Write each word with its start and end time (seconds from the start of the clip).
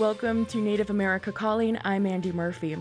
welcome 0.00 0.46
to 0.46 0.56
Native 0.56 0.88
America 0.88 1.30
Calling. 1.30 1.76
I'm 1.84 2.06
Andy 2.06 2.32
Murphy. 2.32 2.74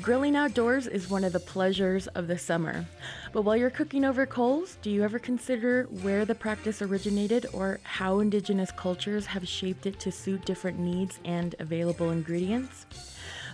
Grilling 0.00 0.36
outdoors 0.36 0.86
is 0.86 1.10
one 1.10 1.24
of 1.24 1.32
the 1.32 1.40
pleasures 1.40 2.06
of 2.06 2.28
the 2.28 2.38
summer. 2.38 2.86
But 3.32 3.42
while 3.42 3.56
you're 3.56 3.70
cooking 3.70 4.04
over 4.04 4.24
coals, 4.24 4.78
do 4.80 4.88
you 4.88 5.02
ever 5.02 5.18
consider 5.18 5.88
where 6.02 6.24
the 6.24 6.36
practice 6.36 6.80
originated 6.80 7.46
or 7.52 7.80
how 7.82 8.20
indigenous 8.20 8.70
cultures 8.70 9.26
have 9.26 9.48
shaped 9.48 9.84
it 9.86 9.98
to 9.98 10.12
suit 10.12 10.44
different 10.44 10.78
needs 10.78 11.18
and 11.24 11.56
available 11.58 12.12
ingredients? 12.12 12.86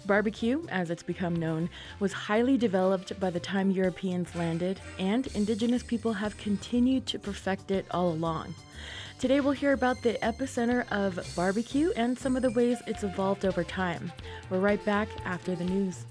Barbecue, 0.04 0.66
as 0.68 0.90
it's 0.90 1.02
become 1.02 1.34
known, 1.34 1.70
was 2.00 2.12
highly 2.12 2.58
developed 2.58 3.18
by 3.18 3.30
the 3.30 3.40
time 3.40 3.70
Europeans 3.70 4.34
landed, 4.34 4.78
and 4.98 5.26
indigenous 5.28 5.82
people 5.82 6.12
have 6.12 6.36
continued 6.36 7.06
to 7.06 7.18
perfect 7.18 7.70
it 7.70 7.86
all 7.92 8.10
along. 8.10 8.54
Today, 9.20 9.40
we'll 9.40 9.52
hear 9.52 9.74
about 9.74 10.00
the 10.00 10.14
epicenter 10.22 10.90
of 10.90 11.20
barbecue 11.36 11.92
and 11.94 12.18
some 12.18 12.36
of 12.36 12.42
the 12.42 12.50
ways 12.52 12.78
it's 12.86 13.04
evolved 13.04 13.44
over 13.44 13.62
time. 13.62 14.10
We're 14.48 14.60
right 14.60 14.82
back 14.86 15.10
after 15.26 15.54
the 15.54 15.64
news. 15.64 16.06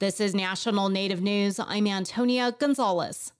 This 0.00 0.20
is 0.20 0.34
National 0.34 0.88
Native 0.88 1.22
News. 1.22 1.60
I'm 1.60 1.86
Antonia 1.86 2.50
Gonzalez. 2.50 3.32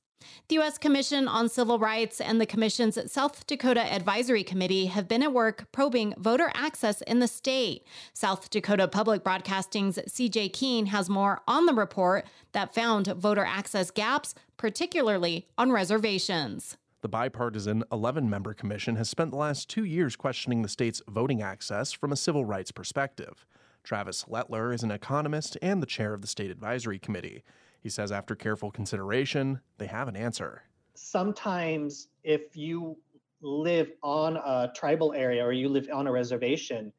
The 0.49 0.55
U.S. 0.55 0.79
Commission 0.79 1.29
on 1.29 1.51
Civil 1.51 1.79
Rights 1.79 2.23
and 2.23 2.41
the 2.41 2.47
Commission's 2.47 2.99
South 3.13 3.47
Dakota 3.47 3.83
Advisory 3.83 4.43
Committee 4.43 4.87
have 4.87 5.07
been 5.07 5.23
at 5.23 5.35
work 5.35 5.71
probing 5.73 6.15
voter 6.17 6.51
access 6.55 7.03
in 7.03 7.19
the 7.19 7.29
state. 7.29 7.85
South 8.15 8.49
Dakota 8.49 8.89
Public 8.89 9.23
Broadcasting's 9.23 9.99
CJ 9.99 10.55
Keene 10.55 10.87
has 10.87 11.11
more 11.11 11.43
on 11.47 11.67
the 11.67 11.75
report 11.75 12.25
that 12.53 12.75
found 12.75 13.09
voter 13.09 13.45
access 13.45 13.91
gaps, 13.91 14.35
particularly 14.57 15.47
on 15.59 15.71
reservations. 15.71 16.79
The 17.03 17.11
bipartisan 17.11 17.85
11 17.93 18.31
member 18.31 18.55
commission 18.55 18.97
has 18.97 19.11
spent 19.11 19.33
the 19.33 19.37
last 19.37 19.69
two 19.69 19.85
years 19.85 20.17
questioning 20.17 20.63
the 20.63 20.69
state's 20.71 21.03
voting 21.07 21.43
access 21.43 21.93
from 21.93 22.11
a 22.11 22.17
civil 22.17 22.47
rights 22.47 22.73
perspective. 22.73 23.45
Travis 23.85 24.25
Lettler 24.27 24.73
is 24.73 24.83
an 24.83 24.93
economist 24.93 25.59
and 25.61 25.83
the 25.83 25.87
chair 25.87 26.15
of 26.15 26.23
the 26.23 26.27
State 26.27 26.51
Advisory 26.51 26.99
Committee. 26.99 27.43
He 27.83 27.89
says 27.89 28.13
after 28.13 28.35
careful 28.35 28.71
consideration, 28.71 29.61
they 29.79 29.87
have 29.87 30.09
an 30.09 30.17
answer. 30.17 30.63
Sometimes, 30.95 32.09
if 32.25 32.57
you 32.57 32.97
live 33.41 33.93
on 34.03 34.37
a 34.37 34.73
tribal 34.75 35.13
area 35.13 35.45
or 35.45 35.53
you 35.53 35.69
live 35.69 35.89
on 35.93 36.07
a 36.07 36.13
reservation, 36.13 36.93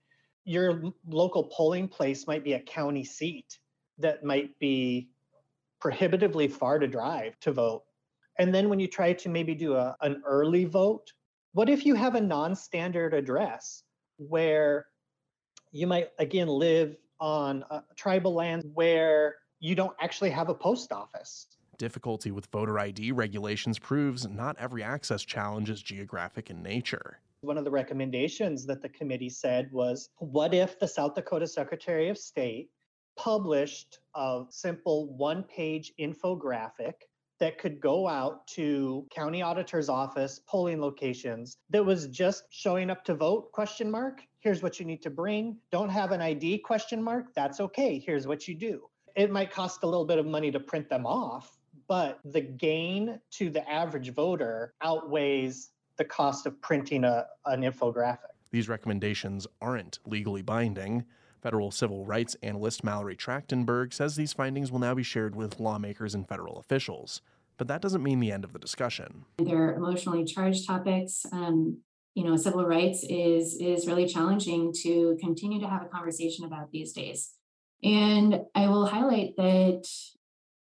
your 0.46 0.82
local 1.08 1.44
polling 1.44 1.88
place 1.88 2.26
might 2.28 2.44
be 2.44 2.54
a 2.54 2.60
county 2.62 3.04
seat 3.04 3.60
that 3.98 4.24
might 4.24 4.58
be 4.60 5.10
prohibitively 5.80 6.48
far 6.48 6.80
to 6.80 6.88
drive 6.88 7.40
to 7.42 7.52
vote. 7.52 7.84
And 8.38 8.56
then 8.56 8.70
when 8.70 8.80
you 8.80 8.88
try 8.88 9.14
to 9.14 9.30
maybe 9.30 9.54
do 9.54 9.76
a, 9.76 9.96
an 10.02 10.22
early 10.26 10.66
vote, 10.66 11.12
what 11.54 11.70
if 11.70 11.86
you 11.86 11.94
have 11.96 12.16
a 12.16 12.22
non 12.22 12.56
standard 12.56 13.14
address 13.14 13.84
where 14.18 14.86
you 15.72 15.88
might 15.88 16.10
again 16.20 16.48
live 16.48 16.96
on 17.20 17.64
uh, 17.70 17.82
tribal 17.96 18.34
lands 18.34 18.66
where 18.74 19.36
you 19.60 19.76
don't 19.76 19.96
actually 20.00 20.30
have 20.30 20.50
a 20.50 20.54
post 20.54 20.92
office. 20.92 21.48
Difficulty 21.78 22.32
with 22.32 22.48
voter 22.48 22.80
ID 22.80 23.12
regulations 23.12 23.80
proves 23.80 24.28
not 24.28 24.56
every 24.60 24.84
access 24.84 25.24
challenge 25.24 25.70
is 25.70 25.82
geographic 25.82 26.50
in 26.50 26.62
nature. 26.62 27.20
One 27.42 27.58
of 27.58 27.64
the 27.64 27.72
recommendations 27.72 28.66
that 28.66 28.82
the 28.82 28.90
committee 28.90 29.30
said 29.30 29.70
was 29.72 30.10
what 30.18 30.54
if 30.54 30.78
the 30.80 30.88
South 30.88 31.16
Dakota 31.16 31.48
Secretary 31.48 32.10
of 32.10 32.18
State 32.18 32.70
published 33.16 34.00
a 34.16 34.44
simple 34.50 35.14
one 35.16 35.44
page 35.44 35.94
infographic 36.00 36.94
that 37.40 37.58
could 37.58 37.80
go 37.80 38.08
out 38.08 38.46
to 38.48 39.06
county 39.10 39.42
auditor's 39.42 39.88
office 39.88 40.42
polling 40.48 40.82
locations 40.82 41.58
that 41.70 41.86
was 41.86 42.08
just 42.08 42.44
showing 42.50 42.90
up 42.90 43.06
to 43.06 43.16
vote 43.16 43.52
question 43.54 43.90
mark? 43.90 44.22
Here's 44.42 44.62
what 44.62 44.80
you 44.80 44.86
need 44.86 45.02
to 45.04 45.10
bring. 45.10 45.58
Don't 45.72 45.90
have 45.90 46.12
an 46.12 46.22
id 46.22 46.60
question 46.60 47.02
mark? 47.02 47.34
That's 47.36 47.62
okay. 47.62 48.00
Here's 48.00 48.28
what 48.28 48.48
you 48.48 48.56
do 48.56 48.84
it 49.20 49.32
might 49.32 49.52
cost 49.52 49.84
a 49.84 49.86
little 49.86 50.06
bit 50.06 50.18
of 50.18 50.26
money 50.26 50.52
to 50.52 50.60
print 50.60 50.90
them 50.90 51.06
off 51.06 51.58
but 51.88 52.20
the 52.24 52.42
gain 52.42 53.20
to 53.32 53.50
the 53.50 53.68
average 53.70 54.14
voter 54.14 54.74
outweighs 54.82 55.72
the 55.98 56.06
cost 56.06 56.46
of 56.46 56.60
printing 56.62 57.04
a, 57.04 57.26
an 57.46 57.62
infographic 57.62 58.34
these 58.52 58.70
recommendations 58.70 59.46
aren't 59.62 60.00
legally 60.06 60.42
binding 60.42 61.06
Federal 61.42 61.72
civil 61.72 62.06
rights 62.06 62.36
analyst 62.44 62.84
Mallory 62.84 63.16
Trachtenberg 63.16 63.94
says 63.94 64.16
these 64.16 64.34
findings 64.34 64.72
will 64.72 64.80
now 64.80 64.94
be 64.94 65.04
shared 65.04 65.36
with 65.36 65.60
lawmakers 65.60 66.14
and 66.14 66.28
federal 66.28 66.58
officials. 66.60 67.22
But 67.58 67.68
that 67.70 67.82
doesn't 67.82 68.04
mean 68.04 68.20
the 68.20 68.32
end 68.32 68.44
of 68.44 68.52
the 68.52 68.60
discussion. 68.60 69.26
They're 69.38 69.74
emotionally 69.74 70.26
charged 70.26 70.68
topics. 70.68 71.26
Um, 71.32 71.80
you 72.14 72.26
know, 72.26 72.36
civil 72.36 72.66
rights 72.66 73.06
is 73.10 73.58
is 73.60 73.88
really 73.88 74.06
challenging 74.06 74.74
to 74.82 75.18
continue 75.22 75.62
to 75.62 75.68
have 75.68 75.82
a 75.82 75.86
conversation 75.86 76.44
about 76.44 76.72
these 76.72 76.92
days. 76.92 77.36
And 77.84 78.42
I 78.56 78.68
will 78.68 78.86
highlight 78.86 79.36
that 79.38 79.88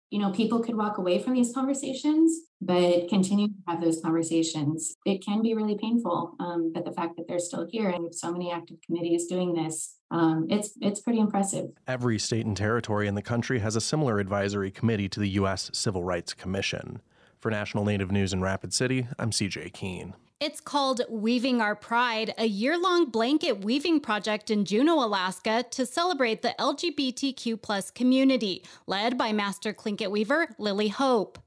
you 0.09 0.19
know, 0.19 0.31
people 0.31 0.59
could 0.59 0.75
walk 0.75 0.97
away 0.97 1.21
from 1.21 1.33
these 1.33 1.53
conversations, 1.53 2.47
but 2.61 3.07
continue 3.09 3.47
to 3.47 3.53
have 3.67 3.81
those 3.81 4.01
conversations. 4.01 4.95
It 5.05 5.23
can 5.23 5.41
be 5.41 5.53
really 5.53 5.77
painful, 5.77 6.35
um, 6.39 6.71
but 6.73 6.83
the 6.83 6.91
fact 6.91 7.15
that 7.17 7.27
they're 7.27 7.39
still 7.39 7.67
here 7.69 7.89
and 7.89 8.13
so 8.13 8.31
many 8.31 8.51
active 8.51 8.77
committees 8.85 9.27
doing 9.27 9.53
this, 9.53 9.97
um, 10.09 10.47
it's 10.49 10.71
it's 10.81 11.01
pretty 11.01 11.19
impressive. 11.19 11.69
Every 11.87 12.17
state 12.17 12.45
and 12.45 12.57
territory 12.57 13.07
in 13.07 13.15
the 13.15 13.21
country 13.21 13.59
has 13.59 13.75
a 13.75 13.81
similar 13.81 14.19
advisory 14.19 14.71
committee 14.71 15.09
to 15.09 15.19
the 15.19 15.29
U.S. 15.29 15.69
Civil 15.73 16.03
Rights 16.03 16.33
Commission. 16.33 17.01
For 17.37 17.51
National 17.51 17.85
Native 17.85 18.11
News 18.11 18.33
in 18.33 18.41
Rapid 18.41 18.73
City, 18.73 19.07
I'm 19.17 19.29
CJ 19.29 19.71
Keene. 19.71 20.15
It's 20.41 20.61
called 20.61 21.01
Weaving 21.09 21.59
Our 21.59 21.75
Pride, 21.75 22.33
a 22.37 22.45
year 22.45 22.77
long 22.77 23.07
blanket 23.09 23.65
weaving 23.65 23.99
project 23.99 24.49
in 24.49 24.63
Juneau, 24.63 25.03
Alaska 25.03 25.65
to 25.71 25.85
celebrate 25.85 26.41
the 26.41 26.55
LGBTQ 26.57 27.61
plus 27.61 27.91
community, 27.91 28.63
led 28.87 29.17
by 29.17 29.33
master 29.33 29.73
Tlingit 29.73 30.09
weaver 30.09 30.47
Lily 30.57 30.87
Hope. 30.87 31.39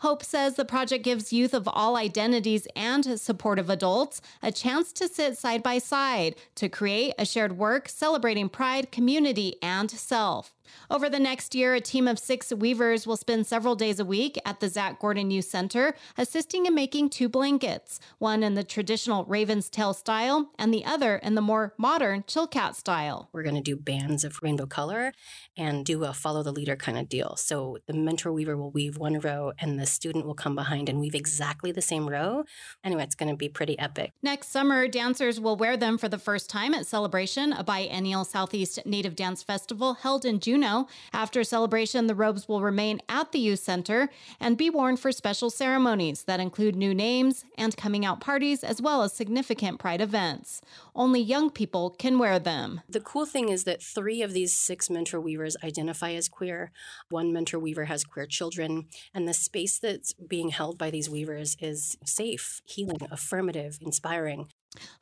Hope 0.00 0.22
says 0.22 0.56
the 0.56 0.66
project 0.66 1.04
gives 1.04 1.32
youth 1.32 1.54
of 1.54 1.66
all 1.66 1.96
identities 1.96 2.68
and 2.76 3.18
supportive 3.18 3.70
adults 3.70 4.20
a 4.42 4.52
chance 4.52 4.92
to 4.92 5.08
sit 5.08 5.38
side 5.38 5.62
by 5.62 5.78
side 5.78 6.34
to 6.56 6.68
create 6.68 7.14
a 7.18 7.24
shared 7.24 7.56
work 7.56 7.88
celebrating 7.88 8.50
pride, 8.50 8.92
community, 8.92 9.56
and 9.62 9.90
self. 9.90 10.53
Over 10.90 11.08
the 11.08 11.18
next 11.18 11.54
year, 11.54 11.74
a 11.74 11.80
team 11.80 12.06
of 12.06 12.18
six 12.18 12.52
weavers 12.52 13.06
will 13.06 13.16
spend 13.16 13.46
several 13.46 13.74
days 13.74 13.98
a 13.98 14.04
week 14.04 14.38
at 14.44 14.60
the 14.60 14.68
Zach 14.68 15.00
Gordon 15.00 15.30
Youth 15.30 15.46
Center, 15.46 15.94
assisting 16.16 16.66
in 16.66 16.74
making 16.74 17.10
two 17.10 17.28
blankets, 17.28 18.00
one 18.18 18.42
in 18.42 18.54
the 18.54 18.64
traditional 18.64 19.24
Raven's 19.24 19.70
Tail 19.70 19.94
style 19.94 20.50
and 20.58 20.72
the 20.72 20.84
other 20.84 21.16
in 21.16 21.34
the 21.34 21.40
more 21.40 21.74
modern 21.78 22.22
Chilkat 22.22 22.74
style. 22.74 23.28
We're 23.32 23.42
going 23.42 23.54
to 23.54 23.60
do 23.60 23.76
bands 23.76 24.24
of 24.24 24.38
rainbow 24.42 24.66
color 24.66 25.12
and 25.56 25.84
do 25.84 26.04
a 26.04 26.12
follow 26.12 26.42
the 26.42 26.52
leader 26.52 26.76
kind 26.76 26.98
of 26.98 27.08
deal. 27.08 27.36
So 27.36 27.78
the 27.86 27.94
mentor 27.94 28.32
weaver 28.32 28.56
will 28.56 28.70
weave 28.70 28.96
one 28.96 29.20
row 29.20 29.52
and 29.58 29.78
the 29.78 29.86
student 29.86 30.26
will 30.26 30.34
come 30.34 30.54
behind 30.54 30.88
and 30.88 31.00
weave 31.00 31.14
exactly 31.14 31.72
the 31.72 31.82
same 31.82 32.08
row. 32.08 32.44
Anyway, 32.82 33.02
it's 33.02 33.14
going 33.14 33.30
to 33.30 33.36
be 33.36 33.48
pretty 33.48 33.78
epic. 33.78 34.12
Next 34.22 34.50
summer, 34.50 34.88
dancers 34.88 35.40
will 35.40 35.56
wear 35.56 35.76
them 35.76 35.98
for 35.98 36.08
the 36.08 36.18
first 36.18 36.50
time 36.50 36.74
at 36.74 36.86
Celebration, 36.86 37.52
a 37.52 37.64
biennial 37.64 38.24
Southeast 38.24 38.78
Native 38.84 39.16
Dance 39.16 39.42
Festival 39.42 39.94
held 39.94 40.24
in 40.24 40.38
Juneau 40.54 40.86
after 41.12 41.42
celebration, 41.42 42.06
the 42.06 42.14
robes 42.14 42.46
will 42.46 42.60
remain 42.60 43.00
at 43.08 43.32
the 43.32 43.40
youth 43.40 43.58
center 43.58 44.08
and 44.38 44.56
be 44.56 44.70
worn 44.70 44.96
for 44.96 45.10
special 45.10 45.50
ceremonies 45.50 46.22
that 46.24 46.38
include 46.38 46.76
new 46.76 46.94
names 46.94 47.44
and 47.58 47.76
coming 47.76 48.04
out 48.04 48.20
parties, 48.20 48.62
as 48.62 48.80
well 48.80 49.02
as 49.02 49.12
significant 49.12 49.80
pride 49.80 50.00
events. 50.00 50.60
Only 50.94 51.20
young 51.20 51.50
people 51.50 51.90
can 51.90 52.20
wear 52.20 52.38
them. 52.38 52.82
The 52.88 53.00
cool 53.00 53.26
thing 53.26 53.48
is 53.48 53.64
that 53.64 53.82
three 53.82 54.22
of 54.22 54.32
these 54.32 54.54
six 54.54 54.88
mentor 54.88 55.20
weavers 55.20 55.56
identify 55.64 56.12
as 56.12 56.28
queer. 56.28 56.70
One 57.10 57.32
mentor 57.32 57.58
weaver 57.58 57.86
has 57.86 58.04
queer 58.04 58.26
children, 58.26 58.86
and 59.12 59.26
the 59.26 59.34
space 59.34 59.80
that's 59.80 60.12
being 60.12 60.50
held 60.50 60.78
by 60.78 60.90
these 60.90 61.10
weavers 61.10 61.56
is 61.60 61.98
safe, 62.04 62.60
healing, 62.64 63.00
affirmative, 63.10 63.78
inspiring. 63.80 64.46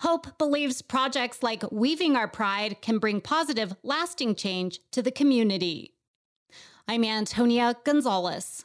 Hope 0.00 0.38
believes 0.38 0.82
projects 0.82 1.42
like 1.42 1.70
Weaving 1.70 2.16
Our 2.16 2.28
Pride 2.28 2.82
can 2.82 2.98
bring 2.98 3.20
positive, 3.20 3.74
lasting 3.82 4.34
change 4.34 4.80
to 4.90 5.02
the 5.02 5.10
community. 5.10 5.94
I'm 6.88 7.04
Antonia 7.04 7.76
Gonzalez. 7.84 8.64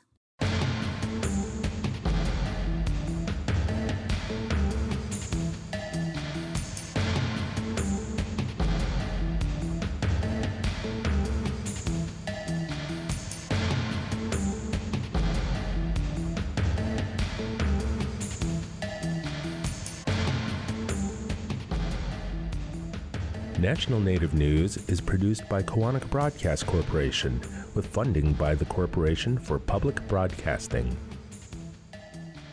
National 23.60 24.00
Native 24.00 24.36
News 24.36 24.78
is 24.88 25.02
produced 25.02 25.50
by 25.50 25.64
Koahnic 25.64 26.08
Broadcast 26.12 26.68
Corporation 26.68 27.42
with 27.74 27.88
funding 27.88 28.34
by 28.34 28.54
the 28.54 28.66
Corporation 28.66 29.36
for 29.36 29.58
Public 29.58 30.08
Broadcasting. 30.08 30.96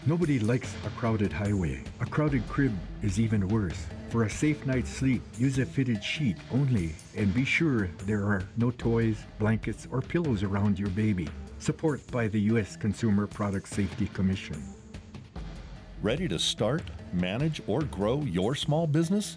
Nobody 0.06 0.38
likes 0.38 0.74
a 0.86 0.90
crowded 0.98 1.30
highway. 1.30 1.82
A 2.00 2.06
crowded 2.06 2.48
crib 2.48 2.72
is 3.02 3.20
even 3.20 3.46
worse. 3.48 3.84
For 4.08 4.22
a 4.22 4.30
safe 4.30 4.64
night's 4.64 4.88
sleep, 4.88 5.20
use 5.36 5.58
a 5.58 5.66
fitted 5.66 6.02
sheet 6.02 6.38
only 6.50 6.94
and 7.14 7.34
be 7.34 7.44
sure 7.44 7.90
there 8.06 8.24
are 8.24 8.42
no 8.56 8.70
toys, 8.70 9.26
blankets, 9.38 9.86
or 9.90 10.00
pillows 10.00 10.42
around 10.42 10.78
your 10.78 10.90
baby. 10.90 11.28
Support 11.58 12.10
by 12.12 12.28
the 12.28 12.40
U.S. 12.52 12.76
Consumer 12.76 13.26
Product 13.26 13.68
Safety 13.68 14.06
Commission. 14.14 14.62
Ready 16.00 16.28
to 16.28 16.38
start, 16.38 16.82
manage, 17.12 17.60
or 17.66 17.82
grow 17.82 18.22
your 18.22 18.54
small 18.54 18.86
business? 18.86 19.36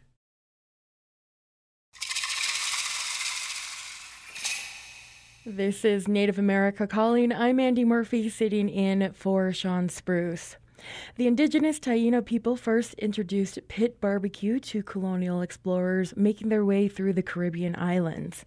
This 5.43 5.83
is 5.83 6.07
Native 6.07 6.37
America 6.37 6.85
Calling. 6.85 7.31
I'm 7.33 7.59
Andy 7.59 7.83
Murphy, 7.83 8.29
sitting 8.29 8.69
in 8.69 9.11
for 9.13 9.51
Shawn 9.51 9.89
Spruce. 9.89 10.57
The 11.15 11.25
indigenous 11.25 11.79
Taino 11.79 12.23
people 12.23 12.55
first 12.55 12.93
introduced 12.99 13.57
pit 13.67 13.99
barbecue 13.99 14.59
to 14.59 14.83
colonial 14.83 15.41
explorers 15.41 16.15
making 16.15 16.49
their 16.49 16.63
way 16.63 16.87
through 16.87 17.13
the 17.13 17.23
Caribbean 17.23 17.75
islands. 17.75 18.45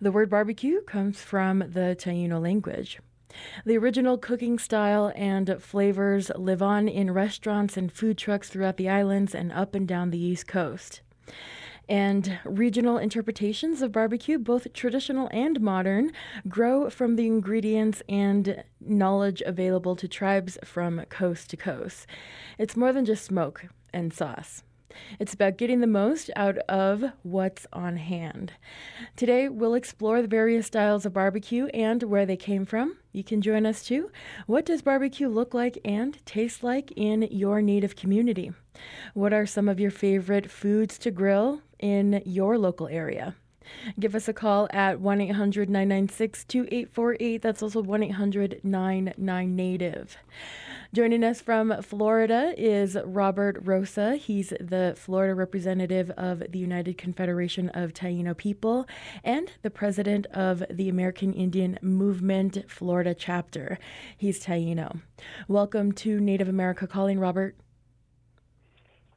The 0.00 0.12
word 0.12 0.30
barbecue 0.30 0.80
comes 0.82 1.20
from 1.22 1.58
the 1.58 1.96
Taino 1.98 2.40
language. 2.40 3.00
The 3.64 3.76
original 3.76 4.16
cooking 4.16 4.60
style 4.60 5.12
and 5.16 5.60
flavors 5.60 6.30
live 6.36 6.62
on 6.62 6.86
in 6.86 7.10
restaurants 7.10 7.76
and 7.76 7.90
food 7.90 8.16
trucks 8.16 8.48
throughout 8.48 8.76
the 8.76 8.88
islands 8.88 9.34
and 9.34 9.50
up 9.50 9.74
and 9.74 9.88
down 9.88 10.10
the 10.10 10.24
East 10.24 10.46
Coast 10.46 11.00
and 11.88 12.38
regional 12.44 12.98
interpretations 12.98 13.82
of 13.82 13.92
barbecue, 13.92 14.38
both 14.38 14.72
traditional 14.72 15.28
and 15.32 15.60
modern, 15.60 16.12
grow 16.48 16.90
from 16.90 17.16
the 17.16 17.26
ingredients 17.26 18.02
and 18.08 18.62
knowledge 18.80 19.42
available 19.46 19.96
to 19.96 20.08
tribes 20.08 20.58
from 20.64 21.04
coast 21.08 21.50
to 21.50 21.56
coast. 21.56 22.06
It's 22.58 22.76
more 22.76 22.92
than 22.92 23.04
just 23.04 23.24
smoke 23.24 23.66
and 23.92 24.12
sauce. 24.12 24.62
It's 25.18 25.34
about 25.34 25.58
getting 25.58 25.80
the 25.80 25.86
most 25.86 26.30
out 26.36 26.58
of 26.68 27.04
what's 27.22 27.66
on 27.72 27.96
hand. 27.96 28.52
Today, 29.16 29.48
we'll 29.48 29.74
explore 29.74 30.22
the 30.22 30.28
various 30.28 30.66
styles 30.66 31.06
of 31.06 31.12
barbecue 31.12 31.66
and 31.66 32.02
where 32.02 32.26
they 32.26 32.36
came 32.36 32.64
from. 32.64 32.96
You 33.12 33.24
can 33.24 33.40
join 33.40 33.66
us 33.66 33.84
too. 33.84 34.10
What 34.46 34.64
does 34.64 34.82
barbecue 34.82 35.28
look 35.28 35.54
like 35.54 35.78
and 35.84 36.24
taste 36.26 36.62
like 36.62 36.92
in 36.96 37.22
your 37.30 37.60
native 37.62 37.96
community? 37.96 38.52
What 39.14 39.32
are 39.32 39.46
some 39.46 39.68
of 39.68 39.80
your 39.80 39.90
favorite 39.90 40.50
foods 40.50 40.98
to 40.98 41.10
grill 41.10 41.62
in 41.78 42.22
your 42.24 42.58
local 42.58 42.88
area? 42.88 43.34
Give 43.98 44.14
us 44.14 44.28
a 44.28 44.32
call 44.32 44.68
at 44.70 45.00
1 45.00 45.20
800 45.20 45.68
996 45.68 46.44
2848. 46.44 47.42
That's 47.42 47.62
also 47.62 47.82
1 47.82 48.02
800 48.02 48.60
99 48.62 49.56
Native. 49.56 50.16
Joining 50.94 51.22
us 51.22 51.42
from 51.42 51.82
Florida 51.82 52.54
is 52.56 52.96
Robert 53.04 53.58
Rosa. 53.62 54.16
He's 54.16 54.54
the 54.58 54.94
Florida 54.96 55.34
representative 55.34 56.10
of 56.12 56.42
the 56.48 56.58
United 56.58 56.96
Confederation 56.96 57.68
of 57.70 57.92
Taino 57.92 58.34
People 58.34 58.88
and 59.22 59.52
the 59.60 59.70
president 59.70 60.24
of 60.26 60.64
the 60.70 60.88
American 60.88 61.34
Indian 61.34 61.78
Movement 61.82 62.64
Florida 62.68 63.14
chapter. 63.14 63.78
He's 64.16 64.42
Taino. 64.42 65.02
Welcome 65.46 65.92
to 65.92 66.20
Native 66.20 66.48
America 66.48 66.86
Calling, 66.86 67.20
Robert. 67.20 67.54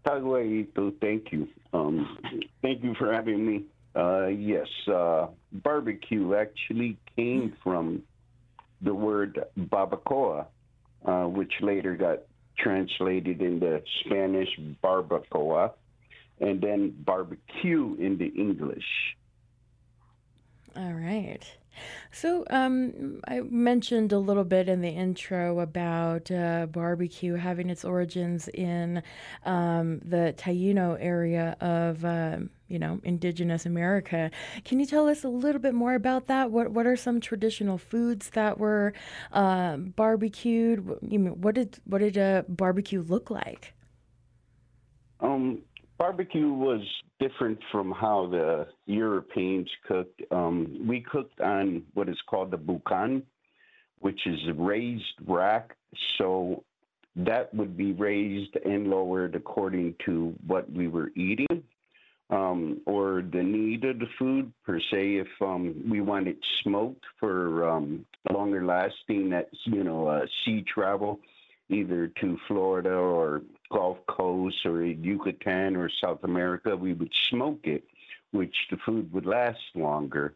Taguaito, 0.06 0.94
thank 1.00 1.32
you. 1.32 1.48
Um, 1.74 2.18
thank 2.62 2.84
you 2.84 2.96
for 2.96 3.14
having 3.14 3.46
me. 3.46 3.66
Uh, 3.96 4.28
yes, 4.28 4.68
uh, 4.92 5.28
barbecue 5.52 6.34
actually 6.36 6.98
came 7.16 7.54
from 7.64 8.04
the 8.82 8.94
word 8.94 9.40
barbacoa, 9.58 10.46
uh, 11.06 11.24
which 11.26 11.52
later 11.62 11.96
got 11.96 12.20
translated 12.58 13.42
into 13.42 13.82
Spanish 14.06 14.50
barbacoa, 14.84 15.72
and 16.40 16.62
then 16.62 16.96
barbecue 17.06 17.96
into 18.00 18.26
English. 18.34 18.86
All 20.76 20.94
right. 20.94 21.44
So, 22.12 22.46
um, 22.50 23.22
I 23.28 23.42
mentioned 23.42 24.12
a 24.12 24.20
little 24.20 24.44
bit 24.44 24.68
in 24.68 24.82
the 24.82 24.90
intro 24.90 25.60
about 25.60 26.30
uh, 26.30 26.68
barbecue 26.68 27.36
having 27.36 27.70
its 27.70 27.86
origins 27.86 28.48
in 28.50 29.02
um, 29.46 30.00
the 30.00 30.34
Taino 30.38 30.98
area 31.00 31.56
of, 31.62 32.04
uh, 32.04 32.40
you 32.68 32.80
know, 32.80 33.00
indigenous 33.04 33.66
America. 33.66 34.32
Can 34.66 34.80
you 34.80 34.86
tell 34.86 35.08
us 35.08 35.24
a 35.24 35.30
little 35.30 35.62
bit 35.62 35.74
more 35.74 35.94
about 35.96 36.28
that? 36.28 36.52
What 36.52 36.72
What 36.72 36.86
are 36.86 36.98
some 36.98 37.22
traditional 37.22 37.78
foods 37.78 38.30
that 38.32 38.58
were 38.58 38.94
uh, 39.32 39.78
barbecued? 39.78 40.80
What 41.02 41.56
did 41.56 41.80
What 41.86 42.00
did 42.00 42.18
a 42.18 42.46
barbecue 42.48 43.02
look 43.02 43.30
like? 43.30 43.74
Um, 45.20 45.62
barbecue 46.02 46.52
was 46.52 46.82
different 47.20 47.60
from 47.72 47.92
how 47.92 48.28
the 48.32 48.66
Europeans 48.88 49.70
cooked. 49.88 50.20
Um, 50.32 50.84
we 50.88 51.00
cooked 51.02 51.40
on 51.42 51.84
what 51.94 52.10
is 52.10 52.18
called 52.28 52.50
the 52.50 52.58
bukan, 52.58 53.22
which 54.00 54.20
is 54.26 54.40
a 54.50 54.54
raised 54.54 55.14
rack. 55.28 55.76
So 56.18 56.64
that 57.16 57.54
would 57.54 57.78
be 57.78 57.92
raised 57.92 58.56
and 58.66 58.88
lowered 58.88 59.36
according 59.36 59.94
to 60.08 60.34
what 60.48 60.72
we 60.72 60.88
were 60.88 61.12
eating. 61.16 61.62
Um, 62.32 62.82
or 62.88 63.22
the 63.32 63.44
need 63.44 63.84
of 63.84 64.00
the 64.00 64.08
food 64.18 64.52
per 64.66 64.80
se. 64.80 65.18
If 65.18 65.28
um, 65.40 65.84
we 65.88 66.02
want 66.02 66.28
it 66.28 66.38
smoked 66.64 67.04
for 67.20 67.70
um, 67.70 68.06
longer 68.34 68.66
lasting, 68.66 69.30
that's 69.30 69.50
you 69.66 69.84
know 69.84 70.08
uh, 70.08 70.22
sea 70.46 70.64
travel, 70.74 71.20
either 71.70 72.08
to 72.22 72.38
Florida 72.48 72.94
or 72.94 73.42
Gulf 73.72 73.98
Coast 74.08 74.58
or 74.66 74.84
in 74.84 75.04
Yucatan 75.04 75.76
or 75.76 75.90
South 76.04 76.24
America, 76.24 76.76
we 76.76 76.94
would 76.94 77.12
smoke 77.30 77.62
it, 77.64 77.84
which 78.32 78.56
the 78.70 78.78
food 78.86 79.12
would 79.14 79.26
last 79.26 79.60
longer. 79.76 80.36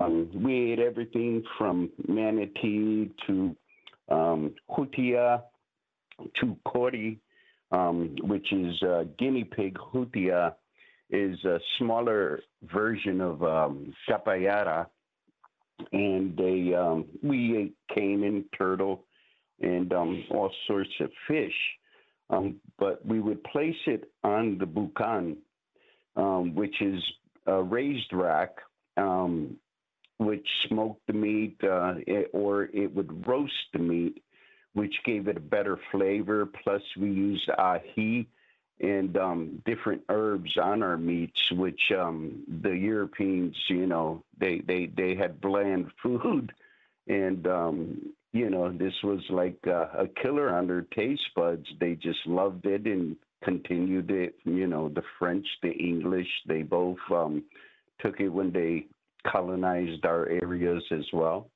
Um, 0.00 0.28
we 0.34 0.72
ate 0.72 0.78
everything 0.78 1.42
from 1.56 1.90
manatee 2.06 3.10
to 3.26 3.56
um, 4.10 4.54
hutia 4.68 5.42
to 6.40 6.56
kori, 6.64 7.18
um, 7.72 8.16
which 8.22 8.52
is 8.52 8.82
uh, 8.82 9.04
guinea 9.18 9.44
pig. 9.44 9.78
Hutia 9.92 10.54
is 11.10 11.42
a 11.44 11.58
smaller 11.78 12.40
version 12.62 13.20
of 13.20 13.42
um, 13.42 13.94
and 15.92 16.36
they 16.36 16.74
um, 16.74 17.06
we 17.22 17.56
ate 17.56 17.76
caiman, 17.94 18.44
turtle, 18.56 19.04
and 19.60 19.92
um, 19.92 20.24
all 20.30 20.50
sorts 20.66 20.90
of 21.00 21.10
fish. 21.28 21.54
Um, 22.28 22.56
but 22.78 23.04
we 23.06 23.20
would 23.20 23.42
place 23.44 23.76
it 23.86 24.10
on 24.24 24.58
the 24.58 24.66
bukan, 24.66 25.36
um, 26.16 26.54
which 26.54 26.80
is 26.80 27.02
a 27.46 27.62
raised 27.62 28.12
rack, 28.12 28.56
um, 28.96 29.56
which 30.18 30.46
smoked 30.66 31.06
the 31.06 31.12
meat, 31.12 31.56
uh, 31.62 31.94
it, 32.06 32.30
or 32.32 32.64
it 32.64 32.94
would 32.94 33.26
roast 33.26 33.52
the 33.72 33.78
meat, 33.78 34.22
which 34.72 34.94
gave 35.04 35.28
it 35.28 35.36
a 35.36 35.40
better 35.40 35.78
flavor. 35.92 36.46
Plus, 36.46 36.82
we 36.96 37.10
used 37.10 37.48
ahi 37.50 38.26
and 38.80 39.16
um, 39.16 39.62
different 39.64 40.02
herbs 40.08 40.56
on 40.56 40.82
our 40.82 40.98
meats, 40.98 41.50
which 41.52 41.92
um, 41.96 42.44
the 42.60 42.76
Europeans, 42.76 43.56
you 43.68 43.86
know, 43.86 44.22
they, 44.38 44.58
they, 44.58 44.86
they 44.86 45.14
had 45.14 45.40
bland 45.40 45.90
food. 46.02 46.52
And 47.08 47.46
um, 47.46 48.12
you 48.36 48.50
know, 48.50 48.70
this 48.70 48.92
was 49.02 49.20
like 49.30 49.58
uh, 49.66 49.86
a 49.98 50.06
killer 50.22 50.54
on 50.54 50.66
their 50.66 50.82
taste 50.94 51.22
buds. 51.34 51.66
They 51.80 51.94
just 51.94 52.18
loved 52.26 52.66
it 52.66 52.86
and 52.86 53.16
continued 53.42 54.10
it. 54.10 54.34
You 54.44 54.66
know, 54.66 54.90
the 54.90 55.02
French, 55.18 55.46
the 55.62 55.72
English, 55.72 56.28
they 56.46 56.62
both 56.62 56.98
um, 57.10 57.44
took 58.00 58.20
it 58.20 58.28
when 58.28 58.52
they 58.52 58.86
colonized 59.26 60.04
our 60.04 60.28
areas 60.28 60.82
as 60.90 61.04
well. 61.12 61.50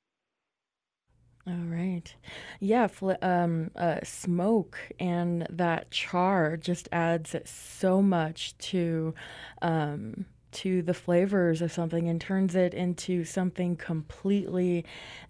All 1.47 1.53
right. 1.53 2.13
Yeah, 2.59 2.87
fl- 2.87 3.11
um, 3.21 3.71
uh, 3.75 3.99
smoke 4.03 4.77
and 4.99 5.47
that 5.49 5.91
char 5.91 6.57
just 6.57 6.87
adds 6.91 7.35
so 7.45 8.01
much 8.01 8.57
to 8.69 9.13
um, 9.61 10.25
to 10.51 10.81
the 10.81 10.93
flavors 10.93 11.61
of 11.61 11.71
something 11.71 12.07
and 12.07 12.19
turns 12.19 12.55
it 12.55 12.73
into 12.73 13.23
something 13.23 13.75
completely 13.75 14.85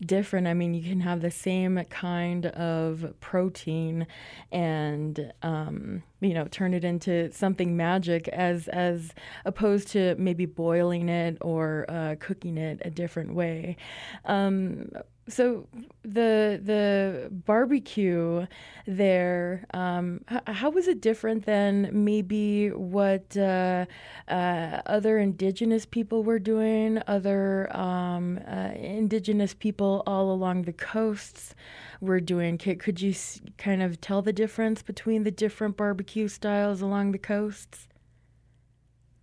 different. 0.06 0.48
I 0.48 0.54
mean, 0.54 0.74
you 0.74 0.84
can 0.84 1.02
have 1.02 1.22
the 1.22 1.32
same 1.32 1.84
kind 1.90 2.48
of 2.48 3.14
protein 3.20 4.08
and 4.52 5.34
um, 5.42 6.04
you 6.20 6.34
know 6.34 6.46
turn 6.46 6.74
it 6.74 6.84
into 6.84 7.32
something 7.32 7.76
magic 7.76 8.28
as 8.30 8.68
as 8.68 9.14
opposed 9.46 9.88
to 9.90 10.16
maybe 10.18 10.46
boiling 10.46 11.10
it 11.10 11.38
or 11.42 11.86
uh, 11.90 12.16
cooking 12.20 12.58
it 12.58 12.82
a 12.86 12.90
different 12.90 13.34
way. 13.34 13.78
Um, 14.26 14.90
so 15.32 15.68
the 16.04 16.60
the 16.64 17.30
barbecue 17.32 18.46
there, 18.86 19.66
um, 19.74 20.22
h- 20.32 20.42
how 20.48 20.70
was 20.70 20.88
it 20.88 21.02
different 21.02 21.46
than 21.46 21.90
maybe 21.92 22.70
what 22.70 23.36
uh, 23.38 23.86
uh, 24.28 24.82
other 24.86 25.20
indigenous 25.20 25.86
people 25.86 26.24
were 26.24 26.40
doing, 26.40 27.02
other 27.08 27.76
um, 27.76 28.40
uh, 28.48 28.72
indigenous 28.76 29.54
people 29.54 30.04
all 30.06 30.32
along 30.32 30.64
the 30.64 30.74
coasts 30.74 31.56
were 32.02 32.20
doing? 32.20 32.58
Could, 32.58 32.80
could 32.80 33.02
you 33.02 33.12
s- 33.12 33.42
kind 33.58 33.82
of 33.82 34.02
tell 34.02 34.22
the 34.22 34.34
difference 34.34 34.82
between 34.82 35.24
the 35.24 35.32
different 35.32 35.78
barbecue 35.78 36.28
styles 36.28 36.82
along 36.82 37.12
the 37.12 37.20
coasts? 37.20 37.88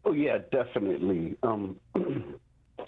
Oh 0.05 0.13
yeah, 0.13 0.39
definitely. 0.51 1.37
Um, 1.43 1.79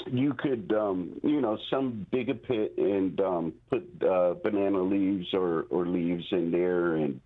you 0.07 0.35
could, 0.35 0.73
um, 0.77 1.21
you 1.23 1.41
know, 1.41 1.59
some 1.71 2.07
dig 2.13 2.29
a 2.31 2.35
pit 2.35 2.75
and 2.79 3.21
um, 3.21 3.53
put 3.69 3.87
uh, 4.03 4.35
banana 4.43 4.83
leaves 4.83 5.27
or, 5.33 5.67
or 5.71 5.87
leaves 5.87 6.25
in 6.31 6.51
there, 6.51 6.97
and 6.97 7.21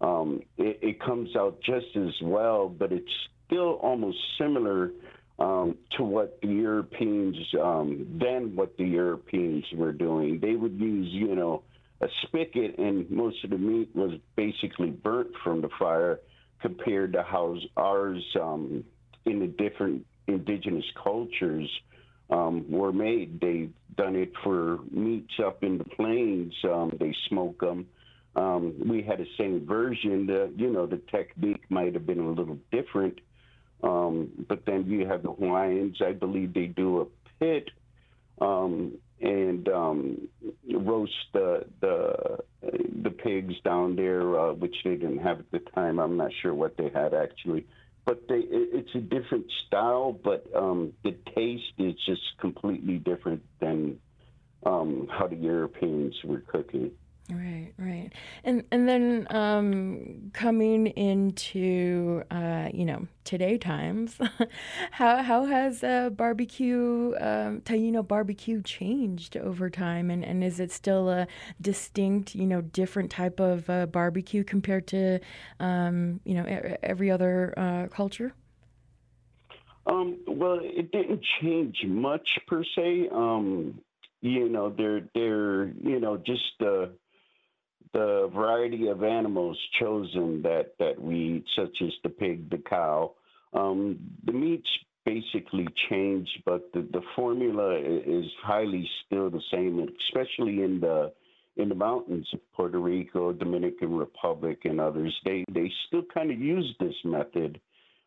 um, 0.00 0.42
it, 0.56 0.78
it, 0.82 1.00
comes 1.00 1.36
out 1.36 1.60
just 1.62 1.94
as 1.96 2.14
well, 2.22 2.68
but 2.68 2.92
it's 2.92 3.10
still 3.46 3.74
almost 3.82 4.18
similar 4.38 4.92
um, 5.38 5.76
to 5.96 6.02
what 6.02 6.40
the 6.40 6.48
Europeans, 6.48 7.36
um, 7.62 8.18
than 8.20 8.56
what 8.56 8.76
the 8.76 8.84
Europeans 8.84 9.64
were 9.74 9.92
doing. 9.92 10.38
They 10.40 10.54
would 10.54 10.78
use, 10.78 11.08
you 11.10 11.34
know, 11.34 11.62
a 12.00 12.08
spigot, 12.22 12.78
and 12.78 13.10
most 13.10 13.44
of 13.44 13.50
the 13.50 13.58
meat 13.58 13.90
was 13.94 14.12
basically 14.36 14.90
burnt 14.90 15.32
from 15.44 15.60
the 15.60 15.68
fire 15.78 16.20
compared 16.60 17.12
to 17.12 17.22
how 17.22 17.56
ours 17.76 18.24
um, 18.40 18.84
in 19.26 19.40
the 19.40 19.46
different 19.46 20.06
indigenous 20.26 20.84
cultures 21.02 21.68
um, 22.30 22.70
were 22.70 22.92
made. 22.92 23.40
They've 23.40 23.72
done 23.96 24.16
it 24.16 24.32
for 24.44 24.78
meats 24.90 25.34
up 25.44 25.62
in 25.62 25.78
the 25.78 25.84
plains. 25.84 26.54
Um, 26.64 26.92
they 26.98 27.14
smoke 27.28 27.60
them. 27.60 27.86
Um, 28.36 28.74
we 28.88 29.02
had 29.02 29.18
the 29.18 29.26
same 29.36 29.66
version. 29.66 30.26
The, 30.26 30.52
you 30.56 30.70
know, 30.70 30.86
the 30.86 31.00
technique 31.10 31.64
might 31.68 31.94
have 31.94 32.06
been 32.06 32.20
a 32.20 32.30
little 32.30 32.58
different. 32.70 33.20
Um, 33.82 34.44
but 34.48 34.64
then 34.66 34.86
you 34.86 35.06
have 35.06 35.22
the 35.22 35.32
Hawaiians. 35.32 36.00
I 36.04 36.12
believe 36.12 36.54
they 36.54 36.66
do 36.66 37.00
a 37.00 37.06
pit 37.38 37.70
um, 38.40 38.98
and 39.20 39.68
um, 39.68 40.28
roast 40.72 41.12
the 41.32 41.64
the 41.80 42.38
the 43.02 43.10
pigs 43.10 43.54
down 43.64 43.96
there, 43.96 44.38
uh, 44.38 44.52
which 44.52 44.76
they 44.84 44.96
didn't 44.96 45.18
have 45.18 45.40
at 45.40 45.50
the 45.50 45.58
time. 45.74 45.98
I'm 45.98 46.16
not 46.16 46.30
sure 46.42 46.54
what 46.54 46.76
they 46.76 46.90
had 46.94 47.14
actually 47.14 47.66
but 48.04 48.26
they, 48.28 48.40
it's 48.40 48.94
a 48.94 49.00
different 49.00 49.46
style, 49.66 50.12
but 50.12 50.46
um, 50.54 50.92
the 51.04 51.14
taste 51.34 51.72
is 51.78 51.94
just 52.06 52.22
completely 52.40 52.98
different 52.98 53.42
than 53.60 53.98
um, 54.64 55.08
how 55.10 55.26
the 55.26 55.36
Europeans 55.36 56.14
were 56.24 56.40
cooking. 56.40 56.90
Right, 57.32 57.72
right, 57.78 58.10
and 58.42 58.64
and 58.72 58.88
then 58.88 59.26
um, 59.30 60.30
coming 60.32 60.88
into 60.88 62.24
uh, 62.28 62.70
you 62.74 62.84
know 62.84 63.06
today 63.22 63.56
times, 63.56 64.18
how 64.90 65.22
how 65.22 65.44
has 65.44 65.84
uh, 65.84 66.10
barbecue 66.10 67.14
um, 67.20 67.60
Taino 67.60 68.06
barbecue 68.06 68.62
changed 68.62 69.36
over 69.36 69.70
time, 69.70 70.10
and, 70.10 70.24
and 70.24 70.42
is 70.42 70.58
it 70.58 70.72
still 70.72 71.08
a 71.08 71.28
distinct 71.60 72.34
you 72.34 72.46
know 72.46 72.62
different 72.62 73.12
type 73.12 73.38
of 73.38 73.70
uh, 73.70 73.86
barbecue 73.86 74.42
compared 74.42 74.88
to 74.88 75.20
um, 75.60 76.18
you 76.24 76.34
know 76.34 76.44
every 76.82 77.12
other 77.12 77.54
uh, 77.56 77.86
culture? 77.94 78.34
Um, 79.86 80.18
well, 80.26 80.58
it 80.60 80.90
didn't 80.90 81.22
change 81.40 81.84
much 81.86 82.40
per 82.48 82.64
se. 82.64 83.08
Um, 83.12 83.80
you 84.20 84.48
know, 84.48 84.70
they're 84.70 85.08
they're 85.14 85.66
you 85.66 86.00
know 86.00 86.16
just 86.16 86.60
uh, 86.60 86.86
the 87.92 88.30
variety 88.34 88.88
of 88.88 89.02
animals 89.02 89.58
chosen 89.80 90.42
that, 90.42 90.74
that 90.78 91.00
we 91.00 91.36
eat, 91.36 91.44
such 91.56 91.82
as 91.82 91.90
the 92.02 92.08
pig, 92.08 92.50
the 92.50 92.58
cow. 92.58 93.12
Um, 93.52 93.98
the 94.24 94.32
meats 94.32 94.68
basically 95.04 95.66
change, 95.88 96.28
but 96.44 96.72
the, 96.72 96.82
the 96.92 97.02
formula 97.16 97.76
is 97.78 98.26
highly 98.42 98.88
still 99.06 99.30
the 99.30 99.42
same, 99.52 99.86
especially 100.08 100.62
in 100.62 100.80
the 100.80 101.12
in 101.56 101.68
the 101.68 101.74
mountains 101.74 102.28
of 102.32 102.40
Puerto 102.52 102.78
Rico, 102.78 103.32
Dominican 103.32 103.92
Republic, 103.96 104.60
and 104.64 104.80
others. 104.80 105.14
They 105.24 105.44
they 105.52 105.70
still 105.88 106.04
kind 106.14 106.30
of 106.30 106.38
use 106.38 106.74
this 106.78 106.94
method 107.04 107.60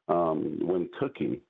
um, 0.07 0.59
when 0.61 0.89
cooking. 0.97 1.41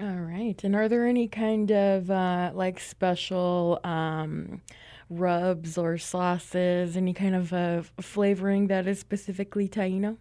All 0.00 0.06
right. 0.06 0.58
And 0.64 0.74
are 0.74 0.88
there 0.88 1.06
any 1.06 1.28
kind 1.28 1.70
of 1.70 2.10
uh, 2.10 2.50
like 2.52 2.80
special 2.80 3.78
um, 3.84 4.60
rubs 5.08 5.78
or 5.78 5.98
sauces, 5.98 6.96
any 6.96 7.12
kind 7.12 7.34
of 7.34 7.52
uh, 7.52 7.82
flavoring 8.00 8.68
that 8.68 8.86
is 8.86 8.98
specifically 8.98 9.68
Taino? 9.68 10.16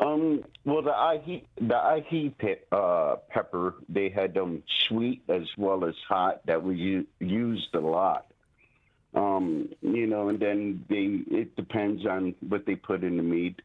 Um, 0.00 0.44
well, 0.64 0.82
the 0.82 0.92
ahi, 0.92 1.44
the 1.60 1.74
ahi 1.74 2.34
pe- 2.38 2.60
uh, 2.70 3.16
pepper, 3.30 3.74
they 3.88 4.08
had 4.08 4.34
them 4.34 4.62
sweet 4.86 5.22
as 5.28 5.42
well 5.56 5.84
as 5.84 5.94
hot 6.08 6.46
that 6.46 6.62
was 6.62 6.76
u- 6.76 7.06
used 7.18 7.74
a 7.74 7.80
lot. 7.80 8.26
Um, 9.14 9.70
you 9.80 10.06
know, 10.06 10.28
and 10.28 10.38
then 10.38 10.84
they, 10.88 11.36
it 11.36 11.56
depends 11.56 12.06
on 12.06 12.34
what 12.48 12.66
they 12.66 12.76
put 12.76 13.02
in 13.02 13.16
the 13.16 13.22
meat 13.22 13.60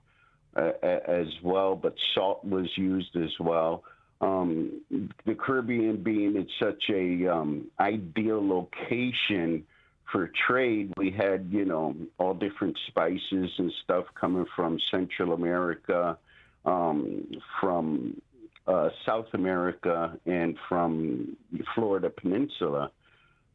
uh, 0.56 0.72
as 0.82 1.27
well, 1.44 1.75
but 1.75 1.94
salt 2.15 2.44
was 2.44 2.68
used 2.75 3.15
as 3.15 3.32
well. 3.39 3.84
Um, 4.24 4.82
the 5.25 5.36
Caribbean 5.36 6.01
being 6.01 6.38
it's 6.38 6.51
such 6.60 6.84
a 6.89 7.27
um, 7.27 7.68
ideal 7.80 8.46
location 8.48 9.65
for 10.13 10.32
trade, 10.48 10.94
we 10.96 11.10
had 11.10 11.50
you 11.51 11.65
know 11.65 11.96
all 12.20 12.34
different 12.36 12.77
spices 12.88 13.51
and 13.58 13.74
stuff 13.84 14.06
coming 14.13 14.46
from 14.56 14.80
Central 14.92 15.34
America, 15.34 16.18
um, 16.65 17.25
from 17.60 18.22
uh, 18.68 18.89
South 19.06 19.25
America, 19.34 20.18
and 20.25 20.56
from 20.70 21.36
the 21.51 21.63
Florida 21.74 22.12
Peninsula. 22.12 22.92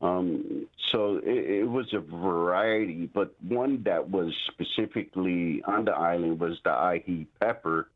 Um, 0.00 0.66
so 0.92 1.20
it, 1.24 1.62
it, 1.62 1.68
was 1.68 1.92
a 1.92 1.98
variety, 1.98 3.06
but 3.12 3.34
one 3.42 3.82
that 3.84 4.10
was 4.10 4.32
specifically 4.52 5.62
on 5.66 5.84
the 5.86 5.92
island 5.92 6.38
was 6.38 6.58
the 6.62 6.70
ahi 6.70 7.26
pepper, 7.40 7.88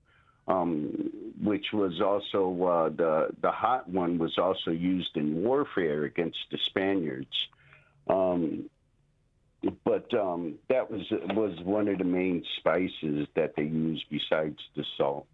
um, 0.48 1.10
which 1.42 1.72
was 1.72 2.00
also 2.00 2.64
uh, 2.64 2.88
the 2.90 3.28
the 3.40 3.50
hot 3.50 3.88
one 3.88 4.18
was 4.18 4.38
also 4.38 4.70
used 4.70 5.16
in 5.16 5.42
warfare 5.42 6.04
against 6.04 6.38
the 6.50 6.58
Spaniards. 6.66 7.48
Um, 8.08 8.68
but 9.84 10.12
um, 10.14 10.54
that 10.68 10.90
was 10.90 11.06
was 11.10 11.58
one 11.60 11.88
of 11.88 11.98
the 11.98 12.04
main 12.04 12.44
spices 12.58 13.28
that 13.34 13.54
they 13.56 13.64
used 13.64 14.04
besides 14.10 14.58
the 14.74 14.84
salt. 14.96 15.26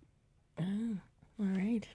Oh, 0.60 0.96
all 1.40 1.46
right. 1.46 1.86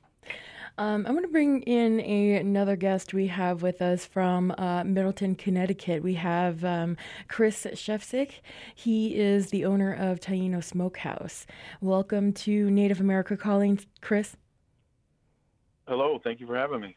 Um, 0.79 1.05
I'm 1.05 1.13
going 1.13 1.23
to 1.23 1.31
bring 1.31 1.61
in 1.61 1.99
a, 1.99 2.37
another 2.37 2.75
guest 2.75 3.13
we 3.13 3.27
have 3.27 3.61
with 3.61 3.79
us 3.79 4.07
from 4.07 4.49
uh, 4.57 4.83
Middletown, 4.83 5.35
Connecticut. 5.35 6.01
We 6.01 6.15
have 6.15 6.65
um, 6.65 6.97
Chris 7.27 7.67
Shefsick. 7.73 8.41
He 8.73 9.15
is 9.15 9.51
the 9.51 9.65
owner 9.65 9.93
of 9.93 10.19
Taino 10.19 10.63
Smokehouse. 10.63 11.45
Welcome 11.79 12.33
to 12.33 12.71
Native 12.71 12.99
America 12.99 13.37
Calling, 13.37 13.81
Chris. 14.01 14.35
Hello, 15.87 16.19
thank 16.23 16.39
you 16.39 16.47
for 16.47 16.55
having 16.55 16.81
me. 16.81 16.95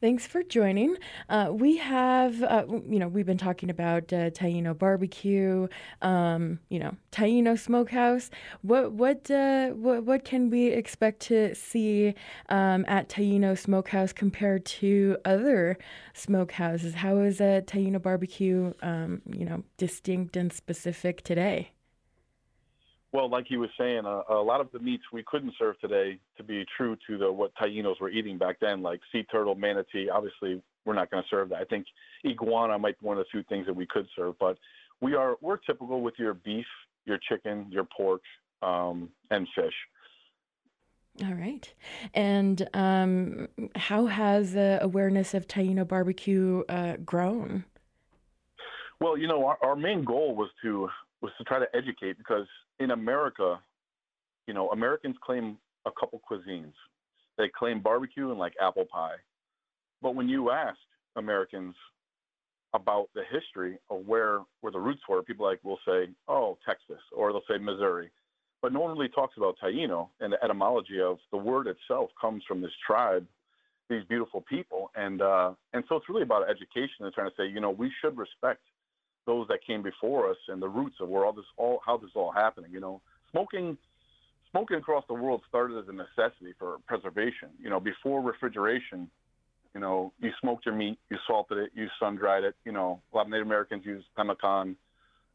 Thanks 0.00 0.28
for 0.28 0.44
joining. 0.44 0.96
Uh, 1.28 1.48
we 1.50 1.76
have, 1.78 2.40
uh, 2.44 2.64
you 2.88 3.00
know, 3.00 3.08
we've 3.08 3.26
been 3.26 3.36
talking 3.36 3.68
about 3.68 4.12
uh, 4.12 4.30
Taino 4.30 4.78
barbecue, 4.78 5.66
um, 6.02 6.60
you 6.68 6.78
know, 6.78 6.94
Taino 7.10 7.58
smokehouse. 7.58 8.30
What 8.62 8.92
what 8.92 9.28
uh, 9.28 9.70
what 9.70 10.04
what 10.04 10.24
can 10.24 10.50
we 10.50 10.68
expect 10.68 11.18
to 11.22 11.52
see 11.56 12.14
um, 12.48 12.84
at 12.86 13.08
Taino 13.08 13.58
Smokehouse 13.58 14.12
compared 14.12 14.64
to 14.66 15.16
other 15.24 15.76
smokehouses? 16.14 16.94
How 16.94 17.18
is 17.18 17.40
a 17.40 17.62
Taino 17.66 18.00
barbecue, 18.00 18.72
um, 18.82 19.20
you 19.32 19.44
know, 19.44 19.64
distinct 19.78 20.36
and 20.36 20.52
specific 20.52 21.24
today? 21.24 21.72
Well, 23.12 23.30
like 23.30 23.50
you 23.50 23.58
were 23.58 23.70
saying, 23.78 24.04
uh, 24.04 24.22
a 24.28 24.34
lot 24.34 24.60
of 24.60 24.70
the 24.70 24.78
meats 24.78 25.04
we 25.12 25.24
couldn't 25.26 25.54
serve 25.58 25.80
today 25.80 26.18
to 26.36 26.42
be 26.42 26.64
true 26.76 26.96
to 27.06 27.16
the 27.16 27.32
what 27.32 27.52
Tainos 27.54 28.00
were 28.00 28.10
eating 28.10 28.36
back 28.36 28.56
then, 28.60 28.82
like 28.82 29.00
sea 29.10 29.24
turtle, 29.30 29.54
manatee. 29.54 30.10
Obviously, 30.10 30.62
we're 30.84 30.94
not 30.94 31.10
going 31.10 31.22
to 31.22 31.28
serve 31.28 31.48
that. 31.48 31.58
I 31.58 31.64
think 31.64 31.86
iguana 32.26 32.78
might 32.78 33.00
be 33.00 33.06
one 33.06 33.16
of 33.16 33.24
the 33.24 33.30
few 33.30 33.42
things 33.44 33.66
that 33.66 33.74
we 33.74 33.86
could 33.86 34.06
serve, 34.14 34.34
but 34.38 34.58
we 35.00 35.14
are 35.14 35.36
we're 35.40 35.56
typical 35.56 36.02
with 36.02 36.14
your 36.18 36.34
beef, 36.34 36.66
your 37.06 37.18
chicken, 37.28 37.66
your 37.70 37.84
pork, 37.84 38.20
um, 38.62 39.08
and 39.30 39.48
fish. 39.54 39.74
All 41.24 41.34
right. 41.34 41.72
And 42.14 42.68
um, 42.74 43.48
how 43.74 44.06
has 44.06 44.52
the 44.52 44.78
awareness 44.82 45.34
of 45.34 45.48
Taino 45.48 45.86
barbecue 45.86 46.62
uh, 46.68 46.96
grown? 47.04 47.64
Well, 49.00 49.16
you 49.16 49.26
know, 49.26 49.46
our, 49.46 49.58
our 49.62 49.76
main 49.76 50.04
goal 50.04 50.36
was 50.36 50.50
to 50.62 50.88
was 51.20 51.32
to 51.38 51.44
try 51.44 51.58
to 51.58 51.66
educate 51.74 52.16
because 52.18 52.46
in 52.78 52.92
America, 52.92 53.60
you 54.46 54.54
know, 54.54 54.70
Americans 54.70 55.16
claim 55.22 55.58
a 55.86 55.90
couple 55.98 56.20
cuisines. 56.30 56.72
They 57.36 57.48
claim 57.48 57.80
barbecue 57.80 58.30
and 58.30 58.38
like 58.38 58.54
apple 58.60 58.84
pie. 58.90 59.16
But 60.02 60.14
when 60.14 60.28
you 60.28 60.50
ask 60.50 60.78
Americans 61.16 61.74
about 62.74 63.08
the 63.14 63.22
history 63.30 63.78
of 63.90 64.06
where 64.06 64.40
where 64.60 64.72
the 64.72 64.78
roots 64.78 65.00
were, 65.08 65.22
people 65.22 65.46
like 65.46 65.62
will 65.64 65.78
say, 65.86 66.08
"Oh, 66.28 66.58
Texas," 66.66 67.02
or 67.12 67.32
they'll 67.32 67.42
say 67.48 67.58
Missouri. 67.58 68.10
But 68.60 68.72
no 68.72 68.80
one 68.80 68.90
really 68.90 69.08
talks 69.08 69.36
about 69.36 69.56
Taino 69.62 70.08
and 70.20 70.32
the 70.32 70.44
etymology 70.44 71.00
of 71.00 71.18
the 71.30 71.36
word 71.36 71.68
itself 71.68 72.10
comes 72.20 72.42
from 72.46 72.60
this 72.60 72.72
tribe, 72.84 73.26
these 73.88 74.02
beautiful 74.08 74.42
people, 74.42 74.90
and 74.96 75.22
uh, 75.22 75.52
and 75.72 75.84
so 75.88 75.96
it's 75.96 76.08
really 76.08 76.22
about 76.22 76.48
education 76.50 77.04
and 77.04 77.12
trying 77.12 77.30
to 77.30 77.36
say, 77.36 77.46
you 77.46 77.60
know, 77.60 77.70
we 77.70 77.90
should 78.00 78.16
respect 78.16 78.60
those 79.28 79.46
that 79.48 79.58
came 79.64 79.82
before 79.82 80.30
us 80.30 80.38
and 80.48 80.60
the 80.60 80.68
roots 80.68 80.96
of 81.00 81.08
where 81.10 81.26
all 81.26 81.34
this 81.34 81.44
all 81.58 81.80
how 81.84 81.98
this 81.98 82.08
is 82.08 82.16
all 82.16 82.32
happening. 82.32 82.72
You 82.72 82.80
know, 82.80 83.00
smoking 83.30 83.76
smoking 84.50 84.78
across 84.78 85.04
the 85.06 85.14
world 85.14 85.42
started 85.46 85.78
as 85.78 85.84
a 85.88 85.92
necessity 85.92 86.54
for 86.58 86.78
preservation. 86.86 87.50
You 87.62 87.68
know, 87.68 87.78
before 87.78 88.22
refrigeration, 88.22 89.10
you 89.74 89.80
know, 89.80 90.14
you 90.18 90.30
smoked 90.40 90.64
your 90.64 90.74
meat, 90.74 90.98
you 91.10 91.18
salted 91.26 91.58
it, 91.58 91.70
you 91.74 91.88
sun 92.00 92.16
dried 92.16 92.42
it. 92.42 92.56
You 92.64 92.72
know, 92.72 93.02
a 93.12 93.16
lot 93.16 93.26
of 93.26 93.28
Native 93.28 93.46
Americans 93.46 93.84
use 93.84 94.02
pemmican. 94.16 94.76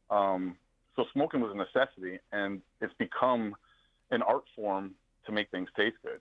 Um, 0.09 0.57
so 0.95 1.05
smoking 1.13 1.39
was 1.39 1.51
a 1.53 1.57
necessity, 1.57 2.19
and 2.31 2.61
it's 2.81 2.93
become 2.97 3.55
an 4.09 4.23
art 4.23 4.43
form 4.55 4.95
to 5.27 5.31
make 5.31 5.51
things 5.51 5.69
taste 5.77 5.97
good. 6.03 6.19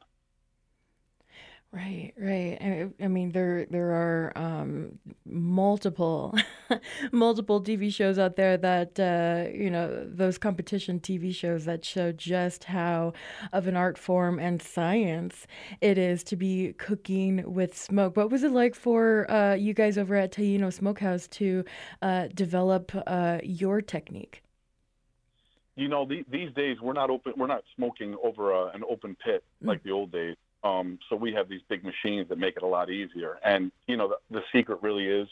Right, 1.75 2.13
right. 2.19 2.59
I, 2.61 2.89
I 3.03 3.09
mean, 3.09 3.33
there 3.33 3.65
there 3.65 3.93
are 3.93 4.33
um, 4.37 4.99
multiple 5.25 6.37
multiple 7.13 7.63
TV 7.63 7.91
shows 7.91 8.19
out 8.19 8.37
there 8.37 8.59
that 8.59 9.01
uh, 9.01 9.51
you 9.51 9.71
know 9.71 10.07
those 10.07 10.37
competition 10.37 11.01
TV 11.01 11.35
shows 11.35 11.65
that 11.65 11.83
show 11.83 12.13
just 12.13 12.65
how 12.65 13.15
of 13.55 13.69
an 13.69 13.75
art 13.75 13.97
form 13.97 14.39
and 14.39 14.61
science 14.61 15.47
it 15.81 15.97
is 15.97 16.23
to 16.25 16.37
be 16.37 16.75
cooking 16.75 17.43
with 17.51 17.75
smoke. 17.75 18.19
What 18.19 18.31
was 18.31 18.43
it 18.43 18.53
like 18.53 18.75
for 18.75 19.31
uh, 19.31 19.55
you 19.55 19.73
guys 19.73 19.97
over 19.97 20.15
at 20.15 20.31
Taino 20.31 20.71
Smokehouse 20.71 21.27
to 21.29 21.65
uh, 22.03 22.29
develop 22.35 22.93
uh, 23.07 23.39
your 23.43 23.81
technique? 23.81 24.43
You 25.77 25.89
know, 25.89 26.05
the, 26.05 26.23
these 26.31 26.53
days 26.53 26.77
we're 26.83 26.93
not 26.93 27.09
open. 27.09 27.33
We're 27.39 27.47
not 27.47 27.65
smoking 27.77 28.15
over 28.23 28.53
a, 28.53 28.67
an 28.75 28.83
open 28.91 29.17
pit 29.25 29.43
mm. 29.65 29.69
like 29.69 29.83
the 29.85 29.91
old 29.91 30.13
days 30.13 30.37
um, 30.65 30.99
so 31.09 31.17
we 31.17 31.33
have 31.33 31.49
these 31.49 31.61
big 31.69 31.85
machines 31.85 32.29
that 32.29 32.39
make 32.39 32.57
it 32.57 32.63
a 32.63 32.67
lot 32.67 32.91
easier. 32.91 33.39
And 33.45 33.73
you 33.87 33.97
know, 33.97 34.09
the, 34.09 34.39
the 34.39 34.43
secret 34.53 34.79
really 34.83 35.07
is, 35.07 35.29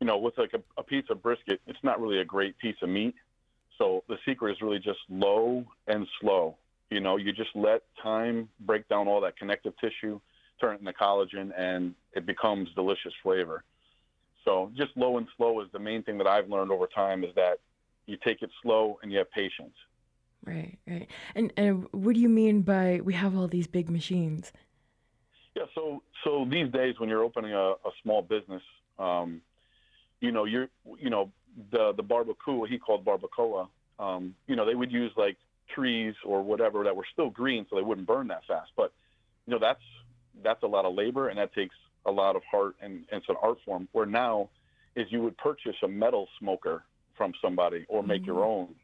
you 0.00 0.06
know, 0.06 0.18
with 0.18 0.36
like 0.38 0.52
a, 0.54 0.62
a 0.78 0.82
piece 0.82 1.04
of 1.10 1.22
brisket, 1.22 1.60
it's 1.66 1.78
not 1.82 2.00
really 2.00 2.20
a 2.20 2.24
great 2.24 2.58
piece 2.58 2.76
of 2.82 2.88
meat. 2.88 3.14
So 3.78 4.04
the 4.08 4.16
secret 4.24 4.52
is 4.52 4.62
really 4.62 4.78
just 4.78 5.00
low 5.08 5.64
and 5.86 6.06
slow. 6.20 6.56
You 6.90 7.00
know, 7.00 7.16
you 7.16 7.32
just 7.32 7.50
let 7.54 7.82
time 8.02 8.48
break 8.60 8.88
down 8.88 9.08
all 9.08 9.20
that 9.22 9.36
connective 9.36 9.72
tissue, 9.80 10.20
turn 10.60 10.76
it 10.76 10.80
into 10.80 10.92
collagen, 10.92 11.50
and 11.56 11.94
it 12.12 12.26
becomes 12.26 12.68
delicious 12.76 13.12
flavor. 13.22 13.64
So 14.44 14.70
just 14.76 14.90
low 14.96 15.16
and 15.18 15.26
slow 15.36 15.60
is 15.60 15.68
the 15.72 15.78
main 15.78 16.02
thing 16.02 16.18
that 16.18 16.26
I've 16.26 16.48
learned 16.48 16.70
over 16.70 16.86
time 16.86 17.24
is 17.24 17.34
that 17.34 17.58
you 18.06 18.16
take 18.22 18.42
it 18.42 18.50
slow 18.62 18.98
and 19.02 19.10
you 19.10 19.18
have 19.18 19.30
patience. 19.30 19.74
Right, 20.46 20.78
right. 20.86 21.08
And 21.34 21.52
and 21.56 21.86
what 21.92 22.14
do 22.14 22.20
you 22.20 22.28
mean 22.28 22.62
by 22.62 23.00
we 23.02 23.14
have 23.14 23.36
all 23.36 23.48
these 23.48 23.66
big 23.66 23.88
machines? 23.88 24.52
Yeah, 25.54 25.64
so 25.74 26.02
so 26.22 26.46
these 26.50 26.70
days 26.70 26.96
when 26.98 27.08
you're 27.08 27.24
opening 27.24 27.52
a, 27.52 27.72
a 27.72 27.90
small 28.02 28.20
business, 28.22 28.62
um, 28.98 29.40
you 30.20 30.32
know, 30.32 30.44
you're 30.44 30.68
you 30.98 31.08
know 31.08 31.30
the 31.70 31.92
the 31.96 32.02
barbacoa 32.02 32.68
he 32.68 32.78
called 32.78 33.04
barbacoa. 33.04 33.68
Um, 33.98 34.34
you 34.46 34.56
know, 34.56 34.66
they 34.66 34.74
would 34.74 34.92
use 34.92 35.12
like 35.16 35.36
trees 35.74 36.14
or 36.24 36.42
whatever 36.42 36.84
that 36.84 36.94
were 36.94 37.06
still 37.12 37.30
green, 37.30 37.64
so 37.70 37.76
they 37.76 37.82
wouldn't 37.82 38.06
burn 38.06 38.28
that 38.28 38.44
fast. 38.46 38.70
But 38.76 38.92
you 39.46 39.52
know, 39.52 39.58
that's 39.58 39.82
that's 40.42 40.62
a 40.62 40.66
lot 40.66 40.84
of 40.84 40.94
labor 40.94 41.28
and 41.28 41.38
that 41.38 41.54
takes 41.54 41.76
a 42.06 42.10
lot 42.10 42.36
of 42.36 42.42
heart 42.50 42.74
and, 42.82 43.04
and 43.10 43.22
it's 43.22 43.28
an 43.28 43.36
art 43.40 43.58
form. 43.64 43.88
Where 43.92 44.06
now 44.06 44.50
is 44.96 45.06
you 45.10 45.22
would 45.22 45.38
purchase 45.38 45.76
a 45.82 45.88
metal 45.88 46.28
smoker 46.38 46.84
from 47.16 47.32
somebody 47.40 47.86
or 47.88 48.02
make 48.02 48.22
mm-hmm. 48.22 48.32
your 48.32 48.44
own 48.44 48.74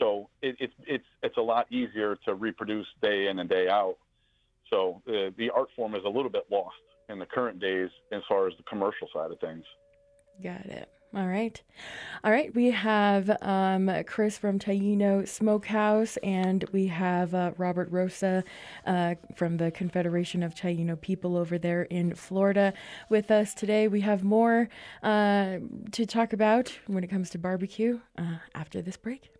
so 0.00 0.28
it, 0.42 0.56
it's 0.58 0.74
it's 0.86 1.04
it's 1.22 1.36
a 1.36 1.42
lot 1.42 1.70
easier 1.70 2.16
to 2.24 2.34
reproduce 2.34 2.86
day 3.00 3.28
in 3.28 3.38
and 3.38 3.48
day 3.48 3.68
out. 3.68 3.96
So 4.70 5.02
uh, 5.06 5.30
the 5.36 5.50
art 5.54 5.68
form 5.76 5.94
is 5.94 6.02
a 6.04 6.08
little 6.08 6.30
bit 6.30 6.46
lost 6.50 6.76
in 7.08 7.18
the 7.18 7.26
current 7.26 7.60
days 7.60 7.90
as 8.12 8.22
far 8.28 8.48
as 8.48 8.54
the 8.56 8.62
commercial 8.64 9.08
side 9.12 9.30
of 9.30 9.38
things. 9.40 9.64
Got 10.42 10.64
it. 10.66 10.88
All 11.12 11.26
right. 11.26 11.60
All 12.22 12.30
right. 12.30 12.54
We 12.54 12.70
have 12.70 13.36
um, 13.42 13.90
Chris 14.06 14.38
from 14.38 14.60
Taino 14.60 15.26
Smokehouse, 15.26 16.16
and 16.18 16.64
we 16.70 16.86
have 16.86 17.34
uh, 17.34 17.50
Robert 17.58 17.90
Rosa 17.90 18.44
uh, 18.86 19.16
from 19.34 19.56
the 19.56 19.72
Confederation 19.72 20.44
of 20.44 20.54
Taino 20.54 20.98
People 21.00 21.36
over 21.36 21.58
there 21.58 21.82
in 21.82 22.14
Florida 22.14 22.72
with 23.08 23.32
us 23.32 23.54
today. 23.54 23.88
We 23.88 24.02
have 24.02 24.22
more 24.22 24.68
uh, 25.02 25.56
to 25.90 26.06
talk 26.06 26.32
about 26.32 26.78
when 26.86 27.02
it 27.02 27.08
comes 27.08 27.30
to 27.30 27.38
barbecue 27.38 27.98
uh, 28.16 28.36
after 28.54 28.80
this 28.80 28.96
break. 28.96 29.32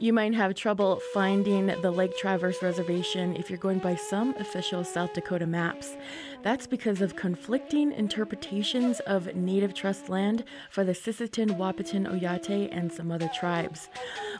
You 0.00 0.12
might 0.12 0.32
have 0.34 0.54
trouble 0.54 1.00
finding 1.12 1.66
the 1.66 1.90
Lake 1.90 2.16
Traverse 2.16 2.62
Reservation 2.62 3.34
if 3.34 3.50
you're 3.50 3.58
going 3.58 3.80
by 3.80 3.96
some 3.96 4.32
official 4.36 4.84
South 4.84 5.12
Dakota 5.12 5.44
maps. 5.44 5.96
That's 6.44 6.68
because 6.68 7.00
of 7.00 7.16
conflicting 7.16 7.90
interpretations 7.90 9.00
of 9.00 9.34
Native 9.34 9.74
Trust 9.74 10.08
land 10.08 10.44
for 10.70 10.84
the 10.84 10.92
Sisseton, 10.92 11.58
Wahpeton, 11.58 12.06
Oyate, 12.06 12.68
and 12.70 12.92
some 12.92 13.10
other 13.10 13.28
tribes. 13.36 13.88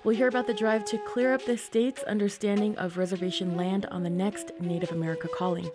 We'll 0.04 0.14
hear 0.14 0.28
about 0.28 0.46
the 0.46 0.54
drive 0.54 0.84
to 0.86 0.98
clear 0.98 1.34
up 1.34 1.44
the 1.44 1.58
state's 1.58 2.04
understanding 2.04 2.76
of 2.76 2.96
reservation 2.96 3.56
land 3.56 3.84
on 3.86 4.04
the 4.04 4.10
next 4.10 4.52
Native 4.60 4.92
America 4.92 5.26
Calling. 5.26 5.68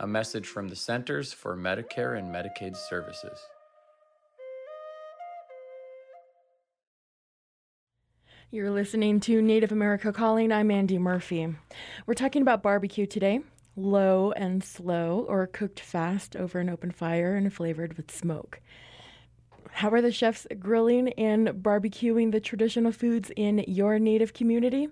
A 0.00 0.06
message 0.06 0.48
from 0.48 0.68
the 0.68 0.76
Centers 0.76 1.32
for 1.32 1.56
Medicare 1.56 2.18
and 2.18 2.34
Medicaid 2.34 2.76
Services. 2.76 3.38
You're 8.54 8.70
listening 8.70 9.18
to 9.20 9.40
Native 9.40 9.72
America 9.72 10.12
Calling. 10.12 10.52
I'm 10.52 10.70
Andy 10.70 10.98
Murphy. 10.98 11.54
We're 12.04 12.12
talking 12.12 12.42
about 12.42 12.62
barbecue 12.62 13.06
today 13.06 13.40
low 13.76 14.32
and 14.32 14.62
slow, 14.62 15.24
or 15.26 15.46
cooked 15.46 15.80
fast 15.80 16.36
over 16.36 16.60
an 16.60 16.68
open 16.68 16.90
fire 16.90 17.34
and 17.34 17.50
flavored 17.50 17.96
with 17.96 18.10
smoke. 18.10 18.60
How 19.70 19.88
are 19.88 20.02
the 20.02 20.12
chefs 20.12 20.46
grilling 20.58 21.14
and 21.14 21.48
barbecuing 21.48 22.30
the 22.30 22.40
traditional 22.40 22.92
foods 22.92 23.30
in 23.36 23.64
your 23.66 23.98
native 23.98 24.34
community? 24.34 24.90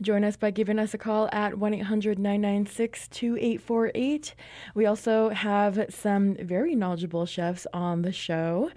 Join 0.00 0.22
us 0.22 0.36
by 0.36 0.52
giving 0.52 0.78
us 0.78 0.94
a 0.94 0.98
call 0.98 1.28
at 1.32 1.58
1 1.58 1.74
800 1.74 2.16
996 2.16 3.08
2848. 3.08 4.36
We 4.76 4.86
also 4.86 5.30
have 5.30 5.86
some 5.90 6.36
very 6.36 6.76
knowledgeable 6.76 7.26
chefs 7.26 7.66
on 7.72 8.02
the 8.02 8.12
show. 8.12 8.70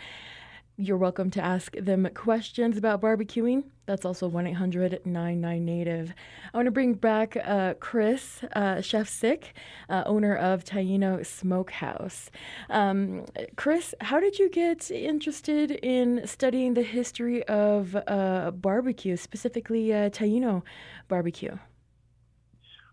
You're 0.79 0.97
welcome 0.97 1.31
to 1.31 1.41
ask 1.43 1.75
them 1.75 2.07
questions 2.13 2.77
about 2.77 3.01
barbecuing. 3.01 3.63
That's 3.87 4.05
also 4.05 4.27
1 4.27 4.45
800 4.45 5.01
99 5.03 5.65
Native. 5.65 6.13
I 6.53 6.57
want 6.57 6.67
to 6.67 6.71
bring 6.71 6.93
back 6.93 7.35
uh, 7.43 7.73
Chris, 7.79 8.43
uh, 8.55 8.81
Chef 8.81 9.09
Sick, 9.09 9.55
uh, 9.89 10.03
owner 10.05 10.35
of 10.35 10.63
Taino 10.63 11.25
Smokehouse. 11.25 12.29
Um, 12.69 13.25
Chris, 13.55 13.95
how 14.01 14.19
did 14.19 14.37
you 14.37 14.51
get 14.51 14.91
interested 14.91 15.71
in 15.71 16.27
studying 16.27 16.75
the 16.75 16.83
history 16.83 17.43
of 17.47 17.97
uh, 18.05 18.51
barbecue, 18.51 19.17
specifically 19.17 19.91
uh, 19.91 20.11
Taino 20.11 20.61
barbecue? 21.07 21.57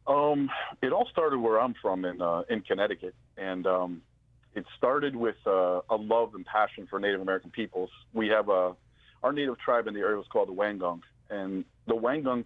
Um, 0.07 0.49
it 0.81 0.91
all 0.91 1.07
started 1.13 1.39
where 1.39 1.61
I'm 1.61 1.75
from 1.83 2.07
in 2.07 2.23
uh, 2.23 2.45
in 2.49 2.63
Connecticut, 2.63 3.15
and 3.37 3.67
um, 3.67 4.01
it 4.55 4.65
started 4.77 5.17
with 5.17 5.37
uh, 5.47 5.81
a 5.91 5.97
love 5.97 6.35
and 6.35 6.47
passion 6.47 6.87
for 6.89 7.01
Native 7.01 7.21
American 7.21 7.51
peoples. 7.51 7.91
We 8.13 8.29
have 8.29 8.49
a 8.49 8.75
our 9.23 9.33
native 9.33 9.59
tribe 9.59 9.87
in 9.87 9.95
the 9.95 10.01
area 10.01 10.17
was 10.17 10.27
called 10.31 10.49
the 10.49 10.53
Wangunk, 10.53 11.01
and 11.31 11.65
the 11.87 11.95
Wangunk 11.95 12.45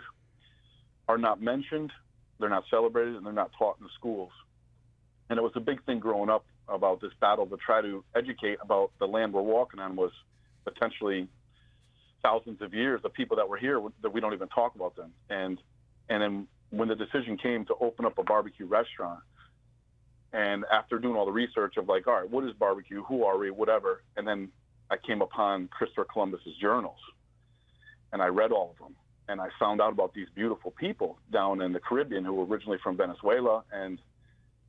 are 1.09 1.19
not 1.19 1.43
mentioned, 1.43 1.91
they're 2.39 2.49
not 2.49 2.65
celebrated, 2.71 3.17
and 3.17 3.27
they're 3.27 3.33
not 3.33 3.51
taught 3.59 3.79
in 3.81 3.85
the 3.85 3.91
schools. 3.99 4.31
And 5.29 5.39
it 5.39 5.43
was 5.43 5.53
a 5.57 5.61
big 5.61 5.85
thing 5.85 5.99
growing 5.99 6.31
up 6.31 6.45
about 6.69 7.01
this 7.01 7.11
battle 7.21 7.47
to 7.47 7.57
try 7.57 7.83
to 7.83 8.05
educate 8.15 8.59
about 8.63 8.93
the 9.01 9.07
land 9.07 9.33
we're 9.33 9.43
walking 9.43 9.81
on 9.81 9.97
was 9.97 10.13
potentially 10.65 11.27
thousands 12.23 12.63
of 12.63 12.75
years 12.75 13.01
of 13.05 13.13
people 13.13 13.37
that 13.37 13.49
were 13.49 13.57
here 13.57 13.81
that 14.03 14.13
we 14.13 14.21
don't 14.21 14.35
even 14.35 14.49
talk 14.49 14.75
about 14.75 14.95
them. 14.97 15.13
And 15.31 15.59
and 16.09 16.23
then 16.23 16.47
when 16.71 16.89
the 16.89 16.95
decision 16.95 17.37
came 17.37 17.65
to 17.67 17.75
open 17.81 18.05
up 18.05 18.19
a 18.19 18.23
barbecue 18.23 18.67
restaurant, 18.67 19.21
and 20.33 20.65
after 20.73 20.99
doing 20.99 21.17
all 21.17 21.27
the 21.27 21.33
research 21.33 21.77
of 21.77 21.89
like, 21.89 22.07
all 22.07 22.15
right, 22.15 22.31
what 22.31 22.45
is 22.45 22.53
barbecue? 22.53 23.03
Who 23.05 23.25
are 23.25 23.39
we? 23.39 23.51
Whatever. 23.51 24.03
And 24.17 24.27
then 24.27 24.49
I 24.91 24.97
came 24.97 25.23
upon 25.23 25.69
Christopher 25.69 26.07
Columbus's 26.11 26.57
journals, 26.61 26.99
and 28.13 28.23
I 28.23 28.27
read 28.27 28.53
all 28.53 28.71
of 28.71 28.79
them, 28.79 28.95
and 29.29 29.41
I 29.41 29.49
found 29.59 29.81
out 29.81 29.93
about 29.93 30.15
these 30.15 30.29
beautiful 30.35 30.73
people 30.73 31.19
down 31.33 31.61
in 31.63 31.73
the 31.73 31.81
Caribbean 31.81 32.25
who 32.25 32.35
were 32.35 32.45
originally 32.45 32.79
from 32.83 32.97
Venezuela, 32.97 33.65
and 33.73 34.01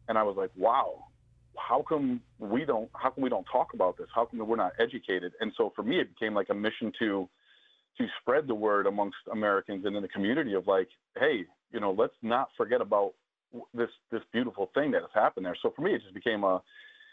and 0.07 0.17
I 0.17 0.23
was 0.23 0.35
like, 0.37 0.49
wow, 0.57 1.05
how 1.55 1.83
come 1.87 2.21
we 2.39 2.65
don't? 2.65 2.89
How 2.93 3.11
come 3.11 3.23
we 3.23 3.29
don't 3.29 3.45
talk 3.51 3.73
about 3.73 3.97
this? 3.97 4.07
How 4.13 4.25
come 4.25 4.45
we're 4.45 4.55
not 4.55 4.73
educated? 4.79 5.33
And 5.39 5.51
so 5.57 5.71
for 5.75 5.83
me, 5.83 5.99
it 5.99 6.09
became 6.13 6.33
like 6.33 6.49
a 6.49 6.53
mission 6.53 6.91
to 6.99 7.29
to 7.97 8.07
spread 8.21 8.47
the 8.47 8.55
word 8.55 8.87
amongst 8.87 9.17
Americans 9.31 9.85
and 9.85 9.95
in 9.95 10.01
the 10.01 10.07
community 10.07 10.53
of 10.53 10.67
like, 10.67 10.87
hey, 11.17 11.45
you 11.71 11.79
know, 11.79 11.91
let's 11.91 12.13
not 12.21 12.49
forget 12.57 12.81
about 12.81 13.13
this 13.73 13.89
this 14.11 14.21
beautiful 14.31 14.69
thing 14.73 14.91
that 14.91 15.01
has 15.01 15.11
happened 15.13 15.45
there. 15.45 15.57
So 15.61 15.71
for 15.75 15.81
me, 15.81 15.93
it 15.93 16.01
just 16.01 16.13
became 16.13 16.43
a 16.43 16.61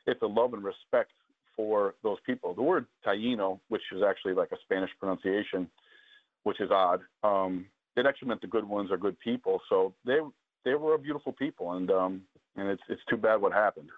it's 0.06 0.22
a 0.22 0.26
love 0.26 0.54
and 0.54 0.62
respect 0.62 1.12
for 1.56 1.94
those 2.02 2.18
people. 2.26 2.54
The 2.54 2.62
word 2.62 2.86
Taino, 3.06 3.58
which 3.68 3.82
is 3.92 4.02
actually 4.06 4.34
like 4.34 4.52
a 4.52 4.56
Spanish 4.64 4.90
pronunciation, 5.00 5.68
which 6.44 6.60
is 6.60 6.70
odd, 6.70 7.00
um, 7.22 7.66
it 7.96 8.06
actually 8.06 8.28
meant 8.28 8.42
the 8.42 8.46
good 8.46 8.68
ones 8.68 8.90
are 8.90 8.98
good 8.98 9.18
people. 9.20 9.60
So 9.68 9.94
they 10.04 10.18
they 10.64 10.74
were 10.74 10.94
a 10.94 10.98
beautiful 10.98 11.32
people, 11.32 11.72
and 11.72 11.90
um, 11.90 12.22
and 12.56 12.68
it's 12.68 12.82
it's 12.88 13.02
too 13.08 13.16
bad 13.16 13.40
what 13.40 13.52
happened. 13.52 13.88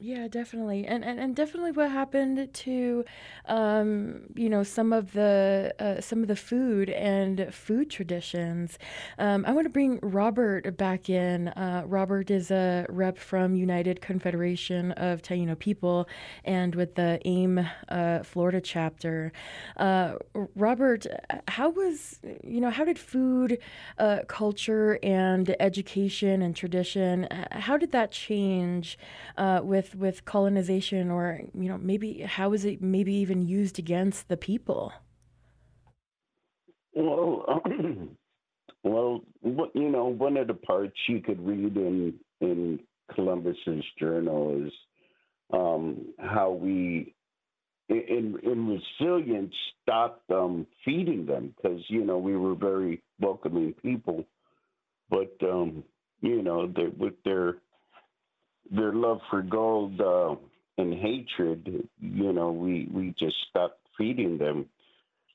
Yeah, 0.00 0.26
definitely, 0.28 0.84
and 0.86 1.04
and, 1.04 1.18
and 1.20 1.36
definitely 1.36 1.70
what 1.70 1.90
happened 1.90 2.52
to, 2.52 3.04
um, 3.46 4.22
you 4.34 4.50
know, 4.50 4.62
some 4.64 4.92
of 4.92 5.12
the 5.12 5.72
uh, 5.78 6.00
some 6.00 6.20
of 6.20 6.28
the 6.28 6.36
food 6.36 6.90
and 6.90 7.54
food 7.54 7.90
traditions. 7.90 8.76
Um, 9.18 9.44
I 9.46 9.52
want 9.52 9.66
to 9.66 9.70
bring 9.70 10.00
Robert 10.02 10.76
back 10.76 11.08
in. 11.08 11.48
Uh, 11.48 11.84
Robert 11.86 12.30
is 12.30 12.50
a 12.50 12.84
rep 12.90 13.16
from 13.16 13.54
United 13.54 14.00
Confederation 14.02 14.92
of 14.92 15.22
Taino 15.22 15.56
People, 15.58 16.08
and 16.44 16.74
with 16.74 16.96
the 16.96 17.20
AIM 17.24 17.66
uh, 17.88 18.24
Florida 18.24 18.60
chapter. 18.60 19.32
Uh, 19.76 20.14
Robert, 20.56 21.06
how 21.48 21.70
was 21.70 22.18
you 22.42 22.60
know 22.60 22.70
how 22.70 22.84
did 22.84 22.98
food, 22.98 23.58
uh, 23.98 24.18
culture, 24.26 24.98
and 25.02 25.54
education 25.60 26.42
and 26.42 26.54
tradition 26.56 27.28
how 27.52 27.76
did 27.76 27.92
that 27.92 28.10
change 28.10 28.98
uh, 29.38 29.60
with 29.84 29.94
with 29.94 30.24
colonization 30.24 31.10
or 31.10 31.40
you 31.54 31.68
know 31.68 31.78
maybe 31.78 32.20
how 32.20 32.52
is 32.52 32.64
it 32.64 32.82
maybe 32.82 33.12
even 33.14 33.46
used 33.46 33.78
against 33.78 34.28
the 34.28 34.36
people? 34.36 34.92
Well 36.94 37.62
well 38.82 39.20
you 39.42 39.90
know 39.90 40.06
one 40.06 40.36
of 40.36 40.46
the 40.46 40.54
parts 40.54 40.96
you 41.08 41.20
could 41.20 41.44
read 41.44 41.76
in 41.76 42.14
in 42.40 42.80
columbus's 43.14 43.84
journal 43.98 44.66
is 44.66 44.72
um, 45.52 46.06
how 46.18 46.50
we 46.52 47.14
in 47.88 48.38
in 48.42 48.80
resilience 49.00 49.54
stopped 49.82 50.30
um, 50.30 50.66
feeding 50.84 51.26
them 51.26 51.54
because 51.56 51.80
you 51.88 52.04
know 52.04 52.18
we 52.18 52.36
were 52.36 52.54
very 52.54 53.02
welcoming 53.20 53.74
people. 53.82 54.24
But 55.10 55.36
um, 55.42 55.84
you 56.20 56.42
know 56.42 56.66
they, 56.66 56.86
with 56.86 57.14
their 57.24 57.56
their 58.70 58.92
love 58.92 59.20
for 59.30 59.42
gold 59.42 60.00
uh, 60.00 60.34
and 60.78 60.94
hatred, 60.94 61.88
you 62.00 62.32
know, 62.32 62.50
we, 62.50 62.88
we 62.92 63.14
just 63.18 63.36
stopped 63.48 63.80
feeding 63.96 64.38
them. 64.38 64.66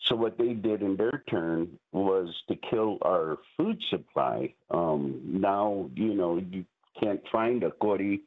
So 0.05 0.15
what 0.15 0.37
they 0.37 0.53
did 0.53 0.81
in 0.81 0.95
their 0.95 1.23
turn 1.29 1.77
was 1.91 2.33
to 2.47 2.55
kill 2.55 2.97
our 3.01 3.37
food 3.55 3.81
supply. 3.89 4.53
Um, 4.71 5.21
now, 5.23 5.89
you 5.93 6.13
know, 6.13 6.37
you 6.37 6.65
can't 6.99 7.21
find 7.31 7.63
a 7.63 7.71
kori, 7.71 8.21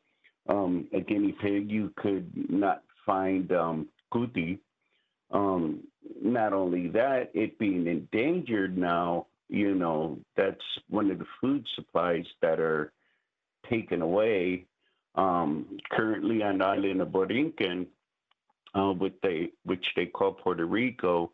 um, 0.49 0.89
a 0.93 1.01
guinea 1.01 1.33
pig. 1.33 1.71
You 1.71 1.93
could 1.97 2.31
not 2.51 2.83
find 3.05 3.51
um, 3.53 3.89
kuti. 4.13 4.59
Um, 5.31 5.85
not 6.21 6.53
only 6.53 6.89
that, 6.89 7.31
it 7.35 7.59
being 7.59 7.87
endangered 7.87 8.77
now, 8.77 9.27
you 9.49 9.75
know, 9.75 10.19
that's 10.37 10.65
one 10.89 11.11
of 11.11 11.19
the 11.19 11.27
food 11.41 11.67
supplies 11.75 12.27
that 12.43 12.61
are 12.61 12.93
taken 13.69 14.03
away 14.03 14.67
um, 15.15 15.79
currently 15.91 16.43
on 16.43 16.59
the 16.59 16.65
island 16.65 17.01
of 17.01 17.09
Borinquen, 17.09 17.87
uh, 18.75 18.95
they, 19.23 19.51
which 19.65 19.85
they 19.97 20.07
call 20.07 20.33
Puerto 20.33 20.65
Rico, 20.65 21.33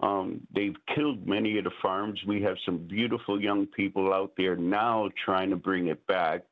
um, 0.00 0.46
they've 0.54 0.76
killed 0.94 1.26
many 1.26 1.58
of 1.58 1.64
the 1.64 1.70
farms. 1.80 2.20
We 2.26 2.42
have 2.42 2.56
some 2.64 2.78
beautiful 2.86 3.40
young 3.40 3.66
people 3.66 4.12
out 4.12 4.32
there 4.36 4.56
now 4.56 5.08
trying 5.24 5.50
to 5.50 5.56
bring 5.56 5.88
it 5.88 6.06
back. 6.06 6.42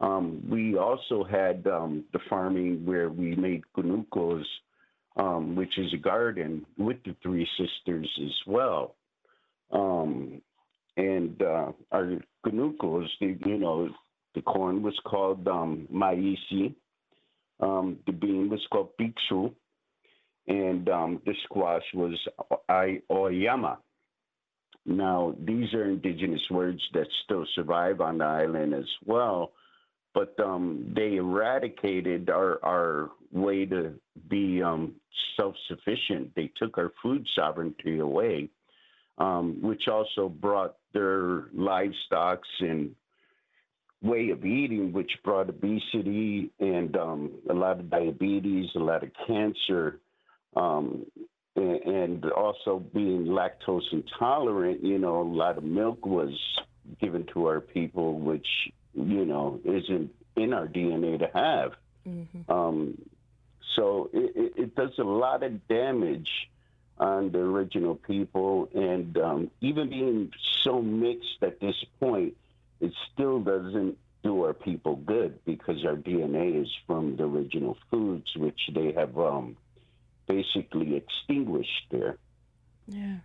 Um, 0.00 0.42
we 0.48 0.76
also 0.76 1.24
had 1.24 1.66
um, 1.66 2.04
the 2.12 2.18
farming 2.28 2.84
where 2.84 3.08
we 3.08 3.34
made 3.36 3.62
kunucos, 3.76 4.44
um, 5.16 5.54
which 5.56 5.78
is 5.78 5.92
a 5.94 5.98
garden 5.98 6.66
with 6.76 6.98
the 7.04 7.16
three 7.22 7.48
sisters 7.56 8.10
as 8.22 8.34
well. 8.46 8.96
Um, 9.72 10.42
and 10.96 11.40
uh, 11.40 11.72
our 11.90 12.18
kunucos, 12.44 13.06
you 13.20 13.58
know, 13.58 13.88
the 14.34 14.42
corn 14.42 14.82
was 14.82 14.98
called 15.04 15.46
um. 15.48 15.88
Um, 17.60 17.98
the 18.06 18.12
bean 18.12 18.48
was 18.50 18.60
called 18.70 18.90
biksu. 19.00 19.54
And 20.46 20.88
um, 20.90 21.22
the 21.24 21.34
squash 21.44 21.84
was 21.94 22.18
oyama. 23.10 23.78
Now, 24.86 25.34
these 25.38 25.72
are 25.72 25.84
indigenous 25.84 26.42
words 26.50 26.82
that 26.92 27.06
still 27.24 27.46
survive 27.54 28.02
on 28.02 28.18
the 28.18 28.26
island 28.26 28.74
as 28.74 28.88
well, 29.06 29.52
but 30.12 30.38
um, 30.38 30.92
they 30.94 31.14
eradicated 31.16 32.28
our, 32.28 32.62
our 32.62 33.10
way 33.32 33.64
to 33.64 33.94
be 34.28 34.62
um, 34.62 34.94
self 35.38 35.54
sufficient. 35.68 36.34
They 36.34 36.52
took 36.56 36.76
our 36.76 36.92
food 37.02 37.26
sovereignty 37.34 38.00
away, 38.00 38.50
um, 39.16 39.62
which 39.62 39.88
also 39.88 40.28
brought 40.28 40.76
their 40.92 41.46
livestock 41.54 42.42
and 42.60 42.94
way 44.04 44.28
of 44.30 44.44
eating, 44.44 44.92
which 44.92 45.10
brought 45.24 45.48
obesity 45.48 46.50
and 46.60 46.96
um, 46.96 47.32
a 47.48 47.54
lot 47.54 47.80
of 47.80 47.88
diabetes, 47.90 48.68
a 48.76 48.78
lot 48.78 49.02
of 49.02 49.10
cancer, 49.26 49.98
um, 50.54 51.06
and, 51.56 51.82
and, 51.82 52.24
also 52.32 52.84
being 52.92 53.24
lactose 53.24 53.82
intolerant. 53.92 54.84
You 54.84 54.98
know, 54.98 55.22
a 55.22 55.22
lot 55.22 55.56
of 55.56 55.64
milk 55.64 56.04
was 56.04 56.32
given 57.00 57.26
to 57.32 57.46
our 57.46 57.60
people, 57.60 58.18
which 58.18 58.46
you 58.92 59.24
know 59.24 59.58
isn't 59.64 60.10
in 60.36 60.52
our 60.52 60.68
DNA 60.68 61.18
to 61.18 61.30
have. 61.34 61.72
Mm-hmm. 62.06 62.52
Um, 62.52 62.98
so 63.74 64.10
it, 64.12 64.52
it, 64.56 64.74
does 64.76 64.92
a 64.98 65.04
lot 65.04 65.42
of 65.42 65.66
damage 65.66 66.28
on 66.98 67.32
the 67.32 67.38
original 67.38 67.94
people, 67.94 68.68
and 68.74 69.16
um, 69.16 69.50
even 69.60 69.88
being 69.88 70.30
so 70.62 70.82
mixed 70.82 71.42
at 71.42 71.58
this 71.60 71.74
point 71.98 72.34
it 72.80 72.92
still 73.12 73.40
doesn't 73.40 73.96
do 74.22 74.42
our 74.44 74.54
people 74.54 74.96
good 74.96 75.38
because 75.44 75.84
our 75.84 75.96
DNA 75.96 76.62
is 76.62 76.68
from 76.86 77.16
the 77.16 77.24
original 77.24 77.76
foods, 77.90 78.30
which 78.36 78.60
they 78.74 78.92
have 78.92 79.16
um, 79.18 79.56
basically 80.26 80.96
extinguished 80.96 81.86
there. 81.90 82.16
Yeah. 82.86 83.16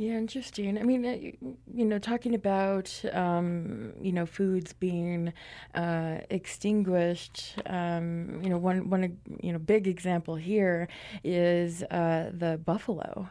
Yeah, 0.00 0.12
interesting. 0.12 0.78
I 0.78 0.84
mean, 0.84 1.04
uh, 1.04 1.56
you 1.74 1.84
know, 1.84 1.98
talking 1.98 2.36
about 2.36 2.88
um, 3.12 3.94
you 4.00 4.12
know 4.12 4.26
foods 4.26 4.72
being 4.72 5.32
uh, 5.74 6.18
extinguished. 6.30 7.56
Um, 7.66 8.40
you 8.40 8.48
know, 8.48 8.58
one 8.58 8.90
one 8.90 9.18
you 9.42 9.52
know 9.52 9.58
big 9.58 9.88
example 9.88 10.36
here 10.36 10.86
is 11.24 11.82
uh, 11.82 12.30
the 12.32 12.58
buffalo. 12.64 13.28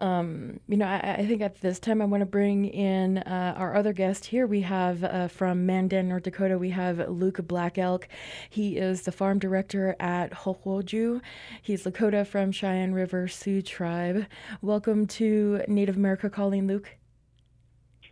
Um, 0.00 0.60
you 0.66 0.78
know, 0.78 0.86
I, 0.86 1.16
I, 1.18 1.26
think 1.26 1.42
at 1.42 1.60
this 1.60 1.78
time 1.78 2.00
I 2.00 2.06
want 2.06 2.22
to 2.22 2.26
bring 2.26 2.64
in 2.64 3.18
uh, 3.18 3.54
our 3.56 3.76
other 3.76 3.92
guest 3.92 4.24
here. 4.24 4.46
We 4.46 4.62
have 4.62 5.04
uh, 5.04 5.28
from 5.28 5.66
Mandan, 5.66 6.08
North 6.08 6.22
Dakota, 6.22 6.56
we 6.56 6.70
have 6.70 7.06
Luke 7.10 7.46
Black 7.46 7.76
Elk. 7.76 8.08
He 8.48 8.78
is 8.78 9.02
the 9.02 9.12
farm 9.12 9.38
director 9.38 9.94
at 10.00 10.32
Hohoju. 10.32 11.20
He's 11.60 11.84
Lakota 11.84 12.26
from 12.26 12.50
Cheyenne 12.50 12.94
River 12.94 13.28
Sioux 13.28 13.60
Tribe. 13.60 14.24
Welcome 14.62 15.06
to 15.08 15.62
Native 15.68 15.96
America 15.96 16.30
Calling, 16.30 16.66
Luke. 16.66 16.96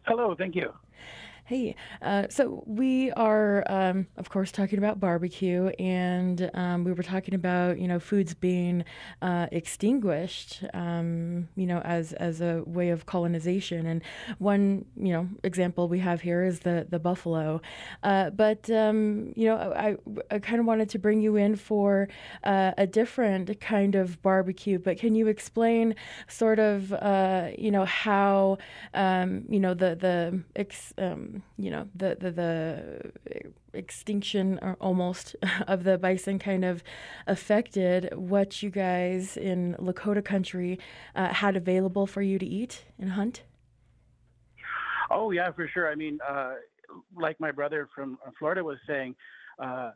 Hello, 0.02 0.34
thank 0.36 0.54
you. 0.54 0.72
Hey, 1.48 1.76
uh, 2.02 2.26
so 2.28 2.62
we 2.66 3.10
are, 3.12 3.64
um, 3.72 4.06
of 4.18 4.28
course, 4.28 4.52
talking 4.52 4.76
about 4.76 5.00
barbecue, 5.00 5.68
and 5.78 6.50
um, 6.52 6.84
we 6.84 6.92
were 6.92 7.02
talking 7.02 7.32
about 7.32 7.78
you 7.78 7.88
know 7.88 7.98
foods 7.98 8.34
being 8.34 8.84
uh, 9.22 9.46
extinguished, 9.50 10.62
um, 10.74 11.48
you 11.56 11.64
know, 11.64 11.78
as 11.78 12.12
as 12.12 12.42
a 12.42 12.62
way 12.66 12.90
of 12.90 13.06
colonization. 13.06 13.86
And 13.86 14.02
one 14.36 14.84
you 14.94 15.10
know 15.14 15.26
example 15.42 15.88
we 15.88 16.00
have 16.00 16.20
here 16.20 16.44
is 16.44 16.60
the 16.60 16.86
the 16.90 16.98
buffalo. 16.98 17.62
Uh, 18.02 18.28
but 18.28 18.68
um, 18.70 19.32
you 19.34 19.46
know, 19.46 19.56
I, 19.56 19.96
I 20.30 20.38
kind 20.40 20.60
of 20.60 20.66
wanted 20.66 20.90
to 20.90 20.98
bring 20.98 21.22
you 21.22 21.36
in 21.36 21.56
for 21.56 22.08
uh, 22.44 22.72
a 22.76 22.86
different 22.86 23.58
kind 23.60 23.94
of 23.94 24.20
barbecue. 24.22 24.78
But 24.78 24.98
can 24.98 25.14
you 25.14 25.26
explain 25.28 25.94
sort 26.28 26.58
of 26.58 26.92
uh, 26.92 27.48
you 27.56 27.70
know 27.70 27.84
how 27.86 28.58
um, 28.94 29.44
you 29.48 29.60
know 29.60 29.74
the 29.74 29.94
the 29.96 30.42
ex, 30.56 30.92
um, 30.98 31.37
you 31.56 31.70
know 31.70 31.88
the 31.94 32.16
the, 32.18 32.30
the 32.30 33.52
extinction 33.72 34.58
or 34.62 34.76
almost 34.80 35.36
of 35.66 35.84
the 35.84 35.98
bison 35.98 36.38
kind 36.38 36.64
of 36.64 36.82
affected 37.26 38.12
what 38.14 38.62
you 38.62 38.70
guys 38.70 39.36
in 39.36 39.74
Lakota 39.78 40.24
country 40.24 40.78
uh, 41.14 41.32
had 41.32 41.56
available 41.56 42.06
for 42.06 42.22
you 42.22 42.38
to 42.38 42.46
eat 42.46 42.84
and 42.98 43.12
hunt? 43.12 43.42
Oh 45.10 45.30
yeah, 45.30 45.50
for 45.52 45.68
sure. 45.68 45.90
I 45.90 45.94
mean, 45.94 46.18
uh, 46.28 46.54
like 47.16 47.38
my 47.40 47.50
brother 47.50 47.88
from 47.94 48.18
Florida 48.38 48.62
was 48.62 48.78
saying, 48.86 49.14
uh, 49.58 49.92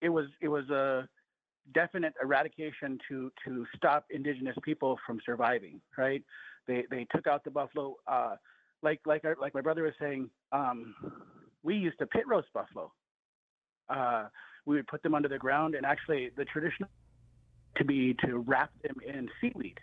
it 0.00 0.08
was 0.08 0.26
it 0.40 0.48
was 0.48 0.68
a 0.70 1.08
definite 1.74 2.14
eradication 2.22 2.98
to 3.08 3.30
to 3.44 3.66
stop 3.76 4.04
indigenous 4.10 4.56
people 4.62 4.98
from 5.06 5.20
surviving. 5.24 5.80
Right? 5.96 6.24
They 6.66 6.84
they 6.90 7.06
took 7.14 7.26
out 7.26 7.44
the 7.44 7.50
buffalo. 7.50 7.96
Uh, 8.06 8.36
like 8.82 9.00
like 9.06 9.24
our, 9.24 9.36
like 9.40 9.54
my 9.54 9.60
brother 9.60 9.82
was 9.84 9.94
saying, 10.00 10.30
um, 10.52 10.94
we 11.62 11.76
used 11.76 11.98
to 11.98 12.06
pit 12.06 12.24
roast 12.26 12.48
buffalo. 12.52 12.92
Uh, 13.88 14.24
we 14.64 14.76
would 14.76 14.86
put 14.86 15.02
them 15.02 15.14
under 15.14 15.28
the 15.28 15.38
ground, 15.38 15.74
and 15.74 15.84
actually, 15.84 16.30
the 16.36 16.44
tradition 16.44 16.86
to 17.76 17.84
be 17.84 18.14
to 18.24 18.38
wrap 18.38 18.70
them 18.82 18.96
in 19.06 19.28
seaweed. 19.40 19.78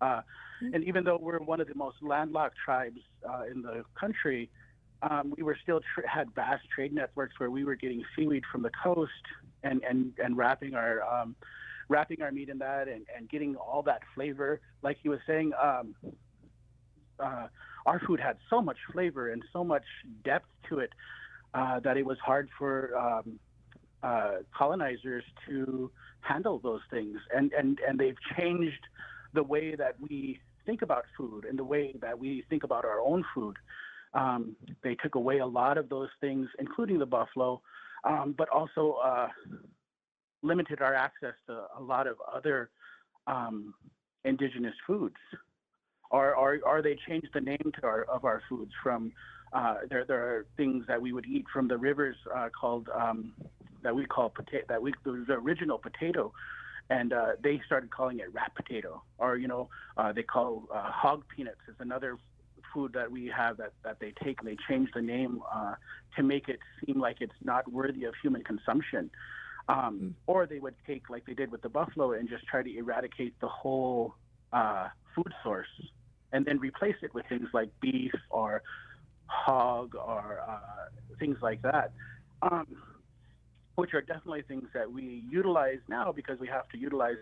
Uh, 0.00 0.04
mm-hmm. 0.04 0.74
and 0.74 0.84
even 0.84 1.04
though 1.04 1.18
we're 1.20 1.38
one 1.38 1.60
of 1.60 1.68
the 1.68 1.74
most 1.74 1.96
landlocked 2.02 2.56
tribes 2.64 3.00
uh, 3.28 3.42
in 3.50 3.62
the 3.62 3.84
country, 3.98 4.50
um, 5.02 5.32
we 5.36 5.42
were 5.42 5.56
still 5.62 5.80
tra- 5.94 6.08
had 6.08 6.28
vast 6.34 6.62
trade 6.74 6.92
networks 6.92 7.38
where 7.38 7.50
we 7.50 7.64
were 7.64 7.74
getting 7.74 8.02
seaweed 8.16 8.42
from 8.50 8.62
the 8.62 8.70
coast 8.82 9.10
and 9.62 9.82
and 9.88 10.12
and 10.22 10.36
wrapping 10.36 10.74
our 10.74 11.02
um, 11.02 11.36
wrapping 11.88 12.22
our 12.22 12.30
meat 12.30 12.48
in 12.48 12.58
that 12.58 12.88
and, 12.88 13.06
and 13.14 13.28
getting 13.28 13.56
all 13.56 13.82
that 13.82 14.00
flavor. 14.14 14.60
Like 14.82 14.96
he 15.02 15.08
was 15.08 15.18
saying, 15.26 15.52
um, 15.60 15.94
uh, 17.18 17.48
our 17.86 18.00
food 18.00 18.20
had 18.20 18.36
so 18.48 18.60
much 18.60 18.76
flavor 18.92 19.32
and 19.32 19.42
so 19.52 19.64
much 19.64 19.84
depth 20.24 20.48
to 20.68 20.78
it 20.78 20.92
uh, 21.54 21.80
that 21.80 21.96
it 21.96 22.04
was 22.04 22.18
hard 22.24 22.48
for 22.58 22.96
um, 22.96 23.38
uh, 24.02 24.36
colonizers 24.56 25.24
to 25.48 25.90
handle 26.20 26.58
those 26.58 26.80
things. 26.90 27.18
And, 27.34 27.52
and, 27.52 27.78
and 27.86 27.98
they've 27.98 28.16
changed 28.38 28.86
the 29.32 29.42
way 29.42 29.74
that 29.74 29.94
we 30.00 30.40
think 30.66 30.82
about 30.82 31.04
food 31.16 31.44
and 31.44 31.58
the 31.58 31.64
way 31.64 31.94
that 32.00 32.18
we 32.18 32.44
think 32.50 32.64
about 32.64 32.84
our 32.84 33.00
own 33.00 33.24
food. 33.34 33.56
Um, 34.12 34.56
they 34.82 34.94
took 34.96 35.14
away 35.14 35.38
a 35.38 35.46
lot 35.46 35.78
of 35.78 35.88
those 35.88 36.08
things, 36.20 36.48
including 36.58 36.98
the 36.98 37.06
buffalo, 37.06 37.60
um, 38.04 38.34
but 38.36 38.48
also 38.48 38.98
uh, 39.04 39.28
limited 40.42 40.80
our 40.80 40.94
access 40.94 41.34
to 41.46 41.64
a 41.78 41.82
lot 41.82 42.06
of 42.06 42.16
other 42.32 42.70
um, 43.26 43.74
indigenous 44.24 44.74
foods 44.86 45.16
or, 46.10 46.34
or, 46.34 46.58
or 46.64 46.82
they 46.82 46.96
changed 47.08 47.28
the 47.32 47.40
name 47.40 47.72
to 47.80 47.86
our, 47.86 48.02
of 48.04 48.24
our 48.24 48.42
foods 48.48 48.72
from 48.82 49.12
uh, 49.52 49.76
there, 49.88 50.04
there 50.04 50.22
are 50.22 50.46
things 50.56 50.84
that 50.86 51.00
we 51.00 51.12
would 51.12 51.26
eat 51.26 51.44
from 51.52 51.68
the 51.68 51.76
rivers 51.76 52.16
uh, 52.34 52.48
called 52.48 52.88
um, 52.94 53.32
that 53.82 53.94
we 53.94 54.04
call 54.04 54.28
potato 54.28 54.64
that 54.68 54.80
we 54.80 54.92
the 55.04 55.32
original 55.32 55.78
potato. 55.78 56.32
And 56.88 57.12
uh, 57.12 57.32
they 57.42 57.60
started 57.66 57.90
calling 57.90 58.18
it 58.18 58.32
rat 58.32 58.52
potato. 58.54 59.02
Or 59.18 59.36
you 59.36 59.48
know 59.48 59.68
uh, 59.96 60.12
they 60.12 60.22
call 60.22 60.68
uh, 60.72 60.90
hog 60.90 61.24
peanuts 61.34 61.60
is 61.68 61.74
another 61.80 62.16
food 62.72 62.92
that 62.92 63.10
we 63.10 63.26
have 63.36 63.56
that, 63.56 63.72
that 63.82 63.98
they 63.98 64.12
take 64.22 64.38
and 64.40 64.48
they 64.48 64.56
change 64.68 64.88
the 64.94 65.02
name 65.02 65.40
uh, 65.52 65.74
to 66.16 66.22
make 66.22 66.48
it 66.48 66.60
seem 66.86 67.00
like 67.00 67.16
it's 67.20 67.32
not 67.42 67.70
worthy 67.72 68.04
of 68.04 68.14
human 68.22 68.44
consumption. 68.44 69.10
Um, 69.68 70.00
mm. 70.00 70.12
or 70.26 70.46
they 70.46 70.58
would 70.58 70.74
take 70.86 71.10
like 71.10 71.26
they 71.26 71.34
did 71.34 71.52
with 71.52 71.62
the 71.62 71.68
buffalo 71.68 72.12
and 72.12 72.28
just 72.28 72.44
try 72.46 72.62
to 72.62 72.76
eradicate 72.76 73.38
the 73.40 73.48
whole 73.48 74.14
food 75.14 75.32
source 75.44 75.68
and 76.32 76.44
then 76.44 76.58
replace 76.58 76.96
it 77.02 77.14
with 77.14 77.26
things 77.28 77.48
like 77.52 77.70
beef 77.80 78.12
or 78.30 78.62
hog 79.26 79.94
or 79.94 80.40
uh, 80.48 80.58
things 81.18 81.36
like 81.42 81.62
that, 81.62 81.92
um, 82.42 82.66
which 83.76 83.94
are 83.94 84.00
definitely 84.00 84.42
things 84.42 84.68
that 84.74 84.90
we 84.90 85.22
utilize 85.30 85.78
now 85.88 86.12
because 86.12 86.38
we 86.38 86.48
have 86.48 86.68
to 86.68 86.78
utilize 86.78 87.16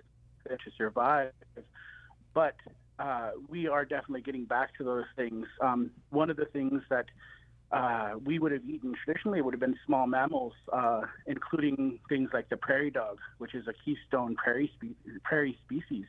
it 0.50 0.58
to 0.64 0.70
survive. 0.76 1.32
But 2.34 2.56
uh, 2.98 3.30
we 3.48 3.68
are 3.68 3.84
definitely 3.84 4.22
getting 4.22 4.44
back 4.44 4.76
to 4.78 4.84
those 4.84 5.04
things. 5.16 5.46
Um, 5.60 5.90
one 6.10 6.30
of 6.30 6.36
the 6.36 6.46
things 6.46 6.82
that 6.90 7.06
uh, 7.70 8.12
we 8.24 8.38
would 8.38 8.52
have 8.52 8.64
eaten 8.64 8.94
traditionally 9.04 9.42
would 9.42 9.52
have 9.52 9.60
been 9.60 9.76
small 9.84 10.06
mammals, 10.06 10.54
uh, 10.72 11.02
including 11.26 11.98
things 12.08 12.30
like 12.32 12.48
the 12.48 12.56
prairie 12.56 12.90
dog, 12.90 13.18
which 13.38 13.54
is 13.54 13.66
a 13.68 13.74
keystone 13.84 14.34
prairie, 14.36 14.70
spe- 14.74 15.22
prairie 15.22 15.58
species. 15.64 16.06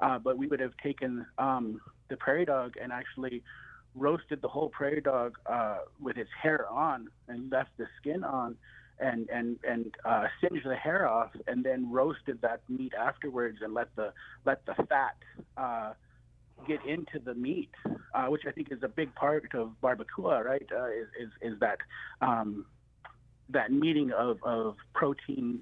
Uh, 0.00 0.18
but 0.18 0.36
we 0.36 0.46
would 0.46 0.60
have 0.60 0.76
taken 0.82 1.26
um, 1.38 1.80
the 2.08 2.16
prairie 2.16 2.44
dog 2.44 2.74
and 2.80 2.92
actually 2.92 3.42
roasted 3.94 4.42
the 4.42 4.48
whole 4.48 4.68
prairie 4.68 5.00
dog 5.00 5.36
uh, 5.46 5.78
with 6.00 6.16
its 6.16 6.30
hair 6.42 6.68
on 6.68 7.08
and 7.28 7.50
left 7.50 7.70
the 7.78 7.86
skin 8.00 8.22
on 8.22 8.56
and 8.98 9.28
and 9.28 9.58
and 9.68 9.94
uh, 10.04 10.24
singed 10.40 10.64
the 10.64 10.74
hair 10.74 11.08
off 11.08 11.30
and 11.46 11.64
then 11.64 11.90
roasted 11.90 12.40
that 12.42 12.60
meat 12.68 12.92
afterwards 12.98 13.58
and 13.62 13.74
let 13.74 13.94
the 13.96 14.12
let 14.44 14.64
the 14.66 14.74
fat 14.88 15.16
uh, 15.56 15.92
get 16.66 16.84
into 16.86 17.18
the 17.18 17.34
meat, 17.34 17.70
uh, 18.14 18.26
which 18.26 18.42
I 18.46 18.52
think 18.52 18.68
is 18.70 18.82
a 18.82 18.88
big 18.88 19.14
part 19.14 19.48
of 19.54 19.72
barbacoa, 19.82 20.44
right? 20.44 20.66
Uh, 20.72 20.86
is, 20.86 21.08
is 21.20 21.52
is 21.52 21.60
that 21.60 21.78
um, 22.20 22.66
that 23.50 23.70
meeting 23.70 24.12
of 24.12 24.38
of 24.42 24.76
protein, 24.94 25.60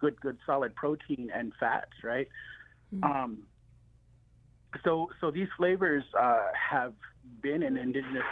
good 0.00 0.20
good 0.20 0.38
solid 0.44 0.74
protein 0.74 1.30
and 1.34 1.52
fats, 1.60 1.92
right? 2.02 2.28
Mm-hmm. 2.94 3.04
Um, 3.04 3.38
so 4.84 5.08
so 5.20 5.30
these 5.30 5.48
flavors 5.56 6.04
uh, 6.18 6.46
have 6.70 6.94
been 7.42 7.62
an 7.62 7.76
indigenous 7.76 8.22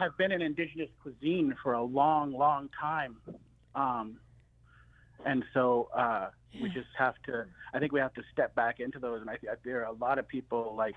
have 0.00 0.16
been 0.16 0.32
an 0.32 0.42
indigenous 0.42 0.88
cuisine 1.02 1.54
for 1.62 1.74
a 1.74 1.82
long 1.82 2.32
long 2.32 2.68
time. 2.80 3.16
Um, 3.74 4.18
and 5.26 5.44
so 5.54 5.88
uh, 5.96 6.28
we 6.60 6.68
just 6.68 6.88
have 6.96 7.14
to 7.26 7.46
i 7.72 7.78
think 7.78 7.92
we 7.92 8.00
have 8.00 8.14
to 8.14 8.22
step 8.32 8.54
back 8.54 8.80
into 8.80 8.98
those. 8.98 9.20
And 9.20 9.30
i 9.30 9.36
think 9.36 9.52
there 9.64 9.80
are 9.80 9.86
a 9.86 9.92
lot 9.92 10.18
of 10.18 10.28
people 10.28 10.74
like 10.76 10.94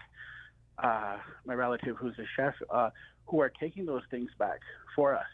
uh, 0.83 1.17
my 1.45 1.53
relative 1.53 1.95
who's 1.97 2.17
a 2.19 2.25
chef 2.35 2.53
uh, 2.69 2.89
who 3.25 3.39
are 3.41 3.49
taking 3.49 3.85
those 3.85 4.03
things 4.11 4.29
back 4.37 4.59
for 4.95 5.15
us 5.15 5.25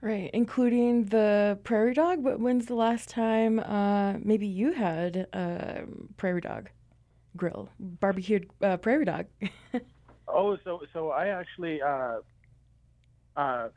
Right, 0.00 0.30
including 0.32 1.06
the 1.06 1.58
prairie 1.64 1.94
dog. 1.94 2.22
But 2.22 2.38
when's 2.38 2.66
the 2.66 2.74
last 2.74 3.08
time 3.08 3.58
uh, 3.60 4.14
maybe 4.22 4.46
you 4.46 4.72
had 4.72 5.26
a 5.32 5.84
prairie 6.16 6.42
dog? 6.42 6.68
grill, 7.36 7.68
barbecued 7.78 8.50
uh, 8.62 8.76
prairie 8.78 9.04
dog. 9.04 9.26
oh, 10.28 10.56
so 10.64 10.82
so 10.92 11.10
I 11.10 11.28
actually, 11.28 11.80
uh, 11.82 12.18
uh, 13.36 13.68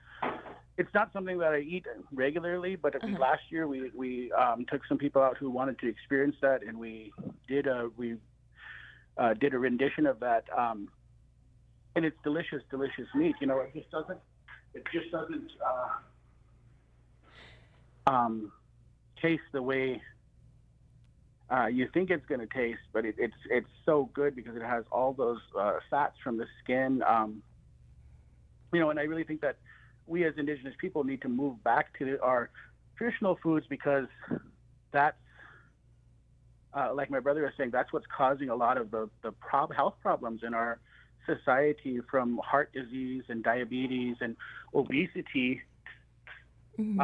it's 0.78 0.94
not 0.94 1.12
something 1.14 1.38
that 1.40 1.54
I 1.54 1.60
eat 1.60 1.86
regularly, 2.12 2.76
but 2.76 2.96
uh-huh. 2.96 3.18
last 3.20 3.44
year 3.50 3.68
we 3.68 3.92
we 3.96 4.32
um, 4.32 4.66
took 4.70 4.82
some 4.88 4.98
people 4.98 5.22
out 5.22 5.38
who 5.38 5.50
wanted 5.50 5.78
to 5.80 5.88
experience 5.88 6.36
that, 6.42 6.64
and 6.64 6.80
we 6.80 7.12
did 7.48 7.68
a 7.68 7.90
we 7.98 8.16
uh, 9.18 9.34
did 9.34 9.54
a 9.54 9.60
rendition 9.60 10.06
of 10.06 10.20
that, 10.22 10.46
um, 10.58 10.90
and 11.96 12.06
it's 12.06 12.18
delicious, 12.24 12.64
delicious 12.72 13.08
meat. 13.14 13.36
You 13.42 13.48
know, 13.48 13.60
it 13.60 13.74
just 13.74 13.92
doesn't 13.92 14.20
it 14.74 14.84
just 14.94 15.12
doesn't 15.12 15.52
uh, 15.66 15.90
um, 18.08 18.52
taste 19.22 19.44
the 19.52 19.62
way 19.62 20.02
uh, 21.52 21.66
you 21.66 21.90
think 21.94 22.12
it's 22.12 22.26
going 22.28 22.40
to 22.40 22.48
taste, 22.48 22.82
but 22.94 23.06
it, 23.06 23.16
it's 23.18 23.34
it's 23.50 23.70
so 23.86 24.10
good 24.14 24.36
because 24.36 24.56
it 24.56 24.62
has 24.62 24.84
all 24.92 25.14
those 25.14 25.40
uh, 25.58 25.80
fats 25.90 26.16
from 26.24 26.38
the 26.38 26.46
skin. 26.64 27.04
Um, 27.08 27.42
you 28.72 28.80
know, 28.80 28.92
and 28.92 29.00
I 29.00 29.04
really 29.04 29.24
think 29.24 29.42
that 29.42 29.58
we 30.06 30.26
as 30.26 30.34
Indigenous 30.38 30.76
people 30.80 31.04
need 31.04 31.22
to 31.24 31.30
move 31.30 31.64
back 31.64 31.98
to 32.00 32.20
our 32.22 32.52
traditional 32.98 33.40
foods 33.42 33.66
because 33.68 34.06
that's 34.92 35.18
uh, 36.74 36.94
like 36.94 37.10
my 37.10 37.20
brother 37.20 37.42
was 37.42 37.52
saying, 37.58 37.72
that's 37.72 37.92
what's 37.92 38.06
causing 38.16 38.50
a 38.50 38.56
lot 38.56 38.78
of 38.78 38.92
the 38.92 39.10
the 39.24 39.32
prob- 39.32 39.74
health 39.74 39.96
problems 40.04 40.42
in 40.44 40.54
our 40.54 40.80
society, 41.26 42.00
from 42.10 42.40
heart 42.44 42.72
disease 42.74 43.24
and 43.28 43.44
diabetes 43.44 44.18
and 44.22 44.36
obesity. 44.74 45.62
Mm-hmm. 46.80 47.00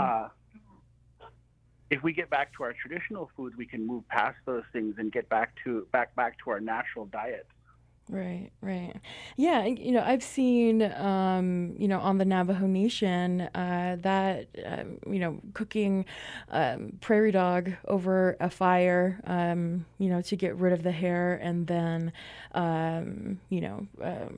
If 1.89 2.01
we 2.01 2.13
get 2.13 2.29
back 2.29 2.51
to 2.57 2.63
our 2.63 2.73
traditional 2.73 3.29
foods, 3.37 3.55
we 3.55 3.65
can 3.65 3.85
move 3.85 4.07
past 4.07 4.37
those 4.45 4.63
things 4.73 4.95
and 4.97 5.11
get 5.11 5.29
back 5.29 5.53
to 5.63 5.87
back 5.91 6.15
back 6.15 6.37
to 6.43 6.49
our 6.49 6.59
natural 6.59 7.05
diet. 7.05 7.47
Right, 8.07 8.51
right. 8.61 8.93
Yeah, 9.35 9.65
you 9.65 9.91
know, 9.91 10.03
I've 10.05 10.21
seen, 10.21 10.83
um, 10.83 11.73
you 11.79 11.87
know, 11.87 11.99
on 11.99 12.19
the 12.19 12.25
Navajo 12.25 12.67
Nation 12.67 13.41
uh, 13.55 13.97
that, 14.01 14.45
um, 14.63 14.99
you 15.11 15.17
know, 15.17 15.39
cooking 15.55 16.05
um, 16.51 16.99
prairie 17.01 17.31
dog 17.31 17.71
over 17.87 18.37
a 18.39 18.51
fire, 18.51 19.19
um, 19.25 19.87
you 19.97 20.07
know, 20.07 20.21
to 20.21 20.35
get 20.35 20.55
rid 20.55 20.71
of 20.71 20.83
the 20.83 20.91
hair 20.91 21.39
and 21.41 21.65
then, 21.65 22.13
um, 22.53 23.39
you 23.49 23.59
know, 23.61 23.87
uh, 24.03 24.29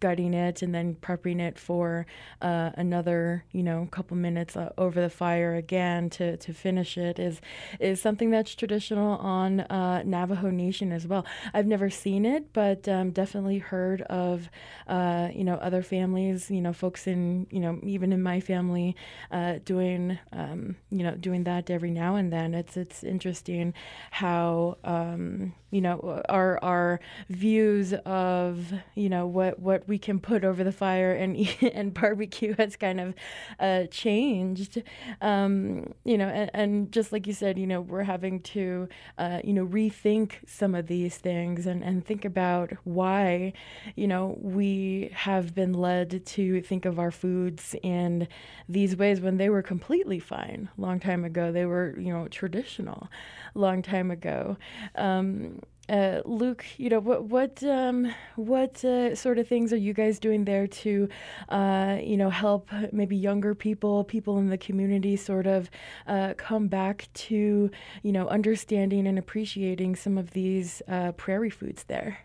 gutting 0.00 0.34
it 0.34 0.60
and 0.60 0.74
then 0.74 0.94
prepping 1.00 1.40
it 1.40 1.58
for 1.58 2.04
uh, 2.42 2.70
another, 2.76 3.44
you 3.52 3.62
know, 3.62 3.88
couple 3.90 4.16
minutes 4.16 4.56
uh, 4.56 4.70
over 4.76 5.00
the 5.00 5.08
fire 5.10 5.54
again 5.54 6.10
to, 6.10 6.36
to 6.36 6.52
finish 6.52 6.98
it 6.98 7.18
is, 7.18 7.40
is 7.80 8.00
something 8.00 8.30
that's 8.30 8.54
traditional 8.54 9.16
on 9.18 9.60
uh, 9.60 10.02
Navajo 10.04 10.50
Nation 10.50 10.92
as 10.92 11.06
well. 11.06 11.24
I've 11.52 11.66
never 11.66 11.90
seen 11.90 12.24
it, 12.26 12.52
but 12.52 12.88
um, 12.88 13.10
definitely 13.14 13.58
heard 13.58 14.02
of, 14.02 14.50
uh, 14.88 15.28
you 15.34 15.44
know, 15.44 15.54
other 15.56 15.82
families, 15.82 16.50
you 16.50 16.60
know, 16.60 16.72
folks 16.72 17.06
in, 17.06 17.46
you 17.50 17.60
know, 17.60 17.78
even 17.82 18.12
in 18.12 18.22
my 18.22 18.40
family, 18.40 18.96
uh, 19.30 19.58
doing, 19.64 20.18
um, 20.32 20.76
you 20.90 21.02
know, 21.02 21.14
doing 21.16 21.44
that 21.44 21.70
every 21.70 21.90
now 21.90 22.16
and 22.16 22.32
then. 22.32 22.54
It's 22.54 22.76
it's 22.76 23.02
interesting 23.04 23.74
how, 24.10 24.76
um, 24.84 25.54
you 25.74 25.80
know, 25.80 26.22
our 26.28 26.62
our 26.62 27.00
views 27.28 27.92
of, 28.06 28.72
you 28.94 29.08
know, 29.08 29.26
what 29.26 29.58
what 29.58 29.88
we 29.88 29.98
can 29.98 30.20
put 30.20 30.44
over 30.44 30.62
the 30.62 30.72
fire 30.72 31.12
and 31.12 31.36
and 31.62 31.92
barbecue 31.92 32.54
has 32.56 32.76
kind 32.76 33.00
of 33.00 33.14
uh, 33.58 33.84
changed. 33.90 34.82
Um, 35.20 35.92
you 36.04 36.16
know, 36.16 36.28
and, 36.28 36.50
and, 36.54 36.92
just 36.92 37.12
like 37.12 37.26
you 37.26 37.32
said, 37.32 37.58
you 37.58 37.66
know, 37.66 37.80
we're 37.80 38.04
having 38.04 38.40
to, 38.42 38.88
uh, 39.18 39.40
you 39.42 39.52
know, 39.52 39.66
rethink 39.66 40.34
some 40.46 40.74
of 40.74 40.86
these 40.86 41.16
things 41.18 41.66
and 41.66 41.82
and 41.82 42.04
think 42.06 42.24
about 42.24 42.72
why 42.84 43.52
you 43.96 44.06
know, 44.06 44.38
we 44.40 45.10
have 45.14 45.54
been 45.54 45.72
led 45.72 46.24
to 46.26 46.60
think 46.62 46.84
of 46.84 46.98
our 46.98 47.10
foods 47.10 47.74
in 47.82 48.28
these 48.68 48.96
ways 48.96 49.20
when 49.20 49.36
they 49.36 49.48
were 49.48 49.62
completely 49.62 50.18
fine 50.18 50.68
long 50.76 51.00
time 51.00 51.24
ago. 51.24 51.52
They 51.52 51.66
were, 51.66 51.98
you 51.98 52.12
know, 52.12 52.28
traditional 52.28 53.08
long 53.54 53.82
time 53.82 54.10
ago. 54.10 54.56
Um, 54.96 55.60
uh, 55.88 56.22
Luke, 56.24 56.64
you 56.78 56.88
know 56.88 57.00
what 57.00 57.24
what 57.24 57.62
um, 57.62 58.12
what 58.36 58.82
uh, 58.84 59.14
sort 59.14 59.38
of 59.38 59.46
things 59.46 59.72
are 59.72 59.76
you 59.78 59.92
guys 59.92 60.18
doing 60.18 60.44
there 60.44 60.66
to, 60.66 61.08
uh, 61.50 61.98
you 62.02 62.16
know, 62.16 62.30
help 62.30 62.70
maybe 62.92 63.16
younger 63.16 63.54
people, 63.54 64.04
people 64.04 64.38
in 64.38 64.48
the 64.48 64.56
community, 64.56 65.16
sort 65.16 65.46
of 65.46 65.70
uh, 66.06 66.32
come 66.38 66.68
back 66.68 67.08
to 67.14 67.70
you 68.02 68.12
know 68.12 68.26
understanding 68.28 69.06
and 69.06 69.18
appreciating 69.18 69.94
some 69.94 70.16
of 70.16 70.30
these 70.30 70.80
uh, 70.88 71.12
prairie 71.12 71.50
foods 71.50 71.84
there. 71.84 72.18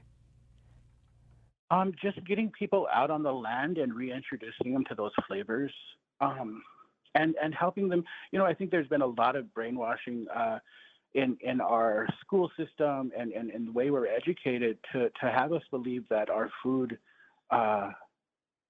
Um, 1.71 1.93
just 2.01 2.25
getting 2.25 2.51
people 2.57 2.87
out 2.93 3.11
on 3.11 3.23
the 3.23 3.33
land 3.33 3.77
and 3.77 3.93
reintroducing 3.93 4.73
them 4.73 4.85
to 4.85 4.95
those 4.95 5.11
flavors, 5.27 5.73
um, 6.21 6.63
and 7.13 7.35
and 7.43 7.53
helping 7.53 7.89
them. 7.89 8.05
You 8.31 8.39
know, 8.39 8.45
I 8.45 8.53
think 8.53 8.71
there's 8.71 8.87
been 8.87 9.01
a 9.01 9.07
lot 9.07 9.35
of 9.35 9.53
brainwashing 9.53 10.27
uh, 10.33 10.59
in 11.15 11.37
in 11.41 11.59
our 11.59 12.07
school 12.21 12.51
system 12.57 13.11
and, 13.17 13.31
and, 13.31 13.49
and 13.49 13.67
the 13.67 13.71
way 13.71 13.89
we're 13.89 14.07
educated 14.07 14.77
to 14.91 15.09
to 15.21 15.31
have 15.31 15.53
us 15.53 15.63
believe 15.71 16.07
that 16.09 16.29
our 16.29 16.49
food 16.61 16.97
uh, 17.51 17.89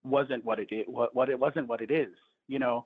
wasn't 0.04 0.44
what 0.46 0.60
it 0.60 0.70
what, 0.88 1.14
what 1.14 1.30
it 1.30 1.40
wasn't 1.40 1.68
what 1.68 1.82
it 1.82 1.92
is. 1.92 2.14
You 2.48 2.60
know, 2.60 2.86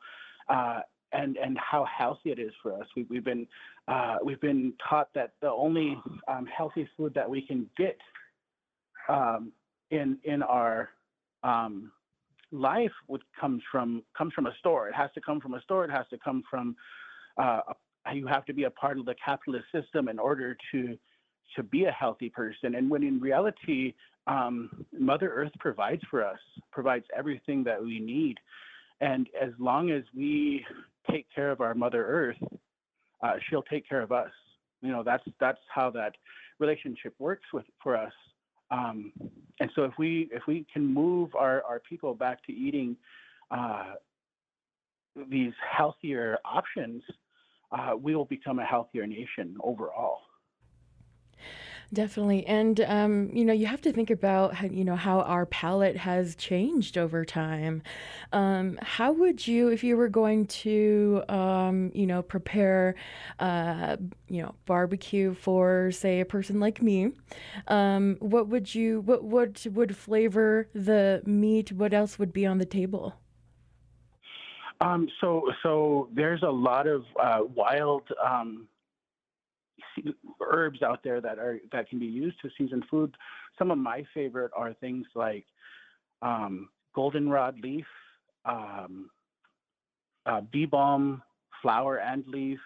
uh, 0.49 0.81
and 1.11 1.37
and 1.37 1.57
how 1.59 1.85
healthy 1.85 2.31
it 2.31 2.39
is 2.39 2.51
for 2.61 2.73
us. 2.73 2.87
We, 2.95 3.05
we've 3.09 3.23
been 3.23 3.47
uh, 3.87 4.17
we've 4.23 4.41
been 4.41 4.73
taught 4.89 5.09
that 5.13 5.33
the 5.41 5.51
only 5.51 5.97
um, 6.27 6.45
healthy 6.45 6.87
food 6.97 7.13
that 7.13 7.29
we 7.29 7.41
can 7.41 7.69
get 7.77 7.97
um, 9.07 9.51
in 9.91 10.17
in 10.23 10.41
our 10.41 10.89
um, 11.43 11.91
life 12.51 12.91
would 13.07 13.21
comes 13.39 13.61
from 13.71 14.03
comes 14.17 14.33
from 14.33 14.47
a 14.47 14.55
store. 14.59 14.89
It 14.89 14.95
has 14.95 15.11
to 15.13 15.21
come 15.21 15.39
from 15.39 15.53
a 15.53 15.61
store. 15.61 15.85
It 15.85 15.91
has 15.91 16.07
to 16.09 16.17
come 16.17 16.43
from 16.49 16.75
uh, 17.37 17.61
you 18.11 18.27
have 18.27 18.45
to 18.45 18.53
be 18.53 18.63
a 18.63 18.69
part 18.69 18.99
of 18.99 19.05
the 19.05 19.15
capitalist 19.23 19.65
system 19.71 20.07
in 20.09 20.19
order 20.19 20.57
to 20.71 20.97
to 21.55 21.63
be 21.63 21.85
a 21.85 21.91
healthy 21.91 22.29
person. 22.29 22.75
And 22.75 22.89
when 22.89 23.03
in 23.03 23.19
reality, 23.19 23.93
um, 24.25 24.85
Mother 24.97 25.29
Earth 25.29 25.51
provides 25.59 26.01
for 26.09 26.25
us, 26.25 26.39
provides 26.71 27.05
everything 27.15 27.63
that 27.65 27.81
we 27.81 27.99
need. 27.99 28.39
And 29.01 29.27
as 29.39 29.51
long 29.59 29.91
as 29.91 30.03
we 30.15 30.65
take 31.11 31.27
care 31.33 31.51
of 31.51 31.61
our 31.61 31.75
Mother 31.75 32.05
Earth, 32.05 32.37
uh, 33.21 33.33
she'll 33.49 33.63
take 33.63 33.87
care 33.87 34.01
of 34.01 34.11
us. 34.11 34.31
You 34.81 34.91
know, 34.91 35.03
that's 35.03 35.23
that's 35.39 35.59
how 35.73 35.89
that 35.91 36.15
relationship 36.59 37.13
works 37.19 37.45
with 37.53 37.65
for 37.81 37.95
us. 37.95 38.13
Um, 38.71 39.11
and 39.59 39.69
so 39.75 39.83
if 39.83 39.93
we 39.97 40.29
if 40.31 40.43
we 40.47 40.65
can 40.73 40.85
move 40.85 41.35
our, 41.35 41.63
our 41.63 41.79
people 41.79 42.13
back 42.15 42.43
to 42.45 42.53
eating 42.53 42.97
uh, 43.51 43.93
these 45.29 45.53
healthier 45.77 46.37
options, 46.43 47.03
uh, 47.73 47.95
we 47.99 48.15
will 48.15 48.25
become 48.25 48.59
a 48.59 48.65
healthier 48.65 49.07
nation 49.07 49.57
overall. 49.61 50.19
Definitely. 51.91 52.43
And, 52.47 52.79
um, 52.81 53.29
you 53.33 53.45
know, 53.45 53.53
you 53.53 53.67
have 53.67 53.81
to 53.81 53.91
think 53.91 54.09
about, 54.09 54.55
how, 54.55 54.65
you 54.65 54.83
know, 54.83 54.95
how 54.95 55.21
our 55.21 55.45
palate 55.45 55.97
has 55.97 56.35
changed 56.35 56.97
over 56.97 57.23
time. 57.23 57.83
Um, 58.31 58.79
how 58.81 59.11
would 59.11 59.45
you, 59.45 59.67
if 59.67 59.83
you 59.83 59.95
were 59.95 60.09
going 60.09 60.47
to, 60.47 61.23
um, 61.29 61.91
you 61.93 62.07
know, 62.07 62.23
prepare, 62.23 62.95
uh, 63.39 63.97
you 64.27 64.41
know, 64.41 64.55
barbecue 64.65 65.35
for, 65.35 65.91
say, 65.91 66.19
a 66.19 66.25
person 66.25 66.59
like 66.59 66.81
me, 66.81 67.11
um, 67.67 68.17
what 68.19 68.47
would 68.47 68.73
you, 68.73 69.01
what, 69.01 69.23
what 69.23 69.63
would 69.71 69.95
flavor 69.95 70.67
the 70.73 71.21
meat? 71.27 71.71
What 71.71 71.93
else 71.93 72.17
would 72.17 72.33
be 72.33 72.47
on 72.47 72.57
the 72.57 72.65
table? 72.65 73.13
Um, 74.83 75.07
so, 75.21 75.49
so 75.63 76.09
there's 76.13 76.43
a 76.43 76.51
lot 76.51 76.87
of 76.87 77.03
uh, 77.21 77.39
wild 77.55 78.03
um, 78.23 78.67
herbs 80.41 80.81
out 80.81 80.99
there 81.03 81.21
that 81.21 81.39
are 81.39 81.59
that 81.71 81.89
can 81.89 81.99
be 81.99 82.05
used 82.05 82.35
to 82.41 82.49
season 82.57 82.83
food. 82.91 83.15
Some 83.57 83.71
of 83.71 83.77
my 83.77 84.03
favorite 84.13 84.51
are 84.55 84.73
things 84.73 85.05
like 85.15 85.45
um, 86.21 86.67
goldenrod 86.93 87.59
leaf, 87.61 87.85
um, 88.43 89.09
uh, 90.25 90.41
bee 90.51 90.65
balm, 90.65 91.23
flower 91.61 91.99
and 91.99 92.27
leaf, 92.27 92.59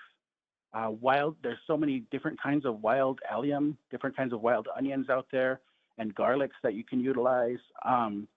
uh, 0.73 0.89
wild. 0.89 1.35
There's 1.43 1.59
so 1.67 1.77
many 1.77 2.03
different 2.09 2.41
kinds 2.41 2.65
of 2.65 2.81
wild 2.81 3.19
allium, 3.29 3.77
different 3.91 4.17
kinds 4.17 4.33
of 4.33 4.41
wild 4.41 4.67
onions 4.75 5.09
out 5.09 5.27
there, 5.31 5.59
and 5.99 6.15
garlics 6.15 6.57
that 6.63 6.73
you 6.73 6.83
can 6.83 6.99
utilize. 6.99 7.59
Um, 7.85 8.27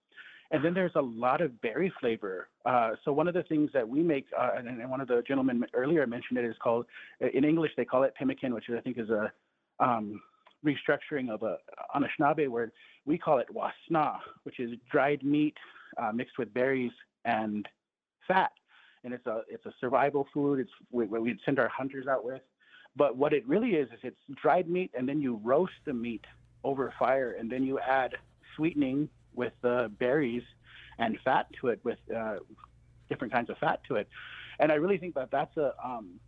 and 0.51 0.63
then 0.63 0.73
there's 0.73 0.91
a 0.95 1.01
lot 1.01 1.41
of 1.41 1.59
berry 1.61 1.91
flavor. 1.99 2.49
Uh, 2.65 2.91
so 3.03 3.13
one 3.13 3.27
of 3.27 3.33
the 3.33 3.43
things 3.43 3.69
that 3.73 3.87
we 3.87 4.03
make, 4.03 4.25
uh, 4.37 4.51
and, 4.57 4.67
and, 4.67 4.89
one 4.89 4.99
of 4.99 5.07
the 5.07 5.23
gentlemen 5.25 5.65
earlier 5.73 6.05
mentioned 6.05 6.37
it, 6.37 6.45
is 6.45 6.55
called, 6.61 6.85
in 7.33 7.45
English 7.45 7.71
they 7.77 7.85
call 7.85 8.03
it 8.03 8.13
pemmican, 8.15 8.53
which 8.53 8.65
I 8.75 8.81
think 8.81 8.97
is 8.97 9.09
a 9.09 9.31
um, 9.79 10.21
restructuring 10.65 11.29
of 11.29 11.43
a 11.43 11.57
Anishinaabe 11.95 12.49
word. 12.49 12.71
We 13.05 13.17
call 13.17 13.39
it 13.39 13.47
wasna, 13.51 14.19
which 14.43 14.59
is 14.59 14.71
dried 14.91 15.23
meat 15.23 15.55
uh, 15.97 16.11
mixed 16.11 16.37
with 16.37 16.53
berries 16.53 16.91
and 17.25 17.67
fat. 18.27 18.51
And 19.03 19.13
it's 19.13 19.25
a 19.25 19.41
it's 19.49 19.65
a 19.65 19.73
survival 19.79 20.27
food. 20.31 20.59
It's 20.59 20.71
what 20.91 21.09
we'd 21.09 21.39
send 21.43 21.57
our 21.57 21.69
hunters 21.69 22.05
out 22.07 22.23
with. 22.23 22.41
But 22.95 23.17
what 23.17 23.33
it 23.33 23.47
really 23.47 23.71
is 23.71 23.87
is 23.87 23.99
it's 24.03 24.39
dried 24.39 24.69
meat, 24.69 24.91
and 24.95 25.09
then 25.09 25.21
you 25.21 25.39
roast 25.43 25.73
the 25.85 25.93
meat 25.93 26.25
over 26.63 26.93
fire, 26.99 27.35
and 27.39 27.51
then 27.51 27.63
you 27.63 27.79
add 27.79 28.13
sweetening 28.55 29.09
with 29.35 29.53
uh, 29.63 29.87
berries 29.87 30.43
and 30.97 31.17
fat 31.23 31.47
to 31.59 31.67
it, 31.67 31.79
with 31.83 31.99
uh, 32.15 32.35
different 33.09 33.33
kinds 33.33 33.49
of 33.49 33.57
fat 33.57 33.81
to 33.87 33.95
it. 33.95 34.07
And 34.59 34.71
I 34.71 34.75
really 34.75 34.97
think 34.97 35.15
that 35.15 35.31
that's 35.31 35.55
a 35.57 35.73
um, 35.83 36.19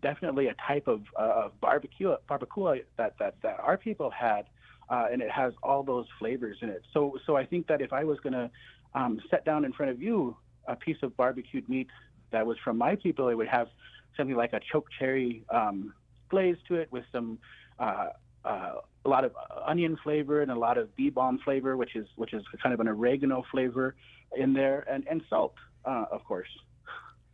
definitely 0.00 0.46
a 0.48 0.54
type 0.66 0.88
of, 0.88 1.02
uh, 1.18 1.44
of 1.44 1.60
barbecue 1.60 2.14
barbacoa 2.28 2.82
that, 2.96 3.14
that, 3.18 3.34
that 3.42 3.60
our 3.60 3.76
people 3.76 4.10
had, 4.10 4.46
uh, 4.88 5.06
and 5.12 5.20
it 5.22 5.30
has 5.30 5.52
all 5.62 5.82
those 5.82 6.06
flavors 6.18 6.58
in 6.62 6.68
it. 6.68 6.82
So 6.92 7.18
so 7.26 7.36
I 7.36 7.44
think 7.44 7.66
that 7.68 7.80
if 7.80 7.92
I 7.92 8.04
was 8.04 8.18
going 8.20 8.32
to 8.32 8.50
um, 8.94 9.20
set 9.30 9.44
down 9.44 9.64
in 9.64 9.72
front 9.72 9.92
of 9.92 10.02
you 10.02 10.36
a 10.66 10.76
piece 10.76 10.96
of 11.02 11.16
barbecued 11.16 11.68
meat 11.68 11.88
that 12.32 12.46
was 12.46 12.56
from 12.64 12.78
my 12.78 12.96
people, 12.96 13.28
it 13.28 13.34
would 13.34 13.48
have 13.48 13.68
something 14.16 14.36
like 14.36 14.52
a 14.52 14.60
choke 14.72 14.88
cherry 14.98 15.44
um, 15.50 15.94
glaze 16.28 16.56
to 16.68 16.74
it 16.76 16.90
with 16.90 17.04
some 17.12 17.38
uh, 17.78 18.08
uh, 18.44 18.74
a 19.04 19.08
lot 19.08 19.24
of 19.24 19.32
onion 19.66 19.96
flavor 20.02 20.42
and 20.42 20.50
a 20.50 20.58
lot 20.58 20.78
of 20.78 20.94
bee 20.96 21.10
balm 21.10 21.38
flavor, 21.44 21.76
which 21.76 21.96
is 21.96 22.06
which 22.16 22.32
is 22.32 22.42
kind 22.62 22.72
of 22.72 22.80
an 22.80 22.88
oregano 22.88 23.44
flavor 23.50 23.94
in 24.36 24.52
there, 24.52 24.84
and 24.90 25.06
and 25.08 25.22
salt, 25.28 25.54
uh, 25.84 26.06
of 26.10 26.24
course. 26.24 26.48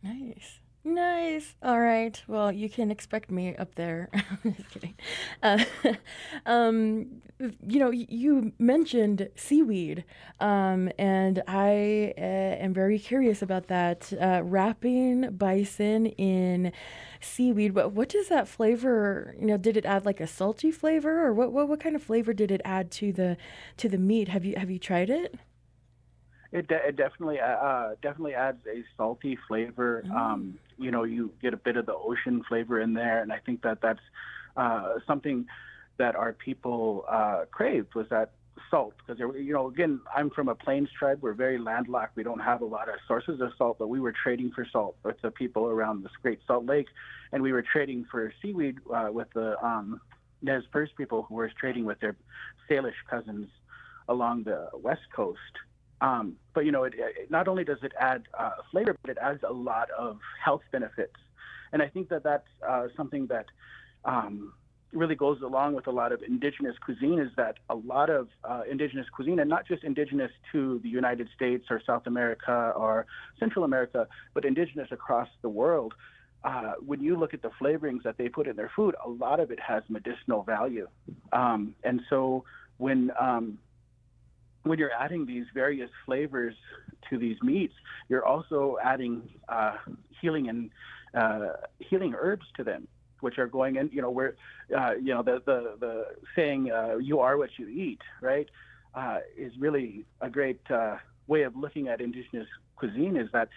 Nice. 0.03 0.59
Nice. 0.87 1.53
All 1.61 1.81
right. 1.81 2.23
Well, 2.29 2.49
you 2.49 2.69
can 2.69 2.91
expect 2.91 3.29
me 3.29 3.53
up 3.57 3.75
there. 3.75 4.09
Just 4.43 4.69
kidding. 4.69 4.95
Uh, 5.43 5.65
um, 6.45 7.21
you 7.67 7.79
know, 7.79 7.91
you 7.91 8.53
mentioned 8.57 9.27
seaweed, 9.35 10.05
um, 10.39 10.89
and 10.97 11.43
I 11.45 12.13
uh, 12.17 12.21
am 12.21 12.73
very 12.73 12.99
curious 12.99 13.41
about 13.41 13.67
that. 13.67 14.13
Uh, 14.13 14.43
wrapping 14.45 15.31
bison 15.31 16.05
in 16.05 16.71
seaweed. 17.19 17.75
What 17.75 17.91
what 17.91 18.07
does 18.07 18.29
that 18.29 18.47
flavor? 18.47 19.35
You 19.37 19.47
know, 19.47 19.57
did 19.57 19.75
it 19.75 19.85
add 19.85 20.05
like 20.05 20.21
a 20.21 20.27
salty 20.27 20.71
flavor, 20.71 21.27
or 21.27 21.33
what 21.33 21.51
what, 21.51 21.67
what 21.67 21.81
kind 21.81 21.97
of 21.97 22.03
flavor 22.03 22.31
did 22.31 22.49
it 22.49 22.61
add 22.63 22.91
to 22.91 23.11
the 23.11 23.35
to 23.75 23.89
the 23.89 23.97
meat? 23.97 24.29
Have 24.29 24.45
you 24.45 24.55
have 24.55 24.71
you 24.71 24.79
tried 24.79 25.09
it? 25.09 25.35
It, 26.53 26.69
de- 26.69 26.87
it 26.87 26.95
definitely 26.95 27.41
uh, 27.41 27.45
uh, 27.45 27.95
definitely 28.01 28.35
adds 28.35 28.65
a 28.67 28.85
salty 28.95 29.37
flavor. 29.49 30.05
Mm. 30.07 30.15
Um, 30.15 30.59
you 30.77 30.91
know, 30.91 31.03
you 31.03 31.31
get 31.41 31.53
a 31.53 31.57
bit 31.57 31.77
of 31.77 31.85
the 31.85 31.95
ocean 31.95 32.43
flavor 32.47 32.79
in 32.79 32.93
there, 32.93 33.21
and 33.21 33.31
I 33.31 33.39
think 33.39 33.61
that 33.63 33.79
that's 33.81 33.99
uh, 34.55 34.95
something 35.05 35.45
that 35.97 36.15
our 36.15 36.33
people 36.33 37.05
uh, 37.09 37.45
craved 37.51 37.95
was 37.95 38.07
that 38.09 38.31
salt. 38.69 38.93
Because 39.05 39.19
you 39.19 39.53
know 39.53 39.67
again 39.67 40.01
I'm 40.15 40.29
from 40.29 40.47
a 40.47 40.55
plains 40.55 40.89
tribe. 40.97 41.19
We're 41.21 41.33
very 41.33 41.57
landlocked. 41.57 42.15
We 42.15 42.23
don't 42.23 42.39
have 42.39 42.61
a 42.61 42.65
lot 42.65 42.89
of 42.89 42.95
sources 43.07 43.39
of 43.41 43.51
salt 43.57 43.77
but 43.79 43.87
we 43.87 43.99
were 43.99 44.13
trading 44.23 44.51
for 44.51 44.65
salt 44.71 44.95
with 45.03 45.19
the 45.21 45.31
people 45.31 45.67
around 45.67 46.03
this 46.03 46.11
Great 46.21 46.39
Salt 46.47 46.65
Lake. 46.65 46.87
And 47.31 47.43
we 47.43 47.51
were 47.51 47.63
trading 47.63 48.05
for 48.09 48.33
seaweed 48.41 48.77
uh, 48.93 49.09
with 49.11 49.27
the 49.33 49.63
um, 49.65 50.01
Nez 50.41 50.63
Perce 50.71 50.89
people 50.97 51.23
who 51.23 51.35
were 51.35 51.51
trading 51.59 51.85
with 51.85 51.99
their 51.99 52.15
Salish 52.69 52.93
cousins 53.09 53.47
along 54.07 54.43
the 54.43 54.69
west 54.73 55.01
coast 55.15 55.39
um, 56.01 56.35
but 56.53 56.65
you 56.65 56.71
know, 56.71 56.83
it, 56.83 56.93
it, 56.95 57.31
not 57.31 57.47
only 57.47 57.63
does 57.63 57.79
it 57.81 57.91
add 57.99 58.23
uh, 58.37 58.51
flavor, 58.71 58.95
but 59.01 59.11
it 59.11 59.17
adds 59.21 59.43
a 59.47 59.53
lot 59.53 59.89
of 59.91 60.19
health 60.43 60.61
benefits. 60.71 61.15
And 61.73 61.81
I 61.81 61.87
think 61.87 62.09
that 62.09 62.23
that's 62.23 62.47
uh, 62.67 62.87
something 62.95 63.27
that 63.27 63.45
um, 64.05 64.53
really 64.93 65.15
goes 65.15 65.41
along 65.41 65.73
with 65.73 65.87
a 65.87 65.91
lot 65.91 66.11
of 66.11 66.21
indigenous 66.23 66.75
cuisine 66.79 67.19
is 67.19 67.31
that 67.35 67.57
a 67.69 67.75
lot 67.75 68.09
of 68.09 68.29
uh, 68.43 68.61
indigenous 68.69 69.07
cuisine, 69.13 69.39
and 69.39 69.49
not 69.49 69.67
just 69.67 69.83
indigenous 69.83 70.31
to 70.51 70.79
the 70.83 70.89
United 70.89 71.27
States 71.35 71.65
or 71.69 71.81
South 71.85 72.07
America 72.07 72.73
or 72.75 73.05
Central 73.39 73.65
America, 73.65 74.07
but 74.33 74.45
indigenous 74.45 74.87
across 74.91 75.27
the 75.41 75.49
world. 75.49 75.93
Uh, 76.43 76.73
when 76.85 77.01
you 77.01 77.17
look 77.17 77.33
at 77.33 77.41
the 77.41 77.49
flavorings 77.59 78.03
that 78.03 78.17
they 78.17 78.29
put 78.29 78.47
in 78.47 78.55
their 78.55 78.71
food, 78.75 78.95
a 79.03 79.09
lot 79.09 79.39
of 79.39 79.51
it 79.51 79.59
has 79.59 79.83
medicinal 79.89 80.43
value. 80.43 80.87
Um, 81.33 81.75
and 81.83 81.99
so 82.09 82.45
when 82.77 83.11
um, 83.19 83.57
when 84.63 84.79
you're 84.79 84.91
adding 84.91 85.25
these 85.25 85.45
various 85.53 85.89
flavors 86.05 86.55
to 87.09 87.17
these 87.17 87.37
meats, 87.41 87.73
you're 88.09 88.25
also 88.25 88.77
adding 88.83 89.29
uh, 89.49 89.75
healing 90.21 90.49
and 90.49 90.69
uh, 91.13 91.53
healing 91.79 92.13
herbs 92.19 92.45
to 92.55 92.63
them, 92.63 92.87
which 93.21 93.37
are 93.37 93.47
going 93.47 93.77
in. 93.77 93.89
You 93.93 94.01
know, 94.01 94.09
where 94.09 94.35
uh, 94.77 94.93
you 94.95 95.13
know 95.13 95.23
the 95.23 95.41
the 95.45 95.75
the 95.79 96.05
saying 96.35 96.71
uh, 96.71 96.97
"you 96.97 97.19
are 97.19 97.37
what 97.37 97.51
you 97.57 97.67
eat," 97.67 98.01
right, 98.21 98.49
uh, 98.95 99.19
is 99.37 99.53
really 99.59 100.05
a 100.21 100.29
great 100.29 100.61
uh, 100.69 100.97
way 101.27 101.43
of 101.43 101.55
looking 101.55 101.87
at 101.87 102.01
indigenous 102.01 102.47
cuisine. 102.75 103.15
Is 103.15 103.29
that 103.33 103.49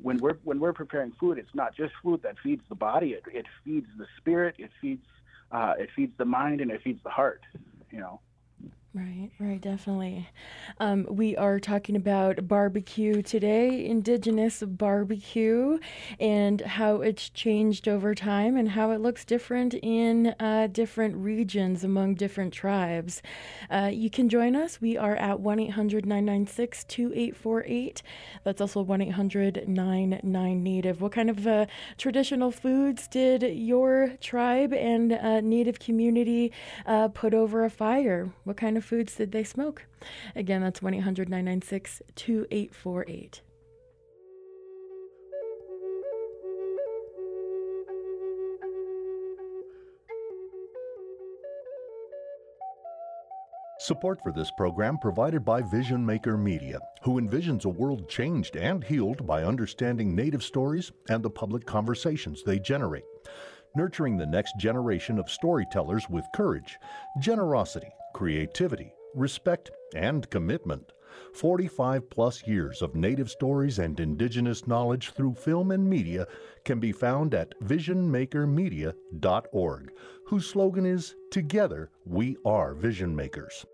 when 0.00 0.18
we're 0.18 0.38
when 0.44 0.60
we're 0.60 0.72
preparing 0.72 1.12
food, 1.20 1.38
it's 1.38 1.54
not 1.54 1.74
just 1.76 1.92
food 2.02 2.22
that 2.22 2.36
feeds 2.42 2.62
the 2.68 2.74
body; 2.74 3.10
it, 3.10 3.24
it 3.32 3.46
feeds 3.64 3.88
the 3.98 4.06
spirit, 4.16 4.56
it 4.58 4.70
feeds 4.80 5.06
it 5.52 5.88
feeds 5.94 6.12
the 6.18 6.24
mind, 6.24 6.60
and 6.60 6.70
it 6.70 6.82
feeds 6.82 7.02
the 7.04 7.10
heart. 7.10 7.42
You 7.90 8.00
know. 8.00 8.20
Right, 8.96 9.30
right, 9.40 9.60
definitely. 9.60 10.28
Um, 10.78 11.08
we 11.10 11.36
are 11.36 11.58
talking 11.58 11.96
about 11.96 12.46
barbecue 12.46 13.22
today, 13.22 13.84
Indigenous 13.86 14.62
barbecue, 14.64 15.80
and 16.20 16.60
how 16.60 17.00
it's 17.00 17.28
changed 17.28 17.88
over 17.88 18.14
time 18.14 18.56
and 18.56 18.68
how 18.68 18.92
it 18.92 19.00
looks 19.00 19.24
different 19.24 19.74
in 19.74 20.28
uh, 20.38 20.68
different 20.70 21.16
regions 21.16 21.82
among 21.82 22.14
different 22.14 22.54
tribes. 22.54 23.20
Uh, 23.68 23.90
you 23.92 24.10
can 24.10 24.28
join 24.28 24.54
us. 24.54 24.80
We 24.80 24.96
are 24.96 25.16
at 25.16 25.40
1 25.40 25.58
800 25.58 26.06
996 26.06 26.84
2848. 26.84 28.00
That's 28.44 28.60
also 28.60 28.80
1 28.80 29.00
800 29.02 29.66
99 29.66 30.62
Native. 30.62 31.00
What 31.00 31.10
kind 31.10 31.30
of 31.30 31.44
uh, 31.48 31.66
traditional 31.98 32.52
foods 32.52 33.08
did 33.08 33.42
your 33.42 34.12
tribe 34.20 34.72
and 34.72 35.12
uh, 35.14 35.40
Native 35.40 35.80
community 35.80 36.52
uh, 36.86 37.08
put 37.08 37.34
over 37.34 37.64
a 37.64 37.70
fire? 37.70 38.30
What 38.44 38.56
kind 38.56 38.76
of 38.76 38.83
foods 38.84 39.16
did 39.16 39.32
they 39.32 39.44
smoke? 39.44 39.86
Again, 40.36 40.60
that's 40.60 40.82
1 40.82 40.94
800 40.94 41.28
996 41.28 42.02
2848. 42.14 43.42
Support 53.84 54.22
for 54.22 54.32
this 54.32 54.50
program 54.56 54.96
provided 54.96 55.44
by 55.44 55.60
Vision 55.60 56.06
Maker 56.06 56.38
Media, 56.38 56.78
who 57.02 57.20
envisions 57.20 57.66
a 57.66 57.68
world 57.68 58.08
changed 58.08 58.56
and 58.56 58.82
healed 58.82 59.26
by 59.26 59.44
understanding 59.44 60.14
Native 60.14 60.42
stories 60.42 60.90
and 61.10 61.22
the 61.22 61.28
public 61.28 61.66
conversations 61.66 62.42
they 62.42 62.58
generate. 62.58 63.04
Nurturing 63.76 64.16
the 64.16 64.24
next 64.24 64.56
generation 64.58 65.18
of 65.18 65.28
storytellers 65.28 66.08
with 66.08 66.24
courage, 66.34 66.78
generosity, 67.20 67.90
creativity, 68.14 68.94
respect, 69.14 69.70
and 69.94 70.30
commitment. 70.30 70.90
45 71.34 72.08
plus 72.08 72.46
years 72.46 72.80
of 72.80 72.94
Native 72.94 73.28
stories 73.28 73.78
and 73.78 74.00
Indigenous 74.00 74.66
knowledge 74.66 75.10
through 75.10 75.34
film 75.34 75.70
and 75.70 75.86
media 75.88 76.26
can 76.64 76.80
be 76.80 76.92
found 76.92 77.34
at 77.34 77.60
visionmakermedia.org, 77.60 79.92
whose 80.26 80.46
slogan 80.46 80.86
is 80.86 81.14
Together 81.30 81.90
We 82.06 82.38
Are 82.44 82.74
Vision 82.74 83.14
Makers. 83.14 83.66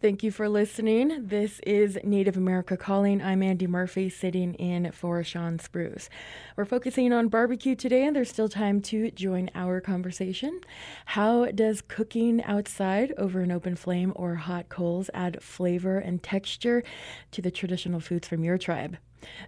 Thank 0.00 0.22
you 0.22 0.30
for 0.30 0.50
listening. 0.50 1.28
This 1.28 1.60
is 1.60 1.98
Native 2.04 2.36
America 2.36 2.76
Calling. 2.76 3.22
I'm 3.22 3.42
Andy 3.42 3.66
Murphy, 3.66 4.10
sitting 4.10 4.52
in 4.54 4.92
for 4.92 5.22
Shawn 5.24 5.58
Spruce. 5.58 6.10
We're 6.56 6.66
focusing 6.66 7.12
on 7.12 7.28
barbecue 7.28 7.74
today, 7.74 8.04
and 8.04 8.14
there's 8.14 8.28
still 8.28 8.48
time 8.50 8.82
to 8.82 9.10
join 9.12 9.50
our 9.54 9.80
conversation. 9.80 10.60
How 11.06 11.46
does 11.46 11.80
cooking 11.80 12.42
outside 12.44 13.14
over 13.16 13.40
an 13.40 13.52
open 13.52 13.76
flame 13.76 14.12
or 14.14 14.34
hot 14.34 14.68
coals 14.68 15.08
add 15.14 15.42
flavor 15.42 15.98
and 15.98 16.22
texture 16.22 16.82
to 17.30 17.40
the 17.40 17.50
traditional 17.50 18.00
foods 18.00 18.28
from 18.28 18.44
your 18.44 18.58
tribe? 18.58 18.98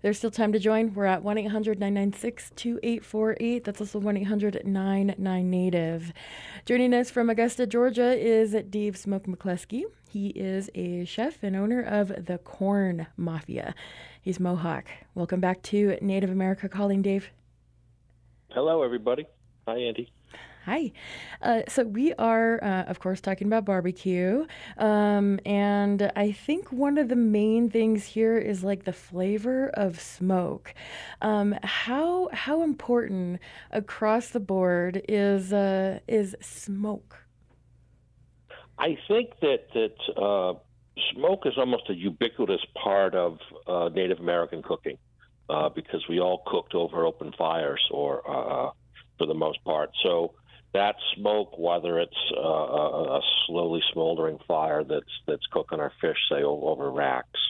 There's 0.03 0.19
still 0.19 0.31
time 0.31 0.53
to 0.53 0.59
join. 0.59 0.95
We're 0.95 1.07
at 1.07 1.23
1 1.23 1.39
800 1.39 1.79
996 1.79 2.51
2848. 2.57 3.65
That's 3.65 3.81
also 3.81 3.99
1 3.99 4.17
800 4.17 4.67
99 4.67 5.51
Native. 5.51 6.13
Joining 6.65 6.95
us 6.95 7.11
from 7.11 7.31
Augusta, 7.31 7.67
Georgia 7.67 8.13
is 8.13 8.57
Dave 8.71 8.97
Smoke 8.97 9.27
McCluskey. 9.27 9.85
He 10.09 10.29
is 10.29 10.71
a 10.75 11.05
chef 11.05 11.43
and 11.43 11.55
owner 11.55 11.83
of 11.83 12.27
the 12.27 12.39
Corn 12.39 13.07
Mafia. 13.17 13.75
He's 14.23 14.41
Mohawk. 14.41 14.87
Welcome 15.15 15.41
back 15.41 15.63
to 15.65 15.99
Native 16.01 16.31
America 16.31 16.69
Calling, 16.69 17.03
Dave. 17.03 17.31
Hello, 18.51 18.83
everybody. 18.83 19.27
Hi, 19.69 19.79
Andy. 19.79 20.13
Hi. 20.67 20.91
Uh, 21.43 21.61
so 21.69 21.85
we 21.85 22.13
are, 22.15 22.59
uh, 22.61 22.91
of 22.91 22.99
course, 22.99 23.21
talking 23.21 23.47
about 23.47 23.65
barbecue, 23.65 24.47
um, 24.79 25.39
and 25.47 26.11
I 26.17 26.33
think 26.33 26.73
one 26.73 26.99
of 26.99 27.09
the 27.09 27.15
main 27.15 27.71
things 27.71 28.05
here 28.05 28.37
is 28.37 28.65
like 28.65 28.83
the 28.83 28.93
flavor 28.93 29.69
of 29.69 30.01
smoke. 30.01 30.75
Um, 31.23 31.55
how 31.63 32.31
how 32.33 32.65
important 32.65 33.39
across 33.71 34.31
the 34.31 34.41
board 34.41 35.03
is 35.09 35.53
uh, 35.53 36.01
is 36.09 36.35
smoke? 36.41 37.15
I 38.77 38.99
think 39.07 39.39
that 39.43 39.69
that 39.73 40.21
uh, 40.21 40.55
smoke 41.13 41.47
is 41.47 41.53
almost 41.59 41.89
a 41.91 41.95
ubiquitous 41.95 42.67
part 42.75 43.15
of 43.15 43.39
uh, 43.69 43.89
Native 43.95 44.19
American 44.19 44.65
cooking 44.65 44.99
uh, 45.49 45.69
because 45.69 46.09
we 46.09 46.19
all 46.19 46.43
cooked 46.45 46.75
over 46.75 47.07
open 47.07 47.33
fires, 47.39 47.87
or 47.93 48.75
for 49.17 49.27
the 49.29 49.35
most 49.35 49.63
part. 49.63 49.91
So 50.03 50.35
that 50.73 50.97
smoke, 51.15 51.59
whether 51.59 51.99
it's 51.99 52.33
uh, 52.37 52.41
a, 52.41 53.21
slowly 53.47 53.83
smoldering 53.93 54.39
fire 54.47 54.85
that's 54.85 55.05
that's 55.27 55.47
cooking 55.51 55.81
our 55.81 55.93
fish, 56.01 56.17
say 56.31 56.43
over 56.43 56.91
racks, 56.91 57.41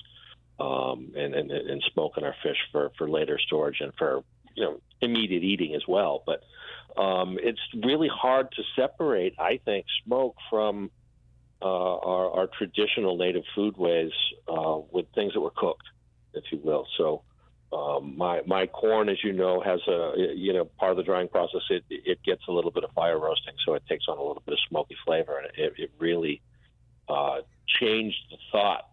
um, 0.61 1.13
and, 1.17 1.35
and 1.35 1.51
and 1.51 1.83
smoking 1.93 2.25
our 2.25 2.35
fish 2.43 2.59
for 2.73 2.91
for 2.97 3.09
later 3.09 3.39
storage 3.39 3.81
and 3.81 3.93
for 3.99 4.23
you 4.55 4.65
know 4.65 4.81
immediate 5.01 5.43
eating 5.43 5.75
as 5.75 5.83
well. 5.89 6.23
But 6.25 6.43
um, 7.01 7.39
it's 7.43 7.61
really 7.85 8.09
hard 8.09 8.53
to 8.53 8.63
separate, 8.75 9.35
I 9.39 9.61
think, 9.65 9.87
smoke 10.05 10.37
from 10.49 10.91
uh, 11.61 11.67
our, 11.67 12.31
our 12.31 12.47
traditional 12.59 13.17
native 13.17 13.45
foodways 13.57 14.13
uh, 14.49 14.79
with 14.91 15.07
things 15.15 15.35
that 15.35 15.41
were 15.41 15.53
cooked, 15.55 15.87
if 16.35 16.45
you 16.53 16.61
will. 16.63 16.87
So 16.97 17.23
um, 17.73 18.17
my 18.17 18.43
my 18.47 18.67
corn, 18.67 19.09
as 19.09 19.23
you 19.25 19.33
know, 19.33 19.61
has 19.61 19.81
a 19.89 20.13
you 20.35 20.53
know 20.53 20.65
part 20.79 20.93
of 20.93 20.97
the 20.97 21.03
drying 21.03 21.29
process. 21.29 21.63
It 21.71 21.85
it 21.89 22.23
gets 22.25 22.43
a 22.49 22.53
little 22.53 22.71
bit 22.71 22.85
of 22.85 22.91
fire 22.93 23.19
roasting, 23.19 23.55
so 23.65 23.75
it 23.75 23.83
takes 23.89 24.05
on 24.09 24.19
a 24.19 24.23
little 24.23 24.43
bit 24.45 24.53
of 24.53 24.59
smoky 24.69 24.97
flavor, 25.05 25.39
and 25.39 25.49
it, 25.57 25.73
it 25.77 25.91
really 25.99 26.41
uh, 27.09 27.41
changed 27.67 28.19
the 28.31 28.37
thought 28.53 28.89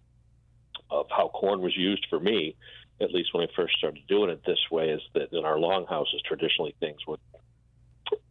of 0.90 1.08
how 1.10 1.28
corn 1.30 1.62
was 1.62 1.76
used 1.76 2.06
for 2.10 2.20
me. 2.20 2.56
at 3.02 3.12
least 3.12 3.34
when 3.34 3.48
I 3.48 3.52
first 3.56 3.78
started 3.78 4.02
doing 4.08 4.30
it 4.30 4.42
this 4.46 4.60
way, 4.72 4.90
is 4.90 5.02
that 5.14 5.34
in 5.34 5.46
our 5.46 5.60
longhouses, 5.60 6.22
traditionally 6.26 6.76
things 6.80 7.00
would 7.08 7.20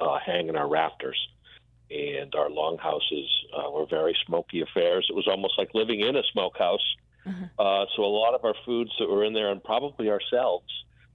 uh, 0.01 0.19
hang 0.25 0.49
in 0.49 0.57
our 0.57 0.69
rafters. 0.69 1.19
And 1.91 2.35
our 2.35 2.49
longhouses 2.49 3.29
uh, 3.55 3.71
were 3.71 3.87
very 3.87 4.17
smoky 4.27 4.63
affairs. 4.63 5.07
It 5.11 5.15
was 5.15 5.29
almost 5.29 5.55
like 5.59 5.71
living 5.75 6.01
in 6.01 6.17
a 6.17 6.23
smokehouse. 6.33 6.97
Mm-hmm. 7.27 7.45
Uh, 7.59 7.85
so 7.97 8.03
a 8.03 8.07
lot 8.07 8.35
of 8.35 8.45
our 8.45 8.55
foods 8.65 8.91
that 8.99 9.09
were 9.09 9.25
in 9.25 9.33
there, 9.33 9.51
and 9.51 9.63
probably 9.63 10.11
ourselves, 10.11 10.67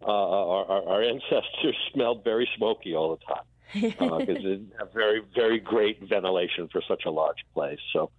uh, 0.01 0.05
our, 0.05 0.65
our, 0.65 0.87
our 0.87 1.03
ancestors 1.13 1.75
smelled 1.93 2.23
very 2.23 2.49
smoky 2.57 2.95
all 2.95 3.17
the 3.17 3.25
time 3.25 3.45
because 4.19 4.37
it 4.37 4.41
didn't 4.41 4.73
have 4.79 4.93
very 4.93 5.21
very 5.35 5.59
great 5.59 6.01
ventilation 6.07 6.69
for 6.71 6.81
such 6.87 7.03
a 7.05 7.11
large 7.11 7.43
place. 7.53 7.79
So 7.93 8.11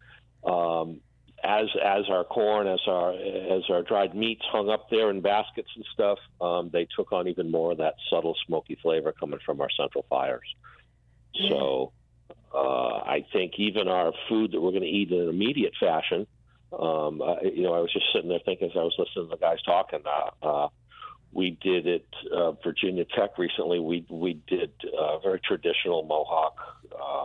um, 0.45 1.01
as 1.43 1.66
as 1.82 2.05
our 2.11 2.24
corn, 2.24 2.66
as 2.66 2.80
our 2.86 3.12
as 3.12 3.62
our 3.70 3.82
dried 3.82 4.14
meats 4.14 4.43
hung 4.51 4.68
up 4.68 4.91
there 4.91 5.11
in 5.11 5.20
baskets 5.20 5.70
and 5.76 5.84
stuff, 5.93 6.18
um, 6.41 6.70
they 6.72 6.86
took 6.97 7.12
on 7.12 7.28
even 7.28 7.51
more 7.51 7.72
of 7.72 7.78
that 7.78 7.95
subtle 8.11 8.36
smoky 8.47 8.76
flavor 8.82 9.12
coming 9.12 9.39
from 9.45 9.61
our 9.61 9.70
central 9.70 10.05
fires. 10.11 10.55
So 11.49 11.93
uh, 12.53 12.99
I 12.99 13.24
think 13.32 13.53
even 13.59 13.89
our 13.89 14.12
food 14.28 14.53
that 14.53 14.61
we're 14.61 14.70
going 14.70 14.82
to 14.82 14.89
eat 14.89 15.11
in 15.11 15.20
an 15.20 15.28
immediate 15.28 15.74
fashion. 15.78 16.26
Um, 16.73 17.23
uh, 17.23 17.41
you 17.43 17.62
know, 17.62 17.75
I 17.75 17.81
was 17.81 17.93
just 17.93 18.07
sitting 18.12 18.29
there 18.29 18.41
thinking 18.45 18.71
as 18.71 18.77
I 18.77 18.83
was 18.83 18.95
listening 18.99 19.27
to 19.27 19.31
the 19.31 19.41
guys 19.41 19.62
talking. 19.62 20.01
Uh, 20.05 20.47
uh, 20.47 20.69
we 21.33 21.59
did 21.62 21.87
it 21.87 22.07
uh, 22.35 22.53
Virginia 22.53 23.05
Tech 23.05 23.39
recently. 23.39 23.81
We 23.81 24.05
we 24.09 24.41
did 24.47 24.73
a 24.99 25.19
very 25.23 25.41
traditional 25.41 26.03
Mohawk 26.05 26.57
uh, 26.93 27.25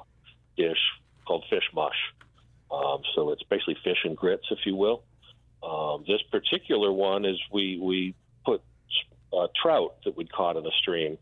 dish 0.57 0.77
called 1.25 1.45
fish 1.49 1.63
mush. 1.73 1.95
Um, 2.71 3.01
so 3.15 3.31
it's 3.31 3.43
basically 3.43 3.77
fish 3.83 3.99
and 4.03 4.17
grits, 4.17 4.45
if 4.49 4.59
you 4.65 4.75
will. 4.75 5.03
Um, 5.61 6.03
this 6.07 6.21
particular 6.31 6.91
one 6.91 7.25
is 7.25 7.37
we 7.51 7.79
we 7.81 8.15
put 8.45 8.61
uh, 9.31 9.47
trout 9.61 9.95
that 10.05 10.17
we'd 10.17 10.31
caught 10.31 10.57
in 10.57 10.63
the 10.63 10.71
stream 10.81 11.17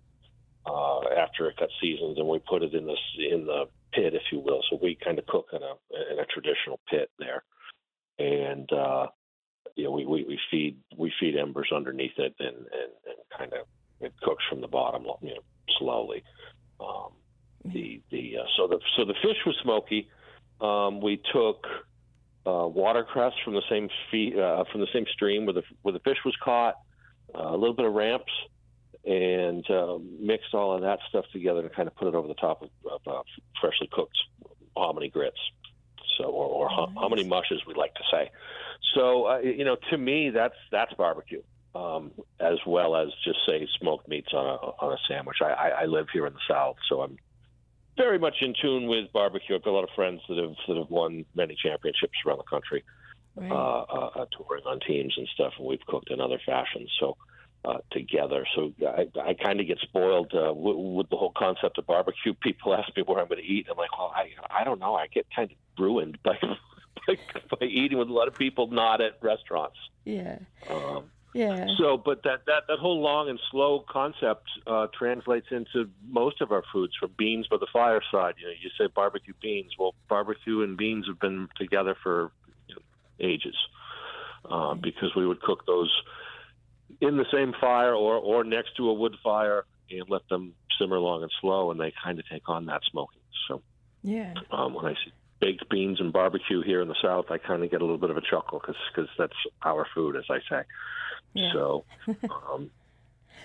uh, 0.65 1.01
after 1.17 1.47
it 1.49 1.57
got 1.57 1.69
seasoned, 1.81 2.17
and 2.17 2.27
we 2.27 2.39
put 2.39 2.63
it 2.63 2.73
in 2.73 2.85
the 2.85 2.95
in 3.17 3.45
the 3.45 3.65
pit, 3.93 4.13
if 4.13 4.23
you 4.31 4.39
will. 4.39 4.61
So 4.69 4.79
we 4.81 4.95
kind 4.95 5.19
of 5.19 5.27
cook 5.27 5.47
in 5.53 5.61
a 5.61 6.11
in 6.13 6.19
a 6.19 6.25
traditional 6.25 6.79
pit 6.89 7.11
there, 7.19 7.43
and 8.21 8.71
uh, 8.71 9.07
you 9.75 9.85
know 9.85 9.91
we, 9.91 10.05
we, 10.05 10.23
we 10.23 10.39
feed 10.49 10.77
we 10.97 11.11
feed 11.19 11.35
embers 11.35 11.69
underneath 11.75 12.17
it, 12.17 12.35
and 12.39 12.57
and, 12.57 12.91
and 13.05 13.17
kind 13.37 13.53
of 13.53 13.65
it 13.99 14.13
cooks 14.21 14.43
from 14.49 14.61
the 14.61 14.67
bottom, 14.67 15.05
you 15.21 15.29
know, 15.29 15.41
slowly. 15.79 16.23
Um, 16.79 17.11
the 17.65 18.01
the 18.09 18.37
uh, 18.39 18.45
so 18.57 18.67
the 18.67 18.79
so 18.97 19.05
the 19.05 19.13
fish 19.21 19.37
was 19.45 19.55
smoky. 19.61 20.09
Um, 20.59 21.01
we 21.01 21.21
took 21.33 21.65
uh, 22.45 22.67
watercress 22.67 23.33
from 23.43 23.53
the 23.53 23.61
same 23.69 23.89
fee, 24.09 24.33
uh, 24.39 24.63
from 24.71 24.81
the 24.81 24.87
same 24.93 25.05
stream 25.13 25.45
where 25.45 25.53
the 25.53 25.63
where 25.83 25.93
the 25.93 25.99
fish 25.99 26.17
was 26.25 26.35
caught, 26.43 26.75
uh, 27.35 27.49
a 27.49 27.57
little 27.57 27.75
bit 27.75 27.85
of 27.85 27.93
ramps, 27.93 28.31
and 29.05 29.69
uh, 29.69 29.97
mixed 30.19 30.53
all 30.53 30.75
of 30.75 30.81
that 30.81 30.99
stuff 31.09 31.25
together 31.31 31.61
to 31.61 31.69
kind 31.69 31.87
of 31.87 31.95
put 31.95 32.07
it 32.07 32.15
over 32.15 32.27
the 32.27 32.33
top 32.35 32.61
of, 32.63 32.69
of 32.91 33.01
uh, 33.07 33.21
freshly 33.59 33.89
cooked 33.91 34.17
hominy 34.75 35.09
grits, 35.09 35.37
or, 36.61 36.67
or 36.67 36.69
hum- 36.69 36.95
hominy 36.95 37.23
mushes 37.23 37.61
we 37.67 37.73
like 37.73 37.93
to 37.95 38.03
say. 38.11 38.31
So 38.95 39.25
uh, 39.27 39.37
you 39.39 39.65
know, 39.65 39.77
to 39.89 39.97
me, 39.97 40.29
that's 40.29 40.55
that's 40.71 40.93
barbecue. 40.93 41.41
Um, 41.73 42.11
as 42.41 42.59
well 42.67 42.97
as 42.97 43.07
just 43.23 43.39
say 43.47 43.65
smoked 43.79 44.07
meats 44.09 44.33
on 44.33 44.45
a 44.45 44.55
on 44.83 44.91
a 44.93 44.97
sandwich. 45.07 45.37
I, 45.41 45.51
I, 45.51 45.67
I 45.69 45.85
live 45.85 46.07
here 46.11 46.27
in 46.27 46.33
the 46.33 46.39
South, 46.47 46.75
so 46.89 47.01
I'm 47.01 47.17
very 47.97 48.19
much 48.19 48.35
in 48.41 48.53
tune 48.61 48.87
with 48.87 49.11
barbecue. 49.13 49.55
I've 49.55 49.63
got 49.63 49.71
a 49.71 49.77
lot 49.79 49.83
of 49.83 49.89
friends 49.95 50.21
that 50.27 50.37
have 50.37 50.55
that 50.67 50.77
have 50.77 50.89
won 50.89 51.25
many 51.33 51.55
championships 51.55 52.17
around 52.25 52.39
the 52.39 52.43
country, 52.43 52.83
Right. 53.35 53.49
uh, 53.49 53.81
uh, 53.97 54.09
uh, 54.15 54.25
touring 54.37 54.65
on 54.65 54.79
teams 54.81 55.13
and 55.17 55.27
stuff, 55.33 55.53
and 55.57 55.65
we've 55.67 55.85
cooked 55.87 56.11
in 56.11 56.19
other 56.21 56.39
fashions. 56.45 56.91
So. 56.99 57.15
Uh, 57.63 57.77
together, 57.91 58.43
so 58.55 58.73
I, 58.81 59.05
I 59.23 59.35
kind 59.35 59.59
of 59.59 59.67
get 59.67 59.77
spoiled 59.83 60.33
uh, 60.33 60.51
with, 60.51 60.75
with 60.77 61.09
the 61.11 61.15
whole 61.15 61.31
concept 61.37 61.77
of 61.77 61.85
barbecue. 61.85 62.33
People 62.41 62.73
ask 62.73 62.89
me 62.97 63.03
where 63.03 63.19
I'm 63.19 63.27
going 63.27 63.39
to 63.39 63.45
eat. 63.47 63.67
I'm 63.69 63.77
like, 63.77 63.95
well, 63.95 64.11
I 64.15 64.31
I 64.49 64.63
don't 64.63 64.79
know. 64.79 64.95
I 64.95 65.05
get 65.05 65.27
kind 65.35 65.51
of 65.51 65.57
ruined 65.77 66.17
by 66.23 66.39
by, 67.07 67.17
by 67.59 67.65
eating 67.67 67.99
with 67.99 68.09
a 68.09 68.13
lot 68.13 68.27
of 68.27 68.33
people 68.33 68.65
not 68.67 68.99
at 68.99 69.19
restaurants. 69.21 69.77
Yeah. 70.05 70.39
Um, 70.71 71.11
Yeah. 71.33 71.67
so, 71.77 71.97
but 71.97 72.23
that, 72.23 72.45
that, 72.47 72.63
that 72.67 72.79
whole 72.79 72.99
long 72.99 73.29
and 73.29 73.39
slow 73.51 73.85
concept 73.87 74.47
uh, 74.67 74.87
translates 74.97 75.47
into 75.51 75.89
most 76.09 76.41
of 76.41 76.51
our 76.51 76.63
foods, 76.73 76.93
from 76.99 77.11
beans 77.17 77.47
by 77.47 77.57
the 77.57 77.67
fireside. 77.71 78.35
You 78.39 78.47
know, 78.47 78.53
you 78.59 78.69
say 78.77 78.87
barbecue 78.93 79.33
beans. 79.41 79.71
Well, 79.79 79.93
barbecue 80.09 80.61
and 80.63 80.75
beans 80.75 81.05
have 81.07 81.19
been 81.19 81.47
together 81.57 81.95
for 82.01 82.31
you 82.67 82.75
know, 82.75 82.81
ages 83.19 83.55
uh, 84.49 84.73
because 84.73 85.15
we 85.15 85.25
would 85.25 85.41
cook 85.41 85.65
those 85.65 85.91
in 86.99 87.17
the 87.17 87.25
same 87.31 87.53
fire 87.59 87.93
or, 87.93 88.15
or 88.17 88.43
next 88.43 88.75
to 88.77 88.89
a 88.89 88.93
wood 88.93 89.15
fire 89.23 89.65
and 89.89 90.03
let 90.09 90.27
them 90.29 90.53
simmer 90.79 90.99
long 90.99 91.21
and 91.21 91.31
slow, 91.41 91.71
and 91.71 91.79
they 91.79 91.93
kind 92.03 92.19
of 92.19 92.25
take 92.27 92.47
on 92.49 92.65
that 92.65 92.81
smoking. 92.89 93.21
So, 93.47 93.61
Yeah. 94.03 94.33
um, 94.51 94.73
when 94.73 94.85
I 94.85 94.93
see 94.93 95.11
baked 95.39 95.69
beans 95.69 95.99
and 95.99 96.13
barbecue 96.13 96.61
here 96.61 96.81
in 96.81 96.87
the 96.87 96.95
South, 97.01 97.25
I 97.29 97.37
kind 97.37 97.63
of 97.63 97.71
get 97.71 97.81
a 97.81 97.83
little 97.83 97.97
bit 97.97 98.09
of 98.09 98.17
a 98.17 98.21
chuckle 98.21 98.59
because 98.59 98.75
cause 98.95 99.07
that's 99.17 99.33
our 99.63 99.87
food, 99.93 100.15
as 100.15 100.25
I 100.29 100.39
say. 100.49 100.63
Yeah. 101.33 101.51
So 101.53 101.85
um, 102.07 102.69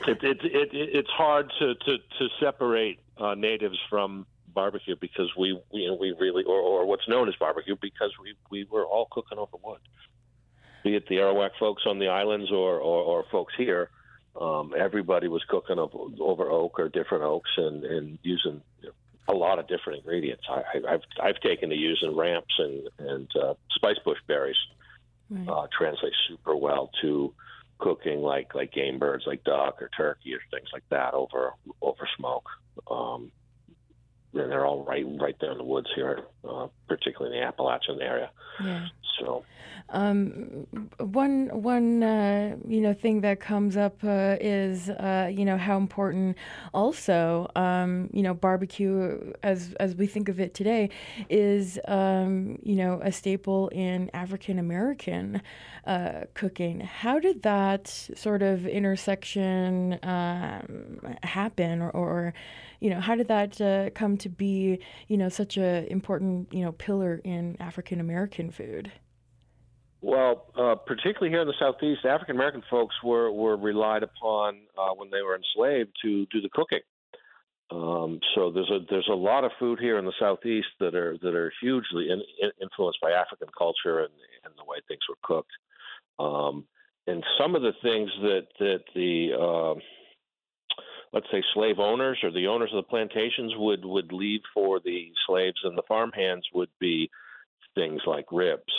it, 0.06 0.22
it, 0.22 0.38
it, 0.44 0.74
it, 0.74 0.88
it's 0.94 1.10
hard 1.10 1.50
to, 1.58 1.74
to, 1.74 1.98
to 1.98 2.28
separate 2.38 3.00
uh, 3.16 3.34
natives 3.34 3.78
from 3.88 4.26
barbecue 4.46 4.96
because 5.00 5.30
we, 5.36 5.58
we, 5.72 5.80
you 5.80 5.88
know, 5.88 5.94
we 5.94 6.12
really, 6.18 6.44
or, 6.44 6.58
or 6.60 6.86
what's 6.86 7.08
known 7.08 7.28
as 7.28 7.34
barbecue, 7.36 7.76
because 7.80 8.12
we, 8.22 8.34
we 8.50 8.66
were 8.70 8.84
all 8.84 9.08
cooking 9.10 9.38
over 9.38 9.56
wood. 9.62 9.80
Be 10.86 10.94
it 10.94 11.08
the 11.08 11.16
Arawak 11.16 11.50
folks 11.58 11.82
on 11.84 11.98
the 11.98 12.06
islands 12.06 12.52
or, 12.52 12.78
or, 12.78 13.02
or 13.02 13.24
folks 13.32 13.52
here, 13.58 13.90
um, 14.40 14.72
everybody 14.78 15.26
was 15.26 15.42
cooking 15.48 15.80
over, 15.80 15.98
over 16.20 16.48
oak 16.48 16.78
or 16.78 16.88
different 16.88 17.24
oaks 17.24 17.50
and, 17.56 17.82
and 17.84 18.18
using 18.22 18.62
a 19.26 19.32
lot 19.32 19.58
of 19.58 19.66
different 19.66 19.98
ingredients. 19.98 20.44
I, 20.48 20.62
I- 20.78 20.92
I've 20.94 21.00
I've 21.20 21.40
taken 21.40 21.70
to 21.70 21.74
using 21.74 22.14
ramps 22.16 22.54
and 22.58 22.88
and 23.00 23.28
uh, 23.34 23.54
spice 23.74 23.98
bush 24.04 24.18
berries. 24.28 24.54
Right. 25.28 25.48
Uh, 25.48 25.66
translate 25.76 26.12
super 26.28 26.54
well 26.54 26.90
to 27.02 27.34
cooking 27.78 28.20
like 28.20 28.54
like 28.54 28.72
game 28.72 29.00
birds, 29.00 29.24
like 29.26 29.42
duck 29.42 29.82
or 29.82 29.90
turkey 29.96 30.34
or 30.34 30.40
things 30.52 30.68
like 30.72 30.88
that 30.90 31.14
over 31.14 31.54
over 31.82 32.08
smoke. 32.16 32.48
Um, 32.88 33.32
they're 34.36 34.66
all 34.66 34.84
right 34.84 35.04
right 35.20 35.36
there 35.40 35.52
in 35.52 35.58
the 35.58 35.64
woods 35.64 35.88
here, 35.94 36.24
uh, 36.48 36.66
particularly 36.88 37.36
in 37.36 37.42
the 37.42 37.46
Appalachian 37.46 38.00
area. 38.00 38.30
Yeah. 38.62 38.86
So 39.18 39.44
Um, 39.90 40.66
one 40.98 41.48
one 41.62 42.02
uh, 42.02 42.56
you 42.66 42.80
know 42.80 42.92
thing 42.92 43.20
that 43.20 43.38
comes 43.38 43.76
up 43.76 44.02
uh, 44.02 44.36
is 44.40 44.90
uh, 44.90 45.30
you 45.32 45.44
know 45.44 45.56
how 45.56 45.76
important 45.76 46.36
also 46.74 47.48
um, 47.54 48.10
you 48.12 48.22
know 48.22 48.34
barbecue 48.34 49.32
as 49.42 49.74
as 49.78 49.94
we 49.94 50.06
think 50.08 50.28
of 50.28 50.40
it 50.40 50.54
today 50.54 50.90
is 51.28 51.78
um, 51.86 52.58
you 52.62 52.74
know 52.74 53.00
a 53.02 53.12
staple 53.12 53.68
in 53.68 54.10
African 54.12 54.58
American 54.58 55.40
uh, 55.86 56.22
cooking. 56.34 56.80
How 56.80 57.20
did 57.20 57.42
that 57.42 57.86
sort 58.16 58.42
of 58.42 58.66
intersection 58.66 60.00
um, 60.02 61.00
happen, 61.22 61.80
or, 61.80 61.90
or 61.90 62.34
you 62.80 62.90
know 62.90 63.00
how 63.00 63.14
did 63.14 63.28
that 63.28 63.60
uh, 63.60 63.90
come 63.90 64.16
to 64.18 64.28
be 64.28 64.78
you 65.08 65.16
know 65.16 65.28
such 65.28 65.56
a 65.56 65.90
important 65.90 66.52
you 66.52 66.64
know 66.64 66.72
pillar 66.72 67.20
in 67.24 67.56
African 67.60 68.00
American 68.00 68.50
food? 68.50 68.92
Well, 70.02 70.46
uh, 70.56 70.74
particularly 70.74 71.30
here 71.30 71.40
in 71.40 71.48
the 71.48 71.54
Southeast, 71.58 72.04
African 72.04 72.36
American 72.36 72.62
folks 72.70 72.94
were, 73.02 73.32
were 73.32 73.56
relied 73.56 74.02
upon 74.02 74.58
uh, 74.78 74.90
when 74.94 75.10
they 75.10 75.22
were 75.22 75.34
enslaved 75.34 75.90
to 76.02 76.26
do 76.26 76.40
the 76.40 76.50
cooking. 76.50 76.80
Um, 77.70 78.20
so 78.34 78.52
there's 78.52 78.70
a 78.70 78.78
there's 78.88 79.08
a 79.10 79.16
lot 79.16 79.42
of 79.42 79.50
food 79.58 79.80
here 79.80 79.98
in 79.98 80.04
the 80.04 80.12
Southeast 80.20 80.68
that 80.78 80.94
are 80.94 81.18
that 81.22 81.34
are 81.34 81.52
hugely 81.60 82.10
in, 82.10 82.22
in, 82.40 82.50
influenced 82.62 83.00
by 83.00 83.10
African 83.10 83.48
culture 83.58 84.00
and, 84.00 84.12
and 84.44 84.54
the 84.56 84.64
way 84.64 84.76
things 84.86 85.00
were 85.08 85.16
cooked. 85.22 85.50
Um, 86.20 86.66
and 87.08 87.24
some 87.40 87.56
of 87.56 87.62
the 87.62 87.72
things 87.82 88.10
that 88.22 88.46
that 88.60 88.84
the 88.94 89.32
uh, 89.34 89.80
let's 91.12 91.26
say 91.30 91.42
slave 91.54 91.78
owners 91.78 92.18
or 92.22 92.30
the 92.30 92.46
owners 92.46 92.70
of 92.72 92.84
the 92.84 92.88
plantations 92.88 93.52
would 93.56 93.84
would 93.84 94.12
leave 94.12 94.40
for 94.52 94.80
the 94.80 95.10
slaves 95.26 95.60
and 95.64 95.76
the 95.76 95.82
farmhands 95.88 96.46
would 96.54 96.70
be 96.80 97.10
things 97.74 98.00
like 98.06 98.26
ribs 98.32 98.72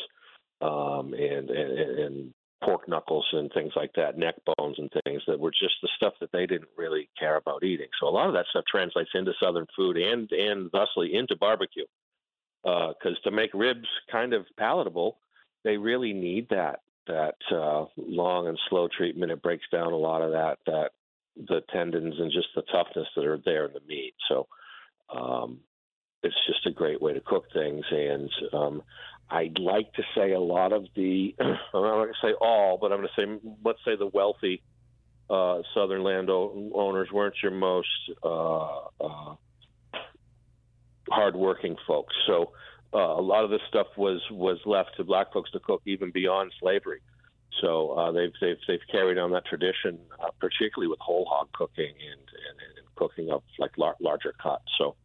um, 0.61 1.13
and, 1.13 1.49
and 1.49 1.99
and 1.99 2.34
pork 2.63 2.88
knuckles 2.89 3.25
and 3.34 3.51
things 3.53 3.71
like 3.75 3.91
that, 3.95 4.17
neck 4.17 4.36
bones 4.57 4.78
and 4.80 4.91
things 5.03 5.21
that 5.28 5.39
were 5.39 5.51
just 5.51 5.75
the 5.82 5.89
stuff 5.95 6.13
that 6.19 6.32
they 6.32 6.45
didn't 6.45 6.69
really 6.75 7.09
care 7.17 7.38
about 7.38 7.63
eating. 7.63 7.88
So 7.99 8.07
a 8.07 8.09
lot 8.09 8.28
of 8.28 8.34
that 8.34 8.45
stuff 8.49 8.65
translates 8.69 9.11
into 9.13 9.34
Southern 9.41 9.67
food 9.75 9.97
and 9.97 10.30
and 10.32 10.71
thusly 10.71 11.15
into 11.15 11.36
barbecue. 11.36 11.86
Because 12.63 13.17
to 13.23 13.32
make 13.32 13.51
ribs 13.53 13.88
kind 14.11 14.34
of 14.34 14.45
palatable, 14.57 15.17
they 15.63 15.78
really 15.78 16.13
need 16.13 16.47
that 16.49 16.82
that 17.07 17.36
uh, 17.51 17.86
long 17.95 18.47
and 18.47 18.59
slow 18.69 18.88
treatment. 18.88 19.32
It 19.32 19.41
breaks 19.41 19.65
down 19.71 19.93
a 19.93 19.97
lot 19.97 20.21
of 20.21 20.32
that 20.32 20.57
that 20.65 20.91
the 21.47 21.61
tendons 21.71 22.15
and 22.19 22.31
just 22.31 22.47
the 22.55 22.63
toughness 22.63 23.07
that 23.15 23.25
are 23.25 23.39
there 23.43 23.65
in 23.65 23.73
the 23.73 23.81
meat. 23.88 24.13
So 24.27 24.47
um, 25.13 25.59
it's 26.23 26.35
just 26.47 26.65
a 26.65 26.71
great 26.71 27.01
way 27.01 27.13
to 27.13 27.21
cook 27.21 27.45
things. 27.53 27.85
And 27.91 28.29
um, 28.53 28.83
I'd 29.29 29.59
like 29.59 29.93
to 29.93 30.03
say 30.15 30.31
a 30.31 30.39
lot 30.39 30.73
of 30.73 30.85
the, 30.95 31.35
I'm 31.39 31.47
not 31.73 31.95
going 31.95 32.09
to 32.09 32.27
say 32.27 32.33
all, 32.39 32.77
but 32.79 32.91
I'm 32.91 32.99
going 32.99 33.09
to 33.15 33.21
say, 33.21 33.49
let's 33.63 33.79
say 33.85 33.95
the 33.95 34.07
wealthy 34.07 34.61
uh, 35.29 35.61
southern 35.73 36.03
landowners 36.03 37.09
weren't 37.11 37.35
your 37.43 37.51
most 37.51 37.88
uh, 38.23 38.79
uh, 39.01 39.35
hardworking 41.09 41.75
folks. 41.85 42.15
So 42.25 42.51
uh, 42.93 42.97
a 42.97 43.21
lot 43.21 43.43
of 43.43 43.49
this 43.49 43.61
stuff 43.67 43.88
was 43.97 44.21
was 44.31 44.59
left 44.65 44.91
to 44.97 45.03
black 45.03 45.33
folks 45.33 45.51
to 45.51 45.59
cook 45.59 45.81
even 45.85 46.11
beyond 46.11 46.51
slavery. 46.59 47.01
So 47.62 47.91
uh, 47.91 48.12
they've 48.12 48.34
they've 48.39 48.58
they've 48.68 48.88
carried 48.91 49.18
on 49.18 49.32
that 49.32 49.45
tradition, 49.45 49.98
uh, 50.24 50.30
particularly 50.39 50.89
with 50.89 51.00
whole 51.00 51.26
hog 51.26 51.50
cooking 51.54 51.93
and, 52.12 52.20
and, 52.20 52.78
and 52.78 52.95
cooking 52.95 53.32
of 53.32 53.43
like 53.58 53.78
lar- 53.78 53.95
larger 54.00 54.34
cuts. 54.41 54.66
So 54.78 54.95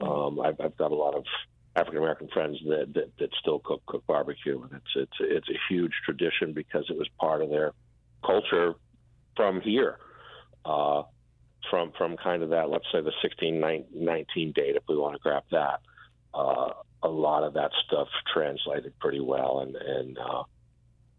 um, 0.00 0.40
I've, 0.40 0.60
I've 0.60 0.76
got 0.76 0.92
a 0.92 0.94
lot 0.94 1.14
of 1.14 1.24
African 1.76 1.98
American 1.98 2.28
friends 2.28 2.58
that, 2.66 2.92
that 2.94 3.10
that 3.18 3.30
still 3.40 3.60
cook 3.60 3.82
cook 3.86 4.06
barbecue, 4.06 4.62
and 4.62 4.72
it's 4.72 4.92
it's 4.96 5.16
it's 5.20 5.48
a 5.48 5.58
huge 5.68 5.92
tradition 6.04 6.52
because 6.52 6.84
it 6.88 6.96
was 6.96 7.08
part 7.18 7.42
of 7.42 7.50
their 7.50 7.72
culture 8.24 8.74
from 9.36 9.60
here, 9.60 9.98
uh, 10.64 11.02
from 11.70 11.92
from 11.98 12.16
kind 12.16 12.42
of 12.42 12.50
that 12.50 12.70
let's 12.70 12.86
say 12.86 12.98
the 12.98 13.12
1619 13.22 14.52
date 14.52 14.76
if 14.76 14.82
we 14.88 14.96
want 14.96 15.14
to 15.14 15.20
grab 15.20 15.44
that. 15.50 15.80
Uh, 16.32 16.70
a 17.02 17.08
lot 17.08 17.44
of 17.44 17.54
that 17.54 17.70
stuff 17.86 18.08
translated 18.32 18.92
pretty 18.98 19.20
well, 19.20 19.60
and 19.60 19.76
and 19.76 20.18
uh, 20.18 20.42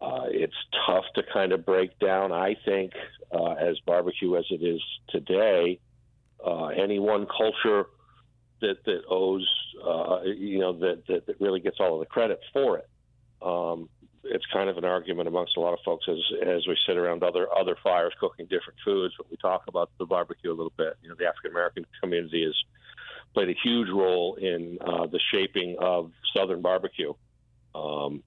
uh, 0.02 0.24
it's 0.26 0.54
tough 0.86 1.04
to 1.14 1.22
kind 1.32 1.52
of 1.52 1.64
break 1.64 1.98
down. 2.00 2.32
I 2.32 2.56
think 2.64 2.92
uh, 3.30 3.52
as 3.52 3.78
barbecue 3.86 4.36
as 4.36 4.44
it 4.50 4.62
is 4.62 4.82
today, 5.08 5.78
uh, 6.44 6.66
any 6.66 6.98
one 6.98 7.26
culture 7.26 7.86
that 8.60 8.84
that 8.84 9.02
owes 9.08 9.48
uh, 9.86 10.22
you 10.22 10.58
know 10.58 10.72
that, 10.72 11.06
that, 11.06 11.26
that 11.26 11.40
really 11.40 11.60
gets 11.60 11.76
all 11.78 11.94
of 11.94 12.00
the 12.00 12.06
credit 12.06 12.40
for 12.52 12.78
it. 12.78 12.88
Um, 13.40 13.88
it's 14.24 14.44
kind 14.52 14.68
of 14.68 14.76
an 14.76 14.84
argument 14.84 15.28
amongst 15.28 15.56
a 15.56 15.60
lot 15.60 15.72
of 15.72 15.78
folks 15.84 16.06
as 16.08 16.18
as 16.46 16.66
we 16.66 16.76
sit 16.86 16.96
around 16.96 17.22
other 17.22 17.46
other 17.56 17.76
fires 17.82 18.12
cooking 18.18 18.46
different 18.46 18.78
foods. 18.84 19.14
But 19.16 19.30
we 19.30 19.36
talk 19.36 19.64
about 19.68 19.90
the 19.98 20.06
barbecue 20.06 20.50
a 20.50 20.56
little 20.56 20.72
bit. 20.76 20.96
You 21.02 21.10
know, 21.10 21.14
the 21.16 21.26
African 21.26 21.52
American 21.52 21.86
community 22.00 22.44
has 22.44 22.54
played 23.34 23.50
a 23.50 23.56
huge 23.62 23.88
role 23.88 24.34
in 24.34 24.78
uh, 24.80 25.06
the 25.06 25.20
shaping 25.30 25.76
of 25.78 26.10
Southern 26.34 26.60
barbecue. 26.60 27.14
Um, 27.74 28.22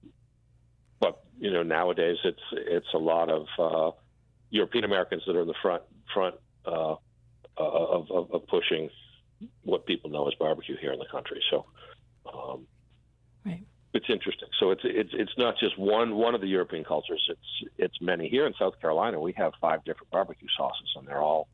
but 1.00 1.22
you 1.38 1.52
know, 1.52 1.62
nowadays 1.62 2.18
it's 2.24 2.40
it's 2.52 2.92
a 2.94 2.98
lot 2.98 3.30
of 3.30 3.46
uh, 3.58 3.96
European 4.50 4.84
Americans 4.84 5.22
that 5.26 5.36
are 5.36 5.42
in 5.42 5.48
the 5.48 5.54
front 5.62 5.82
front 6.12 6.36
uh, 6.66 6.96
of, 7.56 8.10
of, 8.10 8.30
of 8.30 8.46
pushing 8.46 8.88
what 9.64 9.86
people 9.86 10.10
know 10.10 10.26
as 10.26 10.34
barbecue 10.34 10.76
here 10.80 10.92
in 10.92 10.98
the 10.98 11.06
country. 11.10 11.42
So. 11.50 11.66
Um, 12.32 12.66
right 13.44 13.62
it's 13.96 14.06
interesting. 14.10 14.48
So 14.60 14.70
it's 14.70 14.82
it's 14.84 15.10
it's 15.14 15.32
not 15.38 15.54
just 15.58 15.78
one 15.78 16.14
one 16.14 16.34
of 16.34 16.40
the 16.40 16.46
European 16.46 16.84
cultures. 16.84 17.26
It's 17.28 17.70
it's 17.78 18.00
many. 18.00 18.28
Here 18.28 18.46
in 18.46 18.54
South 18.58 18.78
Carolina, 18.80 19.18
we 19.18 19.32
have 19.36 19.52
five 19.60 19.84
different 19.84 20.10
barbecue 20.10 20.48
sauces, 20.56 20.90
and 20.96 21.08
they're 21.08 21.22
all 21.22 21.48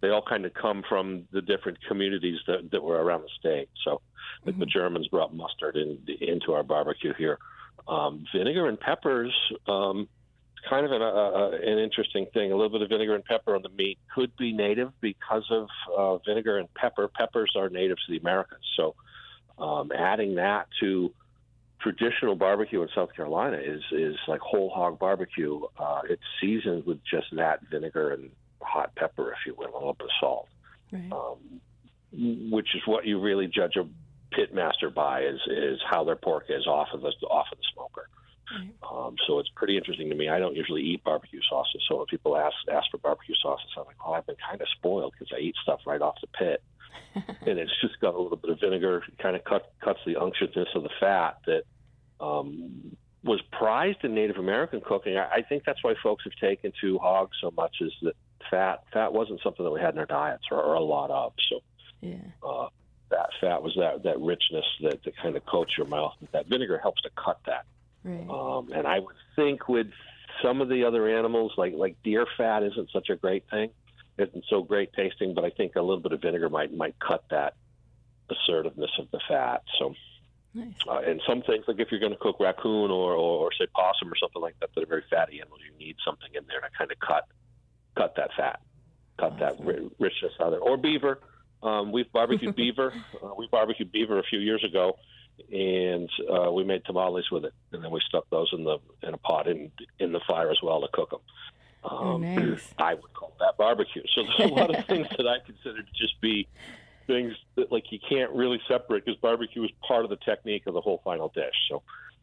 they 0.00 0.10
all 0.10 0.24
kind 0.28 0.44
of 0.44 0.52
come 0.52 0.82
from 0.88 1.24
the 1.32 1.40
different 1.40 1.78
communities 1.86 2.38
that, 2.46 2.70
that 2.72 2.82
were 2.82 3.02
around 3.02 3.22
the 3.22 3.30
state. 3.38 3.68
So, 3.84 4.02
like 4.44 4.54
mm-hmm. 4.54 4.60
the 4.60 4.66
Germans 4.66 5.08
brought 5.08 5.34
mustard 5.34 5.76
in, 5.76 5.98
into 6.20 6.52
our 6.52 6.62
barbecue 6.62 7.14
here. 7.16 7.38
Um, 7.86 8.24
vinegar 8.34 8.66
and 8.66 8.80
peppers, 8.80 9.34
um, 9.68 10.08
kind 10.68 10.86
of 10.86 10.92
an, 10.92 11.02
uh, 11.02 11.50
an 11.50 11.78
interesting 11.78 12.26
thing. 12.32 12.50
A 12.50 12.56
little 12.56 12.70
bit 12.70 12.82
of 12.82 12.88
vinegar 12.88 13.14
and 13.14 13.24
pepper 13.24 13.54
on 13.54 13.62
the 13.62 13.68
meat 13.68 13.98
could 14.14 14.34
be 14.36 14.52
native 14.52 14.92
because 15.00 15.44
of 15.50 15.68
uh, 15.96 16.16
vinegar 16.26 16.58
and 16.58 16.72
pepper. 16.74 17.08
Peppers 17.08 17.52
are 17.56 17.68
native 17.68 17.98
to 17.98 18.12
the 18.12 18.18
Americas, 18.18 18.58
so 18.76 18.94
um, 19.58 19.92
adding 19.92 20.36
that 20.36 20.66
to 20.80 21.12
traditional 21.80 22.34
barbecue 22.34 22.80
in 22.80 22.88
South 22.94 23.14
Carolina 23.14 23.58
is 23.58 23.82
is 23.92 24.16
like 24.26 24.40
whole 24.40 24.70
hog 24.70 24.98
barbecue. 24.98 25.60
Uh, 25.78 26.00
it's 26.08 26.22
seasoned 26.40 26.86
with 26.86 26.98
just 27.04 27.26
that 27.32 27.60
vinegar 27.70 28.12
and 28.12 28.30
hot 28.60 28.94
pepper, 28.96 29.32
if 29.32 29.38
you 29.46 29.54
will, 29.54 29.72
a 29.72 29.78
little 29.78 29.94
bit 29.94 30.06
of 30.06 30.10
salt, 30.18 30.48
right. 30.90 31.12
um, 31.12 31.60
which 32.50 32.74
is 32.74 32.82
what 32.86 33.04
you 33.04 33.20
really 33.20 33.46
judge 33.46 33.76
a 33.76 33.86
pit 34.34 34.54
master 34.54 34.90
by 34.90 35.22
is 35.22 35.40
is 35.46 35.80
how 35.88 36.04
their 36.04 36.16
pork 36.16 36.46
is 36.48 36.66
off 36.66 36.88
of 36.92 37.00
the 37.00 37.12
off 37.28 37.46
of 37.52 37.58
the 37.58 37.64
smoker. 37.72 38.08
Right. 38.52 38.70
Um, 38.82 39.16
so 39.26 39.38
it's 39.38 39.48
pretty 39.56 39.76
interesting 39.76 40.10
to 40.10 40.14
me. 40.14 40.28
I 40.28 40.38
don't 40.38 40.54
usually 40.54 40.82
eat 40.82 41.02
barbecue 41.02 41.40
sauces, 41.48 41.82
so 41.88 41.96
when 41.96 42.06
people 42.06 42.36
ask 42.36 42.54
ask 42.70 42.90
for 42.90 42.98
barbecue 42.98 43.34
sauces, 43.42 43.68
I'm 43.76 43.84
like, 43.86 44.04
well, 44.04 44.14
I've 44.14 44.26
been 44.26 44.36
kind 44.48 44.60
of 44.60 44.68
spoiled 44.76 45.14
because 45.18 45.32
I 45.34 45.40
eat 45.40 45.54
stuff 45.62 45.80
right 45.86 46.02
off 46.02 46.16
the 46.20 46.26
pit. 46.26 46.62
and 47.14 47.58
it's 47.58 47.72
just 47.80 47.98
got 48.00 48.14
a 48.14 48.20
little 48.20 48.36
bit 48.36 48.50
of 48.50 48.60
vinegar, 48.60 49.02
kind 49.20 49.36
of 49.36 49.44
cut, 49.44 49.72
cuts 49.82 50.00
the 50.04 50.20
unctuousness 50.20 50.68
of 50.74 50.82
the 50.82 50.90
fat 51.00 51.38
that 51.46 51.62
um, 52.20 52.96
was 53.22 53.40
prized 53.52 53.98
in 54.04 54.14
Native 54.14 54.36
American 54.36 54.80
cooking. 54.80 55.16
I, 55.16 55.36
I 55.36 55.42
think 55.42 55.64
that's 55.64 55.82
why 55.82 55.94
folks 56.02 56.24
have 56.24 56.32
taken 56.40 56.72
to 56.80 56.98
hogs 56.98 57.36
so 57.40 57.52
much 57.56 57.76
is 57.80 57.92
that 58.02 58.14
fat 58.50 58.84
fat 58.92 59.12
wasn't 59.12 59.40
something 59.42 59.64
that 59.64 59.70
we 59.70 59.80
had 59.80 59.94
in 59.94 60.00
our 60.00 60.06
diets 60.06 60.44
or, 60.50 60.60
or 60.60 60.74
a 60.74 60.80
lot 60.80 61.10
of. 61.10 61.32
So 61.48 61.60
yeah. 62.00 62.16
uh, 62.42 62.68
that 63.14 63.30
fat 63.40 63.62
was 63.62 63.74
that 63.76 64.02
that 64.02 64.18
richness 64.20 64.64
that, 64.82 65.02
that 65.04 65.16
kind 65.16 65.36
of 65.36 65.46
coats 65.46 65.72
your 65.78 65.86
mouth. 65.86 66.14
That 66.32 66.46
vinegar 66.46 66.78
helps 66.78 67.02
to 67.02 67.10
cut 67.16 67.40
that. 67.46 67.64
Right. 68.02 68.28
Um, 68.28 68.72
and 68.72 68.86
I 68.86 68.98
would 68.98 69.16
think 69.36 69.68
with 69.68 69.88
some 70.42 70.60
of 70.60 70.68
the 70.68 70.84
other 70.84 71.08
animals, 71.08 71.52
like 71.56 71.74
like 71.74 71.96
deer 72.02 72.26
fat, 72.36 72.62
isn't 72.62 72.90
such 72.90 73.08
a 73.10 73.16
great 73.16 73.44
thing. 73.50 73.70
Isn't 74.18 74.44
so 74.48 74.62
great 74.62 74.92
tasting, 74.92 75.34
but 75.34 75.44
I 75.44 75.50
think 75.50 75.76
a 75.76 75.80
little 75.80 76.00
bit 76.00 76.12
of 76.12 76.20
vinegar 76.20 76.48
might 76.48 76.72
might 76.72 76.96
cut 76.98 77.24
that 77.30 77.54
assertiveness 78.30 78.90
of 78.98 79.10
the 79.10 79.20
fat. 79.28 79.62
So 79.78 79.94
Nice. 80.54 80.72
Uh, 80.88 81.00
and 81.00 81.20
some 81.26 81.42
things, 81.42 81.64
like 81.66 81.80
if 81.80 81.90
you're 81.90 81.98
going 81.98 82.12
to 82.12 82.18
cook 82.18 82.36
raccoon 82.38 82.90
or, 82.92 83.12
or, 83.14 83.46
or 83.46 83.50
say 83.58 83.66
possum 83.74 84.12
or 84.12 84.16
something 84.16 84.40
like 84.40 84.54
that, 84.60 84.70
that 84.74 84.84
are 84.84 84.86
very 84.86 85.02
fatty 85.10 85.40
animals, 85.40 85.60
you 85.68 85.76
need 85.84 85.96
something 86.04 86.28
in 86.32 86.44
there 86.46 86.60
to 86.60 86.68
kind 86.78 86.92
of 86.92 86.98
cut 87.00 87.24
cut 87.96 88.14
that 88.16 88.30
fat, 88.36 88.60
cut 89.18 89.32
awesome. 89.32 89.66
that 89.66 89.90
richness 89.98 90.32
out 90.40 90.46
of 90.46 90.52
there. 90.52 90.60
Or 90.60 90.76
beaver. 90.76 91.18
Um, 91.64 91.92
we've 91.92 92.10
barbecued 92.12 92.54
beaver. 92.56 92.92
Uh, 93.22 93.30
we 93.36 93.48
barbecued 93.48 93.90
beaver 93.90 94.18
a 94.18 94.22
few 94.22 94.38
years 94.38 94.62
ago, 94.62 94.98
and 95.50 96.08
uh, 96.30 96.52
we 96.52 96.62
made 96.62 96.84
tamales 96.84 97.30
with 97.30 97.44
it, 97.44 97.54
and 97.72 97.82
then 97.82 97.90
we 97.90 98.00
stuck 98.06 98.28
those 98.30 98.50
in 98.52 98.64
the 98.64 98.78
in 99.02 99.14
a 99.14 99.18
pot 99.18 99.48
in 99.48 99.72
in 99.98 100.12
the 100.12 100.20
fire 100.26 100.50
as 100.50 100.58
well 100.62 100.80
to 100.82 100.88
cook 100.92 101.10
them. 101.10 101.20
Um, 101.84 101.98
oh, 101.98 102.16
nice. 102.18 102.72
I 102.78 102.94
would 102.94 103.12
call 103.12 103.34
that 103.40 103.56
barbecue. 103.58 104.02
So 104.14 104.22
there's 104.22 104.50
a 104.50 104.54
lot 104.54 104.74
of 104.74 104.84
things 104.86 105.06
that 105.16 105.26
I 105.26 105.38
consider 105.44 105.82
to 105.82 105.92
just 105.94 106.20
be 106.20 106.48
things 107.06 107.34
that 107.56 107.70
like 107.70 107.92
you 107.92 107.98
can't 108.08 108.30
really 108.32 108.60
separate 108.68 109.04
because 109.04 109.20
barbecue 109.20 109.64
is 109.64 109.70
part 109.86 110.04
of 110.04 110.10
the 110.10 110.16
technique 110.16 110.66
of 110.66 110.74
the 110.74 110.80
whole 110.80 111.00
final 111.04 111.28
dish. 111.34 111.54
So 111.68 111.82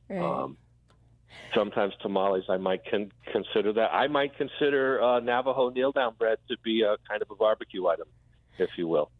right. 0.09 0.19
um, 0.19 0.57
sometimes 1.53 1.93
tamales 2.01 2.45
I 2.49 2.57
might 2.57 2.81
con- 2.89 3.11
consider 3.31 3.73
that. 3.73 3.93
I 3.93 4.07
might 4.07 4.35
consider 4.37 5.01
uh, 5.01 5.19
Navajo 5.19 5.69
kneel 5.69 5.91
down 5.91 6.15
bread 6.17 6.39
to 6.49 6.57
be 6.63 6.81
a 6.81 6.97
kind 7.07 7.21
of 7.21 7.29
a 7.29 7.35
barbecue 7.35 7.85
item, 7.87 8.07
if 8.57 8.69
you 8.77 8.87
will. 8.87 9.11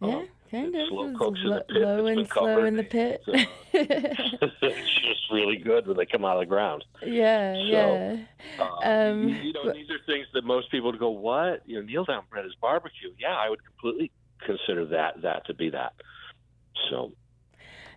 Yeah, 0.00 0.16
um, 0.16 0.28
kind 0.50 0.74
of. 0.74 0.88
Slow 0.88 1.14
cooks 1.16 1.40
in 1.44 1.50
the 1.50 1.60
pit. 1.68 1.82
low 1.82 2.06
and 2.06 2.28
slow 2.28 2.64
in 2.64 2.76
the 2.76 2.84
pit. 2.84 3.22
So, 3.24 3.32
it's 3.72 5.00
just 5.00 5.30
really 5.32 5.56
good 5.56 5.86
when 5.86 5.96
they 5.96 6.06
come 6.06 6.24
out 6.24 6.36
of 6.36 6.40
the 6.40 6.46
ground. 6.46 6.84
Yeah, 7.04 7.54
So, 7.54 7.60
yeah. 7.60 8.16
Uh, 8.58 9.10
Um, 9.10 9.28
you 9.28 9.52
know, 9.52 9.72
these 9.72 9.90
are 9.90 9.98
things 10.06 10.26
that 10.34 10.44
most 10.44 10.70
people 10.70 10.90
would 10.90 11.00
go, 11.00 11.10
"What? 11.10 11.62
You 11.66 11.80
know, 11.80 11.86
kneel 11.86 12.04
down 12.04 12.24
bread 12.30 12.44
is 12.46 12.54
barbecue." 12.60 13.10
Yeah, 13.18 13.34
I 13.36 13.48
would 13.50 13.60
completely 13.64 14.10
consider 14.44 14.84
that 14.86 15.22
that 15.22 15.46
to 15.46 15.54
be 15.54 15.70
that. 15.70 15.92
So 16.90 17.12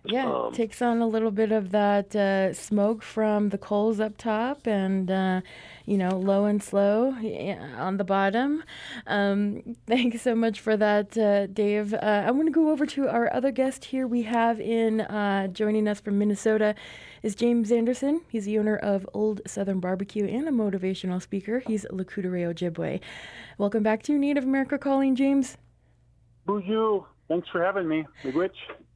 Yeah, 0.04 0.26
um, 0.26 0.52
takes 0.52 0.80
on 0.80 1.00
a 1.02 1.06
little 1.06 1.30
bit 1.30 1.52
of 1.52 1.70
that 1.72 2.14
uh, 2.16 2.54
smoke 2.54 3.02
from 3.02 3.50
the 3.50 3.58
coals 3.58 4.00
up 4.00 4.16
top 4.16 4.66
and, 4.66 5.10
uh, 5.10 5.40
you 5.88 5.96
know, 5.96 6.18
low 6.18 6.44
and 6.44 6.62
slow 6.62 7.14
on 7.78 7.96
the 7.96 8.04
bottom. 8.04 8.62
Um, 9.06 9.76
thanks 9.86 10.20
so 10.20 10.34
much 10.34 10.60
for 10.60 10.76
that, 10.76 11.16
uh, 11.16 11.46
Dave. 11.46 11.94
Uh, 11.94 12.24
I 12.26 12.30
want 12.30 12.46
to 12.46 12.52
go 12.52 12.70
over 12.70 12.84
to 12.84 13.08
our 13.08 13.32
other 13.32 13.50
guest 13.50 13.86
here. 13.86 14.06
We 14.06 14.22
have 14.22 14.60
in 14.60 15.00
uh, 15.00 15.48
joining 15.48 15.88
us 15.88 15.98
from 15.98 16.18
Minnesota 16.18 16.74
is 17.22 17.34
James 17.34 17.72
Anderson. 17.72 18.20
He's 18.28 18.44
the 18.44 18.58
owner 18.58 18.76
of 18.76 19.08
Old 19.14 19.40
Southern 19.46 19.80
Barbecue 19.80 20.26
and 20.26 20.46
a 20.46 20.52
motivational 20.52 21.22
speaker. 21.22 21.60
He's 21.66 21.86
Lac 21.90 22.08
Courte 22.08 22.26
Oreilles 22.26 22.54
Ojibwe. 22.54 23.00
Welcome 23.56 23.82
back 23.82 24.02
to 24.04 24.18
Native 24.18 24.44
America 24.44 24.76
Calling, 24.76 25.16
James. 25.16 25.56
Boozhoo. 26.46 27.06
Thanks 27.28 27.48
for 27.48 27.62
having 27.62 27.88
me, 27.88 28.06
Big 28.22 28.34
Miigwech. 28.34 28.50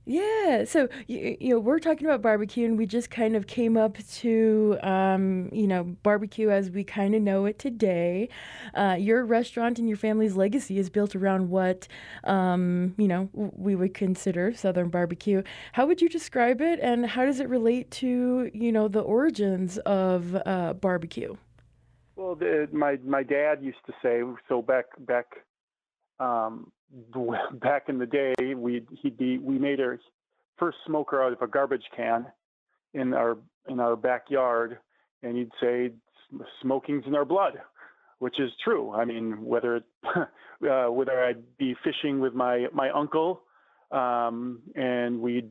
Yeah, 0.04 0.64
so 0.64 0.88
you, 1.06 1.36
you 1.40 1.50
know 1.50 1.60
we're 1.60 1.78
talking 1.78 2.08
about 2.08 2.22
barbecue, 2.22 2.66
and 2.66 2.76
we 2.76 2.86
just 2.86 3.08
kind 3.08 3.36
of 3.36 3.46
came 3.46 3.76
up 3.76 3.98
to 4.14 4.76
um, 4.82 5.48
you 5.52 5.68
know 5.68 5.84
barbecue 6.02 6.50
as 6.50 6.70
we 6.70 6.82
kind 6.82 7.14
of 7.14 7.22
know 7.22 7.46
it 7.46 7.60
today. 7.60 8.28
Uh, 8.74 8.96
your 8.98 9.24
restaurant 9.24 9.78
and 9.78 9.88
your 9.88 9.96
family's 9.96 10.34
legacy 10.34 10.78
is 10.78 10.90
built 10.90 11.14
around 11.14 11.50
what 11.50 11.86
um, 12.24 12.96
you 12.98 13.06
know 13.06 13.28
we 13.32 13.76
would 13.76 13.94
consider 13.94 14.52
Southern 14.52 14.88
barbecue. 14.88 15.40
How 15.70 15.86
would 15.86 16.02
you 16.02 16.08
describe 16.08 16.60
it, 16.60 16.80
and 16.80 17.06
how 17.06 17.24
does 17.24 17.38
it 17.38 17.48
relate 17.48 17.92
to 17.92 18.50
you 18.52 18.72
know 18.72 18.88
the 18.88 19.02
origins 19.02 19.78
of 19.78 20.36
uh, 20.44 20.72
barbecue? 20.72 21.36
Well, 22.16 22.34
the, 22.34 22.68
my 22.72 22.98
my 23.04 23.22
dad 23.22 23.62
used 23.62 23.86
to 23.86 23.92
say 24.02 24.22
so 24.48 24.62
back 24.62 24.86
back 24.98 25.26
um, 26.18 26.72
back 27.54 27.88
in 27.88 27.98
the 27.98 28.06
day, 28.06 28.34
we 28.54 28.86
he'd 29.02 29.16
be 29.16 29.38
we 29.38 29.58
made 29.58 29.80
our 29.80 29.98
first 30.58 30.78
smoker 30.86 31.22
out 31.22 31.32
of 31.32 31.42
a 31.42 31.46
garbage 31.46 31.84
can 31.96 32.26
in 32.94 33.14
our 33.14 33.38
in 33.68 33.80
our 33.80 33.96
backyard, 33.96 34.78
and 35.22 35.36
you'd 35.36 35.52
say 35.60 35.90
smoking's 36.60 37.04
in 37.06 37.14
our 37.14 37.24
blood, 37.24 37.54
which 38.18 38.38
is 38.40 38.50
true. 38.64 38.92
I 38.92 39.04
mean, 39.04 39.44
whether 39.44 39.82
uh, 40.14 40.86
whether 40.86 41.24
I'd 41.24 41.56
be 41.56 41.74
fishing 41.84 42.20
with 42.20 42.34
my 42.34 42.66
my 42.72 42.90
uncle, 42.90 43.42
um, 43.90 44.60
and 44.74 45.20
we'd 45.20 45.50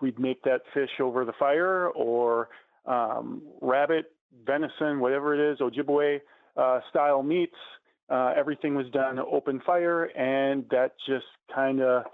we'd 0.00 0.18
make 0.18 0.42
that 0.42 0.62
fish 0.72 0.90
over 1.00 1.24
the 1.24 1.32
fire, 1.38 1.88
or 1.90 2.48
um, 2.86 3.42
rabbit, 3.60 4.12
venison, 4.46 5.00
whatever 5.00 5.34
it 5.34 5.52
is, 5.52 5.60
Ojibwe 5.60 6.20
uh, 6.56 6.80
style 6.90 7.22
meats. 7.22 7.56
Uh, 8.10 8.32
everything 8.36 8.74
was 8.74 8.86
done 8.92 9.18
open 9.18 9.60
fire, 9.64 10.04
and 10.04 10.64
that 10.70 10.92
just 11.06 11.24
kind 11.54 11.80
of 11.80 12.04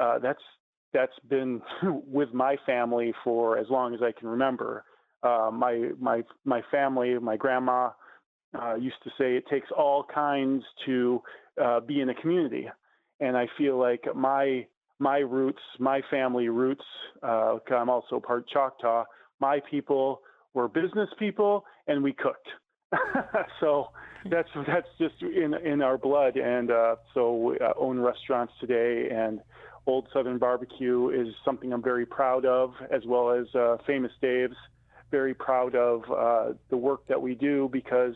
uh, 0.00 0.18
that's 0.18 0.42
that's 0.92 1.12
been 1.28 1.60
with 2.06 2.32
my 2.32 2.56
family 2.66 3.14
for 3.22 3.58
as 3.58 3.66
long 3.70 3.94
as 3.94 4.00
I 4.02 4.12
can 4.18 4.28
remember. 4.28 4.84
Uh, 5.22 5.50
my 5.52 5.90
my 6.00 6.22
my 6.44 6.62
family, 6.70 7.18
my 7.18 7.36
grandma 7.36 7.90
uh, 8.60 8.74
used 8.74 8.96
to 9.04 9.10
say 9.18 9.36
it 9.36 9.44
takes 9.48 9.68
all 9.76 10.04
kinds 10.12 10.64
to 10.86 11.22
uh, 11.62 11.80
be 11.80 12.00
in 12.00 12.08
a 12.08 12.14
community, 12.14 12.68
and 13.20 13.36
I 13.36 13.46
feel 13.56 13.78
like 13.78 14.04
my 14.14 14.66
my 14.98 15.18
roots, 15.18 15.62
my 15.78 16.00
family 16.10 16.48
roots. 16.48 16.84
Uh, 17.22 17.58
I'm 17.70 17.88
also 17.88 18.20
part 18.20 18.48
Choctaw. 18.48 19.04
My 19.40 19.60
people 19.70 20.20
were 20.54 20.68
business 20.68 21.08
people, 21.18 21.64
and 21.86 22.02
we 22.02 22.12
cooked. 22.12 22.48
so 23.60 23.86
that's 24.28 24.48
that's 24.66 24.88
just 24.98 25.14
in 25.22 25.54
in 25.54 25.82
our 25.82 25.96
blood, 25.96 26.36
and 26.36 26.70
uh, 26.70 26.96
so 27.14 27.34
we 27.34 27.58
uh, 27.58 27.72
own 27.76 27.98
restaurants 27.98 28.52
today 28.60 29.08
and 29.10 29.40
Old 29.86 30.08
Southern 30.12 30.38
Barbecue 30.38 31.08
is 31.08 31.34
something 31.44 31.72
I'm 31.72 31.82
very 31.82 32.06
proud 32.06 32.44
of, 32.44 32.74
as 32.90 33.02
well 33.06 33.30
as 33.30 33.52
uh, 33.54 33.78
Famous 33.86 34.12
Dave's. 34.20 34.56
Very 35.10 35.34
proud 35.34 35.74
of 35.74 36.02
uh, 36.08 36.52
the 36.68 36.76
work 36.76 37.06
that 37.08 37.20
we 37.20 37.34
do 37.34 37.68
because 37.72 38.14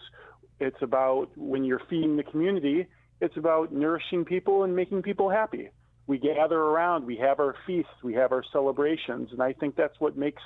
it's 0.61 0.81
about 0.83 1.31
when 1.37 1.65
you're 1.65 1.83
feeding 1.91 2.17
the 2.17 2.23
community, 2.23 2.87
it's 3.21 3.37
about 3.37 3.73
nourishing 3.73 4.25
people 4.25 4.63
and 4.63 4.77
making 4.77 5.03
people 5.03 5.29
happy. 5.29 5.71
We 6.07 6.19
gather 6.19 6.59
around, 6.59 7.05
we 7.05 7.17
have 7.17 7.41
our 7.41 7.57
feasts, 7.67 7.91
we 8.05 8.15
have 8.15 8.31
our 8.31 8.45
celebrations, 8.53 9.31
and 9.33 9.43
I 9.43 9.55
think 9.55 9.75
that's 9.75 9.99
what 9.99 10.17
makes 10.17 10.43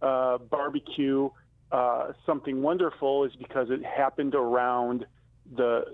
uh, 0.00 0.38
barbecue 0.38 1.28
uh, 1.72 2.12
something 2.26 2.62
wonderful 2.62 3.24
is 3.24 3.32
because 3.36 3.68
it 3.70 3.84
happened 3.84 4.34
around 4.34 5.06
the 5.56 5.84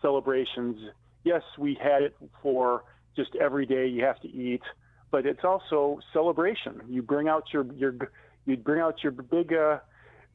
celebrations. 0.00 0.76
Yes, 1.24 1.42
we 1.58 1.78
had 1.80 2.02
it 2.02 2.16
for 2.42 2.84
just 3.16 3.34
every 3.36 3.66
day 3.66 3.86
you 3.86 4.04
have 4.04 4.20
to 4.20 4.28
eat, 4.28 4.62
but 5.10 5.26
it's 5.26 5.44
also 5.44 6.00
celebration. 6.12 6.80
You 6.88 7.02
bring 7.02 7.28
out 7.28 7.44
your 7.52 7.66
your 7.74 7.94
you 8.46 8.56
bring 8.56 8.80
out 8.80 9.02
your 9.02 9.12
big 9.12 9.52
uh, 9.52 9.78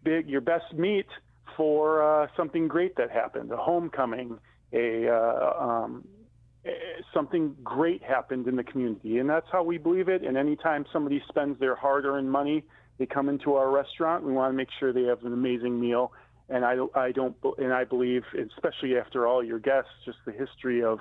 big 0.04 0.28
your 0.28 0.42
best 0.42 0.74
meat 0.74 1.08
for 1.56 2.04
uh, 2.04 2.28
something 2.36 2.68
great 2.68 2.96
that 2.98 3.10
happened, 3.12 3.52
a 3.52 3.58
homecoming, 3.58 4.38
a 4.74 5.08
uh, 5.08 5.54
um, 5.60 6.08
something 7.14 7.56
great 7.64 8.04
happened 8.04 8.48
in 8.48 8.56
the 8.56 8.64
community, 8.64 9.18
and 9.20 9.30
that's 9.30 9.48
how 9.52 9.64
we 9.64 9.78
believe 9.78 10.10
it. 10.10 10.24
And 10.24 10.38
anytime 10.38 10.86
somebody 10.92 11.22
spends 11.28 11.60
their 11.60 11.76
hard-earned 11.76 12.32
money, 12.32 12.64
they 12.98 13.06
come 13.06 13.30
into 13.30 13.56
our 13.56 13.72
restaurant. 13.72 14.24
We 14.24 14.34
want 14.34 14.54
to 14.54 14.58
make 14.58 14.70
sure 14.80 14.94
they 14.94 15.04
have 15.04 15.24
an 15.24 15.34
amazing 15.34 15.80
meal. 15.80 16.12
And 16.50 16.66
I, 16.66 16.76
I 16.94 17.12
don't, 17.12 17.36
and 17.58 17.74
I 17.74 17.84
believe, 17.86 18.24
especially 18.34 18.98
after 18.98 19.26
all 19.26 19.44
your 19.44 19.60
guests, 19.60 19.92
just 20.06 20.18
the 20.26 20.32
history 20.32 20.84
of 20.84 21.00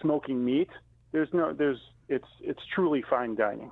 smoking 0.00 0.44
meat 0.44 0.68
there's 1.12 1.28
no 1.32 1.52
there's 1.52 1.78
it's 2.08 2.26
it's 2.40 2.60
truly 2.74 3.04
fine 3.08 3.36
dining. 3.36 3.70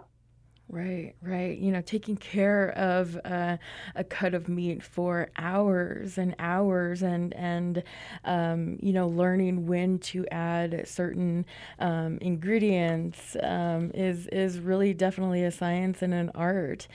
Right, 0.72 1.14
right. 1.20 1.58
You 1.58 1.72
know, 1.72 1.80
taking 1.80 2.16
care 2.16 2.70
of 2.78 3.18
uh, 3.24 3.56
a 3.96 4.04
cut 4.04 4.34
of 4.34 4.48
meat 4.48 4.84
for 4.84 5.28
hours 5.36 6.16
and 6.16 6.36
hours, 6.38 7.02
and 7.02 7.34
and 7.34 7.82
um, 8.24 8.78
you 8.80 8.92
know, 8.92 9.08
learning 9.08 9.66
when 9.66 9.98
to 9.98 10.24
add 10.28 10.86
certain 10.86 11.44
um, 11.80 12.18
ingredients 12.20 13.36
um, 13.42 13.90
is 13.94 14.28
is 14.28 14.60
really 14.60 14.94
definitely 14.94 15.42
a 15.42 15.50
science 15.50 16.02
and 16.02 16.14
an 16.14 16.30
art. 16.36 16.86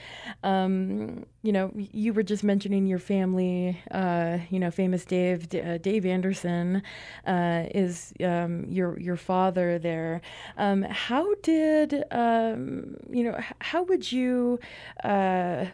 Um, 1.46 1.52
you 1.52 1.52
know, 1.52 1.70
you 1.92 2.12
were 2.12 2.22
just 2.22 2.44
mentioning 2.44 2.86
your 2.86 2.98
family. 2.98 3.80
Uh, 3.90 4.38
you 4.50 4.58
know, 4.58 4.70
famous 4.70 5.04
Dave 5.04 5.46
uh, 5.54 5.78
Dave 5.78 6.06
Anderson 6.06 6.82
uh, 7.26 7.64
is 7.74 8.12
um, 8.22 8.64
your 8.68 8.98
your 8.98 9.16
father 9.16 9.78
there. 9.78 10.20
Um, 10.56 10.82
how 10.82 11.34
did 11.42 11.92
you 11.92 13.24
know? 13.24 13.38
how 13.60 13.82
would 13.84 14.10
you? 14.10 14.58
Uh, 15.04 15.66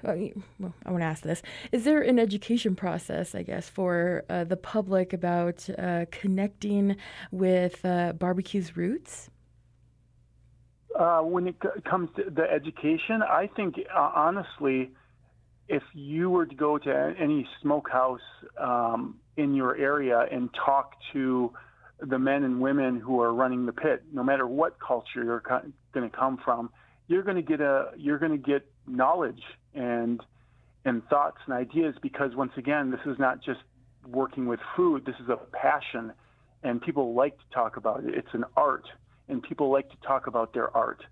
well, 0.58 0.74
I 0.84 0.90
want 0.90 1.02
to 1.02 1.06
ask 1.06 1.22
this: 1.22 1.42
Is 1.72 1.84
there 1.84 2.02
an 2.02 2.18
education 2.18 2.76
process, 2.76 3.34
I 3.34 3.42
guess, 3.42 3.68
for 3.68 4.24
uh, 4.28 4.44
the 4.44 4.56
public 4.56 5.12
about 5.12 5.68
uh, 5.78 6.06
connecting 6.10 6.96
with 7.30 7.82
barbecue's 7.82 8.76
roots? 8.76 9.30
When 11.24 11.48
it 11.48 11.56
comes 11.84 12.10
to 12.16 12.30
the 12.30 12.42
education, 12.42 13.22
I 13.22 13.48
think 13.56 13.76
honestly, 13.94 14.90
if 15.72 15.82
you 15.94 16.28
were 16.28 16.44
to 16.44 16.54
go 16.54 16.76
to 16.76 17.14
any 17.18 17.48
smokehouse 17.62 18.20
um, 18.60 19.16
in 19.38 19.54
your 19.54 19.74
area 19.74 20.26
and 20.30 20.50
talk 20.52 20.96
to 21.14 21.50
the 21.98 22.18
men 22.18 22.44
and 22.44 22.60
women 22.60 23.00
who 23.00 23.22
are 23.22 23.32
running 23.32 23.64
the 23.64 23.72
pit, 23.72 24.04
no 24.12 24.22
matter 24.22 24.46
what 24.46 24.76
culture 24.86 25.24
you're 25.24 25.40
co- 25.40 25.62
going 25.94 26.08
to 26.08 26.14
come 26.14 26.38
from, 26.44 26.68
you're 27.08 27.22
going 27.22 27.36
to 27.36 27.42
get 27.42 27.62
a 27.62 27.90
you're 27.96 28.18
going 28.18 28.32
to 28.32 28.50
get 28.52 28.70
knowledge 28.86 29.42
and 29.74 30.20
and 30.84 31.02
thoughts 31.08 31.38
and 31.46 31.54
ideas 31.54 31.94
because 32.02 32.34
once 32.36 32.52
again 32.58 32.90
this 32.90 33.00
is 33.06 33.18
not 33.18 33.42
just 33.42 33.60
working 34.06 34.46
with 34.46 34.60
food 34.76 35.06
this 35.06 35.16
is 35.22 35.30
a 35.30 35.38
passion. 35.52 36.12
And 36.62 36.82
people 36.82 37.14
like 37.14 37.38
to 37.38 37.44
talk 37.52 37.78
about 37.78 38.04
it. 38.04 38.14
It's 38.14 38.34
an 38.34 38.44
art. 38.58 38.84
And 39.28 39.42
people 39.42 39.72
like 39.72 39.88
to 39.88 39.96
talk 40.06 40.26
about 40.26 40.52
their 40.52 40.76
art. 40.76 41.02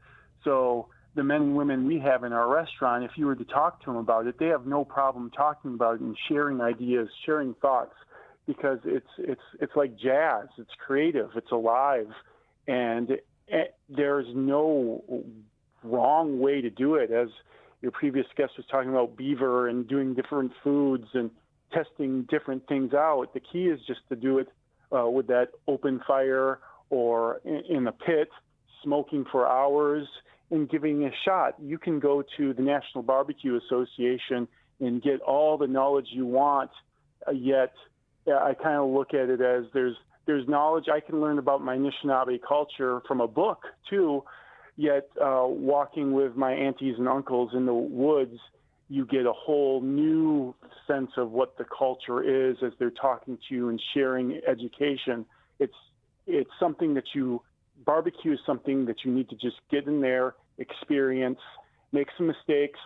So 0.45 0.89
the 1.15 1.25
men 1.25 1.43
and 1.43 1.57
women 1.57 1.87
we 1.87 1.99
have 1.99 2.25
in 2.25 2.33
our 2.33 2.49
restaurant 2.49 3.05
if 3.05 3.13
you 3.17 3.27
were 3.27 3.37
to 3.37 3.45
talk 3.45 3.81
to 3.81 3.87
them 3.87 3.97
about 3.97 4.27
it 4.27 4.39
they 4.39 4.47
have 4.47 4.67
no 4.67 4.85
problem 4.85 5.31
talking 5.31 5.75
about 5.75 5.97
it 5.97 6.01
and 6.01 6.17
sharing 6.29 6.61
ideas 6.61 7.09
sharing 7.25 7.55
thoughts 7.55 7.95
because 8.47 8.79
it's 8.85 9.11
it's 9.19 9.41
it's 9.61 9.73
like 9.77 9.97
jazz 9.97 10.47
it's 10.59 10.71
creative 10.85 11.31
it's 11.37 11.51
alive 11.51 12.09
and 12.67 13.13
eh, 13.51 13.65
there's 13.89 14.27
no 14.35 15.03
wrong 15.83 16.39
way 16.39 16.61
to 16.61 16.71
do 16.71 16.95
it. 16.95 17.11
As 17.11 17.29
your 17.81 17.93
previous 17.93 18.27
guest 18.37 18.53
was 18.57 18.67
talking 18.71 18.91
about 18.91 19.17
beaver 19.17 19.69
and 19.69 19.89
doing 19.89 20.15
different 20.15 20.53
foods 20.63 21.07
and 21.15 21.31
testing 21.73 22.27
different 22.31 22.67
things 22.69 22.93
out. 22.95 23.33
The 23.33 23.41
key 23.41 23.65
is 23.65 23.81
just 23.87 24.01
to 24.09 24.17
do 24.17 24.39
it 24.39 24.49
uh, 24.95 25.09
with 25.09 25.29
that 25.29 25.49
open 25.67 26.01
fire 26.07 26.59
or 26.91 27.41
in, 27.45 27.63
in 27.69 27.87
a 27.87 27.93
pit, 27.93 28.29
smoking 28.83 29.25
for 29.31 29.49
hours 29.49 30.07
and 30.51 30.69
giving 30.69 31.05
a 31.05 31.11
shot. 31.25 31.55
You 31.61 31.79
can 31.79 32.01
go 32.01 32.23
to 32.37 32.53
the 32.53 32.63
National 32.63 33.03
Barbecue 33.03 33.59
Association 33.59 34.49
and 34.81 35.03
get 35.03 35.21
all 35.21 35.59
the 35.59 35.67
knowledge 35.67 36.07
you 36.11 36.27
want. 36.27 36.71
Uh, 37.27 37.33
yet, 37.33 37.73
uh, 38.27 38.33
I 38.33 38.55
kind 38.55 38.77
of 38.77 38.91
look 38.91 39.15
at 39.15 39.29
it 39.29 39.41
as 39.41 39.65
there's 39.73 39.97
there's 40.27 40.47
knowledge 40.47 40.85
I 40.93 41.01
can 41.01 41.21
learn 41.21 41.39
about 41.39 41.63
my 41.63 41.77
Anishinaabe 41.77 42.41
culture 42.47 43.01
from 43.09 43.21
a 43.21 43.27
book 43.27 43.63
too, 43.89 44.23
Yet, 44.81 45.11
uh, 45.21 45.45
walking 45.47 46.13
with 46.13 46.37
my 46.37 46.55
aunties 46.55 46.95
and 46.97 47.07
uncles 47.07 47.51
in 47.53 47.67
the 47.67 47.75
woods, 47.75 48.39
you 48.89 49.05
get 49.05 49.27
a 49.27 49.33
whole 49.33 49.83
new 49.83 50.55
sense 50.87 51.11
of 51.19 51.33
what 51.33 51.59
the 51.59 51.67
culture 51.67 52.23
is 52.23 52.57
as 52.65 52.73
they're 52.79 52.91
talking 52.91 53.37
to 53.47 53.55
you 53.55 53.69
and 53.69 53.79
sharing 53.93 54.41
education. 54.49 55.27
It's 55.59 55.75
it's 56.27 56.49
something 56.59 56.95
that 56.95 57.05
you 57.15 57.43
barbecue 57.85 58.33
is 58.33 58.39
something 58.47 58.87
that 58.87 59.05
you 59.05 59.13
need 59.13 59.29
to 59.31 59.37
just 59.37 59.57
get 59.71 59.87
in 59.87 60.01
there, 60.01 60.35
experience, 60.59 61.39
make 61.93 62.09
some 62.17 62.27
mistakes, 62.27 62.81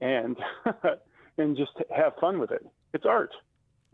and 0.00 0.36
and 1.38 1.56
just 1.56 1.72
have 1.94 2.12
fun 2.20 2.38
with 2.38 2.50
it. 2.50 2.66
It's 2.92 3.06
art. 3.06 3.32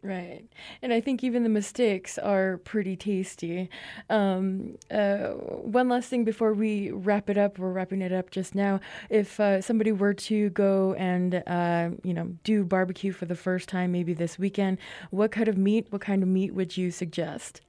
Right. 0.02 0.44
And 0.80 0.94
I 0.94 1.00
think 1.02 1.22
even 1.22 1.42
the 1.42 1.50
mistakes 1.50 2.16
are 2.16 2.56
pretty 2.58 2.96
tasty. 2.96 3.68
Um, 4.08 4.78
uh, 4.90 5.28
one 5.28 5.90
last 5.90 6.08
thing 6.08 6.24
before 6.24 6.54
we 6.54 6.90
wrap 6.90 7.28
it 7.28 7.36
up, 7.36 7.58
we're 7.58 7.70
wrapping 7.70 8.00
it 8.00 8.10
up 8.10 8.30
just 8.30 8.54
now. 8.54 8.80
If 9.10 9.38
uh, 9.38 9.60
somebody 9.60 9.92
were 9.92 10.14
to 10.14 10.48
go 10.50 10.94
and, 10.94 11.42
uh, 11.46 11.90
you 12.02 12.14
know, 12.14 12.32
do 12.44 12.64
barbecue 12.64 13.12
for 13.12 13.26
the 13.26 13.34
first 13.34 13.68
time, 13.68 13.92
maybe 13.92 14.14
this 14.14 14.38
weekend, 14.38 14.78
what 15.10 15.32
kind 15.32 15.48
of 15.48 15.58
meat, 15.58 15.88
what 15.90 16.00
kind 16.00 16.22
of 16.22 16.30
meat 16.30 16.54
would 16.54 16.78
you 16.78 16.90
suggest? 16.90 17.60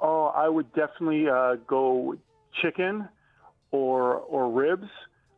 Oh, 0.00 0.26
I 0.26 0.48
would 0.48 0.72
definitely 0.74 1.28
uh, 1.28 1.56
go 1.66 2.16
chicken 2.62 3.08
or, 3.70 4.14
or 4.14 4.50
ribs. 4.50 4.88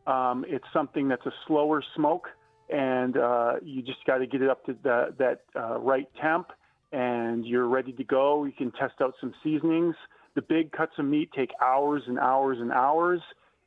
Um, 0.07 0.45
it's 0.47 0.65
something 0.73 1.07
that's 1.07 1.25
a 1.25 1.33
slower 1.47 1.83
smoke 1.95 2.27
and 2.69 3.17
uh, 3.17 3.53
you 3.63 3.81
just 3.81 4.05
got 4.05 4.19
to 4.19 4.27
get 4.27 4.41
it 4.41 4.49
up 4.49 4.65
to 4.65 4.75
the, 4.83 5.13
that 5.17 5.41
uh, 5.55 5.79
right 5.79 6.07
temp, 6.21 6.49
and 6.91 7.45
you're 7.45 7.67
ready 7.67 7.91
to 7.93 8.03
go. 8.03 8.45
You 8.45 8.51
can 8.51 8.71
test 8.71 8.95
out 9.01 9.15
some 9.19 9.33
seasonings. 9.43 9.95
The 10.35 10.41
big 10.43 10.71
cuts 10.71 10.93
of 10.99 11.05
meat 11.05 11.29
take 11.35 11.49
hours 11.61 12.03
and 12.07 12.19
hours 12.19 12.57
and 12.59 12.71
hours, 12.71 13.21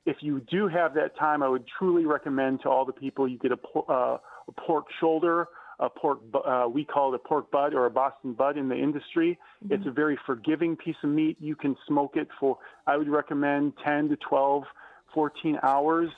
if 0.04 0.16
you 0.20 0.40
do 0.50 0.68
have 0.68 0.94
that 0.94 1.16
time, 1.16 1.42
I 1.42 1.48
would 1.48 1.64
truly 1.78 2.06
recommend 2.06 2.62
to 2.62 2.68
all 2.68 2.84
the 2.84 2.92
people 2.92 3.28
you 3.28 3.38
get 3.38 3.52
a, 3.52 3.78
uh, 3.78 4.18
a 4.48 4.52
pork 4.66 4.86
shoulder, 4.98 5.46
a 5.80 5.88
pork, 5.88 6.20
uh, 6.46 6.66
we 6.72 6.84
call 6.84 7.12
it 7.12 7.16
a 7.16 7.28
pork 7.28 7.50
butt 7.50 7.74
or 7.74 7.86
a 7.86 7.90
Boston 7.90 8.32
butt 8.34 8.56
in 8.56 8.68
the 8.68 8.76
industry. 8.76 9.38
Mm-hmm. 9.64 9.74
It's 9.74 9.86
a 9.86 9.90
very 9.90 10.18
forgiving 10.26 10.76
piece 10.76 10.96
of 11.02 11.10
meat. 11.10 11.36
You 11.40 11.56
can 11.56 11.76
smoke 11.86 12.16
it 12.16 12.28
for, 12.38 12.58
I 12.86 12.96
would 12.96 13.08
recommend 13.08 13.74
10 13.84 14.08
to 14.10 14.16
12, 14.16 14.64
14 15.14 15.58
hours 15.62 16.10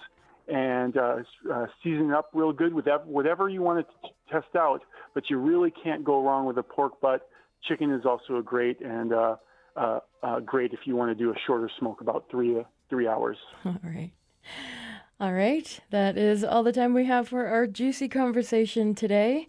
and 0.48 0.96
uh, 0.96 1.16
uh, 1.52 1.66
season 1.82 2.12
up 2.12 2.30
real 2.34 2.52
good 2.52 2.74
with 2.74 2.86
whatever 3.06 3.48
you 3.48 3.62
want 3.62 3.86
to 3.86 4.08
t- 4.08 4.14
test 4.30 4.54
out. 4.56 4.82
But 5.14 5.30
you 5.30 5.38
really 5.38 5.72
can't 5.82 6.04
go 6.04 6.22
wrong 6.22 6.46
with 6.46 6.58
a 6.58 6.62
pork 6.62 7.00
butt. 7.00 7.28
Chicken 7.68 7.90
is 7.90 8.04
also 8.04 8.36
a 8.36 8.42
great 8.42 8.80
and 8.80 9.12
uh, 9.12 9.36
uh, 9.76 10.00
uh 10.22 10.40
great 10.40 10.72
if 10.72 10.80
you 10.84 10.96
want 10.96 11.10
to 11.10 11.14
do 11.14 11.30
a 11.30 11.34
shorter 11.46 11.70
smoke, 11.78 12.02
about 12.02 12.26
three 12.30 12.62
three 12.90 13.08
hours. 13.08 13.38
All 13.64 13.76
right. 13.82 14.10
All 15.20 15.32
right, 15.32 15.78
that 15.90 16.18
is 16.18 16.42
all 16.42 16.64
the 16.64 16.72
time 16.72 16.92
we 16.92 17.04
have 17.04 17.28
for 17.28 17.46
our 17.46 17.68
juicy 17.68 18.08
conversation 18.08 18.96
today. 18.96 19.46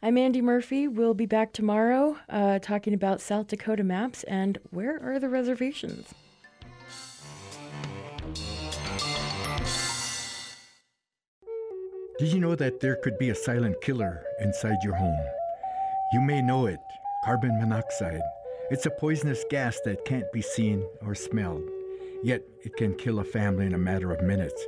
I'm 0.00 0.16
Andy 0.16 0.40
Murphy. 0.40 0.86
We'll 0.86 1.12
be 1.12 1.26
back 1.26 1.52
tomorrow 1.52 2.18
uh, 2.28 2.60
talking 2.60 2.94
about 2.94 3.20
South 3.20 3.48
Dakota 3.48 3.82
maps 3.82 4.22
and 4.24 4.58
where 4.70 5.02
are 5.02 5.18
the 5.18 5.28
reservations. 5.28 6.14
Did 12.20 12.32
you 12.32 12.38
know 12.38 12.54
that 12.54 12.78
there 12.78 12.94
could 13.02 13.18
be 13.18 13.30
a 13.30 13.34
silent 13.34 13.80
killer 13.80 14.22
inside 14.38 14.78
your 14.84 14.94
home? 14.94 15.18
You 16.12 16.20
may 16.20 16.40
know 16.40 16.66
it 16.66 16.78
carbon 17.24 17.58
monoxide. 17.58 18.22
It's 18.70 18.86
a 18.86 18.90
poisonous 18.90 19.44
gas 19.50 19.80
that 19.84 20.04
can't 20.04 20.30
be 20.32 20.42
seen 20.42 20.86
or 21.04 21.16
smelled, 21.16 21.68
yet 22.22 22.42
it 22.62 22.76
can 22.76 22.94
kill 22.94 23.18
a 23.18 23.24
family 23.24 23.66
in 23.66 23.74
a 23.74 23.78
matter 23.78 24.12
of 24.12 24.22
minutes. 24.22 24.64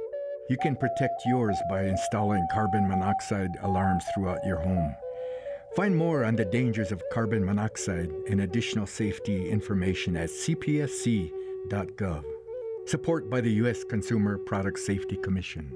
You 0.51 0.57
can 0.57 0.75
protect 0.75 1.25
yours 1.27 1.57
by 1.69 1.85
installing 1.85 2.45
carbon 2.51 2.89
monoxide 2.89 3.53
alarms 3.63 4.03
throughout 4.13 4.45
your 4.45 4.59
home. 4.59 4.97
Find 5.77 5.97
more 5.97 6.25
on 6.25 6.35
the 6.35 6.45
dangers 6.45 6.91
of 6.91 7.05
carbon 7.13 7.45
monoxide 7.45 8.11
and 8.29 8.41
additional 8.41 8.89
safety 8.89 9.49
information 9.49 10.17
at 10.17 10.29
cpsc.gov. 10.29 12.25
Support 12.87 13.31
by 13.31 13.41
the 13.41 13.53
U.S. 13.63 13.85
Consumer 13.85 14.39
Product 14.39 14.77
Safety 14.81 15.17
Commission. 15.19 15.71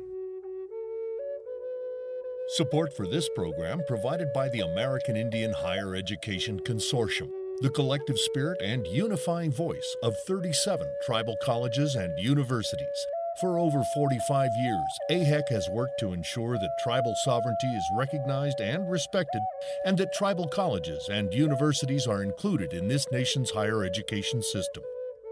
Support 2.56 2.96
for 2.96 3.06
this 3.06 3.28
program 3.36 3.80
provided 3.86 4.32
by 4.32 4.48
the 4.48 4.62
American 4.62 5.16
Indian 5.16 5.52
Higher 5.52 5.94
Education 5.94 6.58
Consortium, 6.58 7.30
the 7.60 7.70
collective 7.70 8.18
spirit 8.18 8.60
and 8.60 8.84
unifying 8.88 9.52
voice 9.52 9.94
of 10.02 10.16
37 10.26 10.84
tribal 11.06 11.36
colleges 11.44 11.94
and 11.94 12.12
universities. 12.18 13.06
For 13.40 13.58
over 13.58 13.82
45 13.82 14.50
years, 14.56 14.98
AIHEC 15.10 15.48
has 15.48 15.68
worked 15.68 15.98
to 15.98 16.12
ensure 16.12 16.56
that 16.56 16.78
tribal 16.78 17.16
sovereignty 17.24 17.66
is 17.66 17.90
recognized 17.92 18.60
and 18.60 18.88
respected, 18.88 19.42
and 19.84 19.98
that 19.98 20.12
tribal 20.12 20.46
colleges 20.46 21.08
and 21.10 21.34
universities 21.34 22.06
are 22.06 22.22
included 22.22 22.72
in 22.72 22.86
this 22.86 23.10
nation's 23.10 23.50
higher 23.50 23.82
education 23.82 24.40
system. 24.40 24.84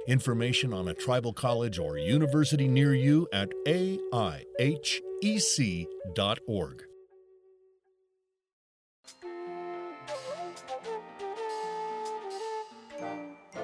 Information 0.09 0.73
on 0.73 0.89
a 0.89 0.95
tribal 0.95 1.33
college 1.33 1.79
or 1.79 1.97
university 1.97 2.67
near 2.67 2.93
you 2.93 3.29
at 3.33 3.51
aihec.org. 3.67 4.73